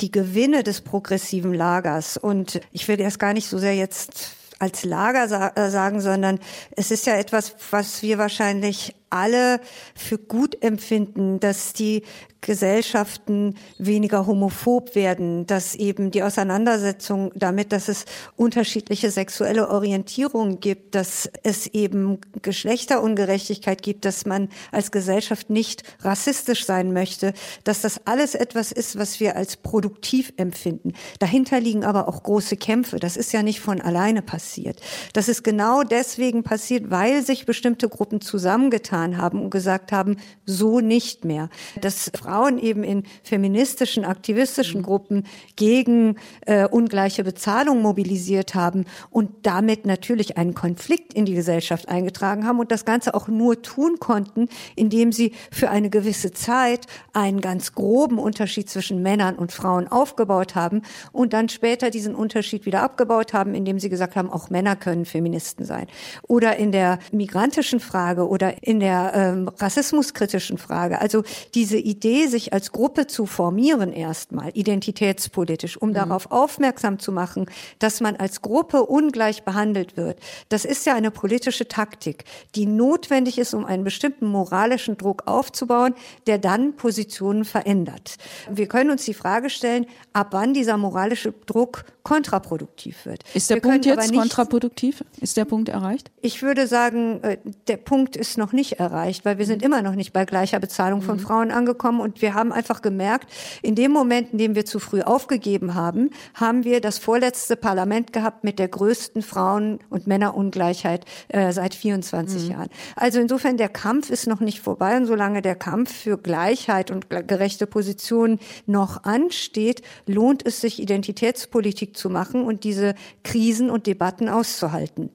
die 0.00 0.10
Gewinne 0.10 0.62
des 0.62 0.80
progressiven 0.80 1.52
Lagers 1.52 2.16
und 2.16 2.60
ich 2.72 2.86
will 2.86 2.96
das 2.96 3.18
gar 3.18 3.32
nicht 3.32 3.48
so 3.48 3.58
sehr 3.58 3.74
jetzt 3.74 4.37
als 4.58 4.84
Lager 4.84 5.28
sa 5.28 5.52
äh, 5.54 5.70
sagen, 5.70 6.00
sondern 6.00 6.40
es 6.76 6.90
ist 6.90 7.06
ja 7.06 7.16
etwas, 7.16 7.54
was 7.70 8.02
wir 8.02 8.18
wahrscheinlich 8.18 8.94
alle 9.10 9.60
für 9.94 10.18
gut 10.18 10.62
empfinden, 10.62 11.40
dass 11.40 11.72
die 11.72 12.02
Gesellschaften 12.40 13.56
weniger 13.78 14.26
homophob 14.26 14.94
werden, 14.94 15.46
dass 15.46 15.74
eben 15.74 16.12
die 16.12 16.22
Auseinandersetzung 16.22 17.32
damit, 17.34 17.72
dass 17.72 17.88
es 17.88 18.04
unterschiedliche 18.36 19.10
sexuelle 19.10 19.68
Orientierungen 19.68 20.60
gibt, 20.60 20.94
dass 20.94 21.28
es 21.42 21.66
eben 21.66 22.20
Geschlechterungerechtigkeit 22.42 23.82
gibt, 23.82 24.04
dass 24.04 24.24
man 24.24 24.48
als 24.70 24.92
Gesellschaft 24.92 25.50
nicht 25.50 25.82
rassistisch 26.02 26.64
sein 26.64 26.92
möchte, 26.92 27.34
dass 27.64 27.80
das 27.80 28.06
alles 28.06 28.36
etwas 28.36 28.70
ist, 28.70 28.96
was 28.98 29.18
wir 29.18 29.34
als 29.34 29.56
produktiv 29.56 30.32
empfinden. 30.36 30.92
Dahinter 31.18 31.58
liegen 31.58 31.84
aber 31.84 32.06
auch 32.06 32.22
große 32.22 32.56
Kämpfe. 32.56 33.00
Das 33.00 33.16
ist 33.16 33.32
ja 33.32 33.42
nicht 33.42 33.60
von 33.60 33.80
alleine 33.80 34.22
passiert. 34.22 34.80
Das 35.12 35.28
ist 35.28 35.42
genau 35.42 35.82
deswegen 35.82 36.44
passiert, 36.44 36.90
weil 36.90 37.24
sich 37.24 37.46
bestimmte 37.46 37.88
Gruppen 37.88 38.20
zusammengetan 38.20 38.97
getan 38.98 39.18
haben 39.18 39.42
und 39.42 39.50
gesagt 39.50 39.92
haben, 39.92 40.16
so 40.44 40.80
nicht 40.80 41.24
mehr. 41.24 41.48
Dass 41.80 42.10
Frauen 42.18 42.58
eben 42.58 42.82
in 42.82 43.04
feministischen, 43.22 44.04
aktivistischen 44.04 44.80
mhm. 44.80 44.84
Gruppen 44.84 45.24
gegen 45.56 46.16
äh, 46.46 46.66
ungleiche 46.66 47.24
Bezahlung 47.24 47.82
mobilisiert 47.82 48.54
haben 48.54 48.84
und 49.10 49.30
damit 49.42 49.86
natürlich 49.86 50.36
einen 50.36 50.54
Konflikt 50.54 51.14
in 51.14 51.24
die 51.24 51.34
Gesellschaft 51.34 51.88
eingetragen 51.88 52.46
haben 52.46 52.58
und 52.58 52.72
das 52.72 52.84
Ganze 52.84 53.14
auch 53.14 53.28
nur 53.28 53.62
tun 53.62 53.98
konnten, 53.98 54.48
indem 54.76 55.12
sie 55.12 55.32
für 55.50 55.70
eine 55.70 55.90
gewisse 55.90 56.32
Zeit 56.32 56.86
einen 57.12 57.40
ganz 57.40 57.72
groben 57.72 58.18
Unterschied 58.18 58.68
zwischen 58.68 59.02
Männern 59.02 59.36
und 59.36 59.52
Frauen 59.52 59.88
aufgebaut 59.88 60.54
haben 60.54 60.82
und 61.12 61.32
dann 61.32 61.48
später 61.48 61.90
diesen 61.90 62.14
Unterschied 62.14 62.66
wieder 62.66 62.82
abgebaut 62.82 63.32
haben, 63.32 63.54
indem 63.54 63.78
sie 63.78 63.88
gesagt 63.88 64.16
haben, 64.16 64.30
auch 64.30 64.50
Männer 64.50 64.76
können 64.76 65.04
Feministen 65.04 65.64
sein. 65.64 65.86
Oder 66.26 66.56
in 66.56 66.72
der 66.72 66.98
migrantischen 67.12 67.80
Frage 67.80 68.28
oder 68.28 68.62
in 68.62 68.80
der 68.80 68.87
der 68.88 69.12
ähm, 69.14 69.50
rassismuskritischen 69.58 70.56
Frage. 70.56 71.02
Also 71.02 71.22
diese 71.54 71.76
Idee, 71.76 72.26
sich 72.26 72.54
als 72.54 72.72
Gruppe 72.72 73.06
zu 73.06 73.26
formieren 73.26 73.92
erstmal, 73.92 74.50
identitätspolitisch, 74.54 75.76
um 75.76 75.90
mhm. 75.90 75.94
darauf 75.94 76.30
aufmerksam 76.30 76.98
zu 76.98 77.12
machen, 77.12 77.46
dass 77.80 78.00
man 78.00 78.16
als 78.16 78.40
Gruppe 78.40 78.86
ungleich 78.86 79.42
behandelt 79.42 79.98
wird. 79.98 80.18
Das 80.48 80.64
ist 80.64 80.86
ja 80.86 80.94
eine 80.94 81.10
politische 81.10 81.68
Taktik, 81.68 82.24
die 82.54 82.64
notwendig 82.64 83.38
ist, 83.38 83.52
um 83.52 83.66
einen 83.66 83.84
bestimmten 83.84 84.26
moralischen 84.26 84.96
Druck 84.96 85.24
aufzubauen, 85.26 85.94
der 86.26 86.38
dann 86.38 86.74
Positionen 86.74 87.44
verändert. 87.44 88.16
Wir 88.50 88.68
können 88.68 88.90
uns 88.90 89.04
die 89.04 89.12
Frage 89.12 89.50
stellen, 89.50 89.84
ab 90.14 90.28
wann 90.30 90.54
dieser 90.54 90.78
moralische 90.78 91.34
Druck 91.44 91.84
kontraproduktiv 92.04 93.04
wird. 93.04 93.22
Ist 93.34 93.50
der 93.50 93.58
Wir 93.58 93.62
Punkt 93.62 93.84
jetzt 93.84 94.14
kontraproduktiv? 94.14 95.04
Ist 95.20 95.36
der 95.36 95.44
Punkt 95.44 95.68
erreicht? 95.68 96.10
Ich 96.22 96.42
würde 96.42 96.66
sagen, 96.66 97.22
äh, 97.22 97.36
der 97.66 97.76
Punkt 97.76 98.16
ist 98.16 98.38
noch 98.38 98.52
nicht 98.52 98.77
erreicht, 98.78 99.24
weil 99.24 99.38
wir 99.38 99.46
sind 99.46 99.62
mhm. 99.62 99.66
immer 99.66 99.82
noch 99.82 99.94
nicht 99.94 100.12
bei 100.12 100.24
gleicher 100.24 100.60
Bezahlung 100.60 101.02
von 101.02 101.16
mhm. 101.16 101.20
Frauen 101.20 101.50
angekommen 101.50 102.00
und 102.00 102.22
wir 102.22 102.34
haben 102.34 102.52
einfach 102.52 102.82
gemerkt, 102.82 103.28
in 103.62 103.74
dem 103.74 103.92
Moment, 103.92 104.32
in 104.32 104.38
dem 104.38 104.54
wir 104.54 104.64
zu 104.64 104.78
früh 104.78 105.02
aufgegeben 105.02 105.74
haben, 105.74 106.10
haben 106.34 106.64
wir 106.64 106.80
das 106.80 106.98
vorletzte 106.98 107.56
Parlament 107.56 108.12
gehabt 108.12 108.44
mit 108.44 108.58
der 108.58 108.68
größten 108.68 109.22
Frauen- 109.22 109.78
und 109.90 110.06
Männerungleichheit 110.06 111.04
äh, 111.28 111.52
seit 111.52 111.74
24 111.74 112.44
mhm. 112.44 112.50
Jahren. 112.50 112.68
Also 112.96 113.20
insofern, 113.20 113.56
der 113.56 113.68
Kampf 113.68 114.10
ist 114.10 114.26
noch 114.26 114.40
nicht 114.40 114.60
vorbei 114.60 114.96
und 114.96 115.06
solange 115.06 115.42
der 115.42 115.54
Kampf 115.54 115.92
für 115.92 116.18
Gleichheit 116.18 116.90
und 116.90 117.10
gerechte 117.10 117.66
Positionen 117.66 118.38
noch 118.66 119.04
ansteht, 119.04 119.82
lohnt 120.06 120.46
es 120.46 120.60
sich, 120.60 120.80
Identitätspolitik 120.80 121.96
zu 121.96 122.10
machen 122.10 122.44
und 122.44 122.64
diese 122.64 122.94
Krisen 123.24 123.70
und 123.70 123.86
Debatten 123.86 124.28
auszuhalten. 124.28 125.10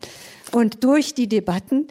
Und 0.52 0.84
durch 0.84 1.16
die 1.16 1.28
Debatten 1.28 1.88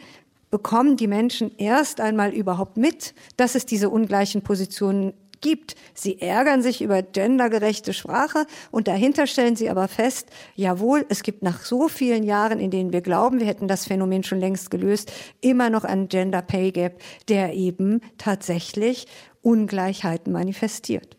bekommen 0.52 0.98
die 0.98 1.08
Menschen 1.08 1.50
erst 1.56 2.00
einmal 2.00 2.32
überhaupt 2.32 2.76
mit, 2.76 3.14
dass 3.38 3.56
es 3.56 3.64
diese 3.64 3.88
ungleichen 3.88 4.42
Positionen 4.42 5.14
gibt. 5.40 5.74
Sie 5.94 6.20
ärgern 6.20 6.62
sich 6.62 6.82
über 6.82 7.02
gendergerechte 7.02 7.94
Sprache 7.94 8.46
und 8.70 8.86
dahinter 8.86 9.26
stellen 9.26 9.56
sie 9.56 9.70
aber 9.70 9.88
fest, 9.88 10.28
jawohl, 10.54 11.06
es 11.08 11.22
gibt 11.22 11.42
nach 11.42 11.64
so 11.64 11.88
vielen 11.88 12.22
Jahren, 12.22 12.60
in 12.60 12.70
denen 12.70 12.92
wir 12.92 13.00
glauben, 13.00 13.40
wir 13.40 13.46
hätten 13.46 13.66
das 13.66 13.86
Phänomen 13.86 14.24
schon 14.24 14.40
längst 14.40 14.70
gelöst, 14.70 15.10
immer 15.40 15.70
noch 15.70 15.84
einen 15.84 16.08
Gender 16.08 16.42
Pay 16.42 16.70
Gap, 16.70 17.00
der 17.28 17.54
eben 17.54 18.02
tatsächlich 18.18 19.06
Ungleichheiten 19.40 20.34
manifestiert. 20.34 21.16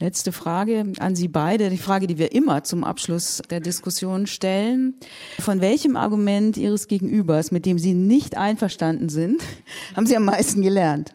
Letzte 0.00 0.32
Frage 0.32 0.84
an 0.98 1.14
Sie 1.14 1.28
beide, 1.28 1.70
die 1.70 1.78
Frage, 1.78 2.06
die 2.06 2.18
wir 2.18 2.32
immer 2.32 2.64
zum 2.64 2.82
Abschluss 2.82 3.42
der 3.48 3.60
Diskussion 3.60 4.26
stellen. 4.26 4.94
Von 5.38 5.60
welchem 5.60 5.96
Argument 5.96 6.56
Ihres 6.56 6.88
Gegenübers, 6.88 7.52
mit 7.52 7.64
dem 7.64 7.78
Sie 7.78 7.94
nicht 7.94 8.36
einverstanden 8.36 9.08
sind, 9.08 9.42
haben 9.96 10.06
Sie 10.06 10.16
am 10.16 10.24
meisten 10.24 10.62
gelernt? 10.62 11.14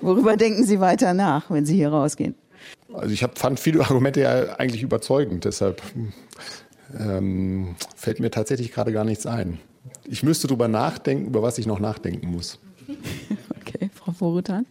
Worüber 0.00 0.36
denken 0.36 0.64
Sie 0.64 0.80
weiter 0.80 1.14
nach, 1.14 1.50
wenn 1.50 1.64
Sie 1.64 1.76
hier 1.76 1.90
rausgehen? 1.90 2.34
Also 2.92 3.12
ich 3.12 3.22
hab, 3.22 3.38
fand 3.38 3.60
viele 3.60 3.80
Argumente 3.80 4.20
ja 4.20 4.56
eigentlich 4.58 4.82
überzeugend, 4.82 5.44
deshalb 5.44 5.82
ähm, 6.98 7.76
fällt 7.94 8.18
mir 8.18 8.30
tatsächlich 8.30 8.72
gerade 8.72 8.92
gar 8.92 9.04
nichts 9.04 9.26
ein. 9.26 9.58
Ich 10.04 10.22
müsste 10.22 10.46
darüber 10.46 10.68
nachdenken, 10.68 11.26
über 11.26 11.42
was 11.42 11.58
ich 11.58 11.66
noch 11.66 11.78
nachdenken 11.78 12.28
muss. 12.30 12.58
Okay, 13.68 13.90
Frau 13.92 14.12
Vorutan? 14.12 14.64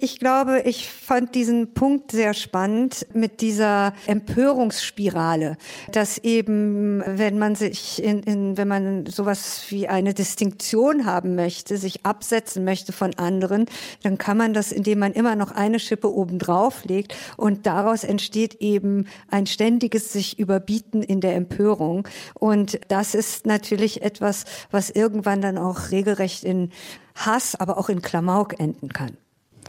Ich 0.00 0.20
glaube, 0.20 0.62
ich 0.64 0.88
fand 0.88 1.34
diesen 1.34 1.74
Punkt 1.74 2.12
sehr 2.12 2.32
spannend 2.32 3.04
mit 3.14 3.40
dieser 3.40 3.92
Empörungsspirale, 4.06 5.56
dass 5.90 6.18
eben, 6.18 7.02
wenn 7.04 7.38
man 7.38 7.56
sich 7.56 8.02
in, 8.02 8.22
in, 8.22 8.56
wenn 8.56 8.68
man 8.68 9.06
sowas 9.06 9.64
wie 9.70 9.88
eine 9.88 10.14
Distinktion 10.14 11.04
haben 11.04 11.34
möchte, 11.34 11.78
sich 11.78 12.06
absetzen 12.06 12.64
möchte 12.64 12.92
von 12.92 13.14
anderen, 13.16 13.66
dann 14.04 14.18
kann 14.18 14.36
man 14.36 14.54
das, 14.54 14.70
indem 14.70 15.00
man 15.00 15.14
immer 15.14 15.34
noch 15.34 15.50
eine 15.50 15.80
Schippe 15.80 16.14
oben 16.14 16.38
drauf 16.38 16.84
legt 16.84 17.16
und 17.36 17.66
daraus 17.66 18.04
entsteht 18.04 18.54
eben 18.60 19.08
ein 19.30 19.46
ständiges 19.46 20.12
sich 20.12 20.38
überbieten 20.38 21.02
in 21.02 21.20
der 21.20 21.34
Empörung. 21.34 22.06
Und 22.34 22.78
das 22.86 23.16
ist 23.16 23.46
natürlich 23.46 24.02
etwas, 24.02 24.44
was 24.70 24.90
irgendwann 24.90 25.40
dann 25.40 25.58
auch 25.58 25.90
regelrecht 25.90 26.44
in 26.44 26.70
Hass, 27.16 27.56
aber 27.56 27.78
auch 27.78 27.88
in 27.88 28.00
Klamauk 28.00 28.60
enden 28.60 28.90
kann. 28.90 29.16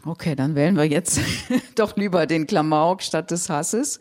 Okay, 0.06 0.34
dann 0.34 0.56
wählen 0.56 0.78
wir 0.78 0.86
jetzt 0.86 1.20
doch 1.76 1.97
lieber 1.97 2.26
den 2.26 2.47
Klamauk 2.47 3.02
statt 3.02 3.32
des 3.32 3.50
Hasses. 3.50 4.00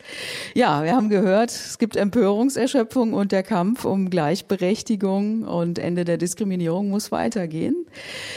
Ja, 0.54 0.84
wir 0.84 0.94
haben 0.94 1.08
gehört, 1.08 1.50
es 1.50 1.78
gibt 1.78 1.96
Empörungserschöpfung 1.96 3.14
und 3.14 3.32
der 3.32 3.42
Kampf 3.42 3.84
um 3.84 4.08
Gleichberechtigung 4.08 5.42
und 5.42 5.80
Ende 5.80 6.04
der 6.04 6.16
Diskriminierung 6.16 6.88
muss 6.88 7.10
weitergehen. 7.10 7.74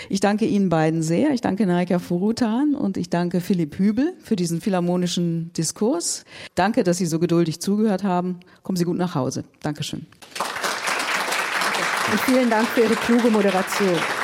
Ich 0.09 0.19
danke 0.19 0.45
Ihnen 0.45 0.69
beiden 0.69 1.03
sehr. 1.03 1.31
Ich 1.31 1.41
danke 1.41 1.67
Naika 1.67 1.99
Furutan 1.99 2.73
und 2.73 2.97
ich 2.97 3.09
danke 3.09 3.41
Philipp 3.41 3.77
Hübel 3.77 4.13
für 4.23 4.35
diesen 4.35 4.59
philharmonischen 4.59 5.53
Diskurs. 5.53 6.25
Danke, 6.55 6.83
dass 6.83 6.97
Sie 6.97 7.05
so 7.05 7.19
geduldig 7.19 7.61
zugehört 7.61 8.03
haben. 8.03 8.39
Kommen 8.63 8.77
Sie 8.77 8.85
gut 8.85 8.97
nach 8.97 9.13
Hause. 9.13 9.43
Dankeschön. 9.61 10.07
Und 12.11 12.19
vielen 12.21 12.49
Dank 12.49 12.67
für 12.67 12.81
Ihre 12.81 12.95
kluge 12.95 13.29
Moderation. 13.29 14.20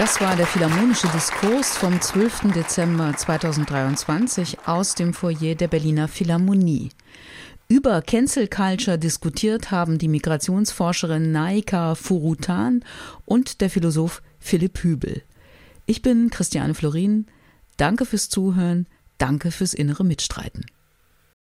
Das 0.00 0.18
war 0.18 0.34
der 0.34 0.46
Philharmonische 0.46 1.08
Diskurs 1.08 1.76
vom 1.76 2.00
12. 2.00 2.54
Dezember 2.54 3.14
2023 3.14 4.66
aus 4.66 4.94
dem 4.94 5.12
Foyer 5.12 5.54
der 5.54 5.68
Berliner 5.68 6.08
Philharmonie. 6.08 6.88
Über 7.68 8.00
Cancel 8.00 8.48
Culture 8.48 8.98
diskutiert 8.98 9.70
haben 9.70 9.98
die 9.98 10.08
Migrationsforscherin 10.08 11.32
Naika 11.32 11.94
Furutan 11.96 12.82
und 13.26 13.60
der 13.60 13.68
Philosoph 13.68 14.22
Philipp 14.38 14.78
Hübel. 14.78 15.22
Ich 15.84 16.00
bin 16.00 16.30
Christiane 16.30 16.72
Florin. 16.72 17.26
Danke 17.76 18.06
fürs 18.06 18.30
Zuhören. 18.30 18.86
Danke 19.18 19.50
fürs 19.50 19.74
innere 19.74 20.06
Mitstreiten. 20.06 20.64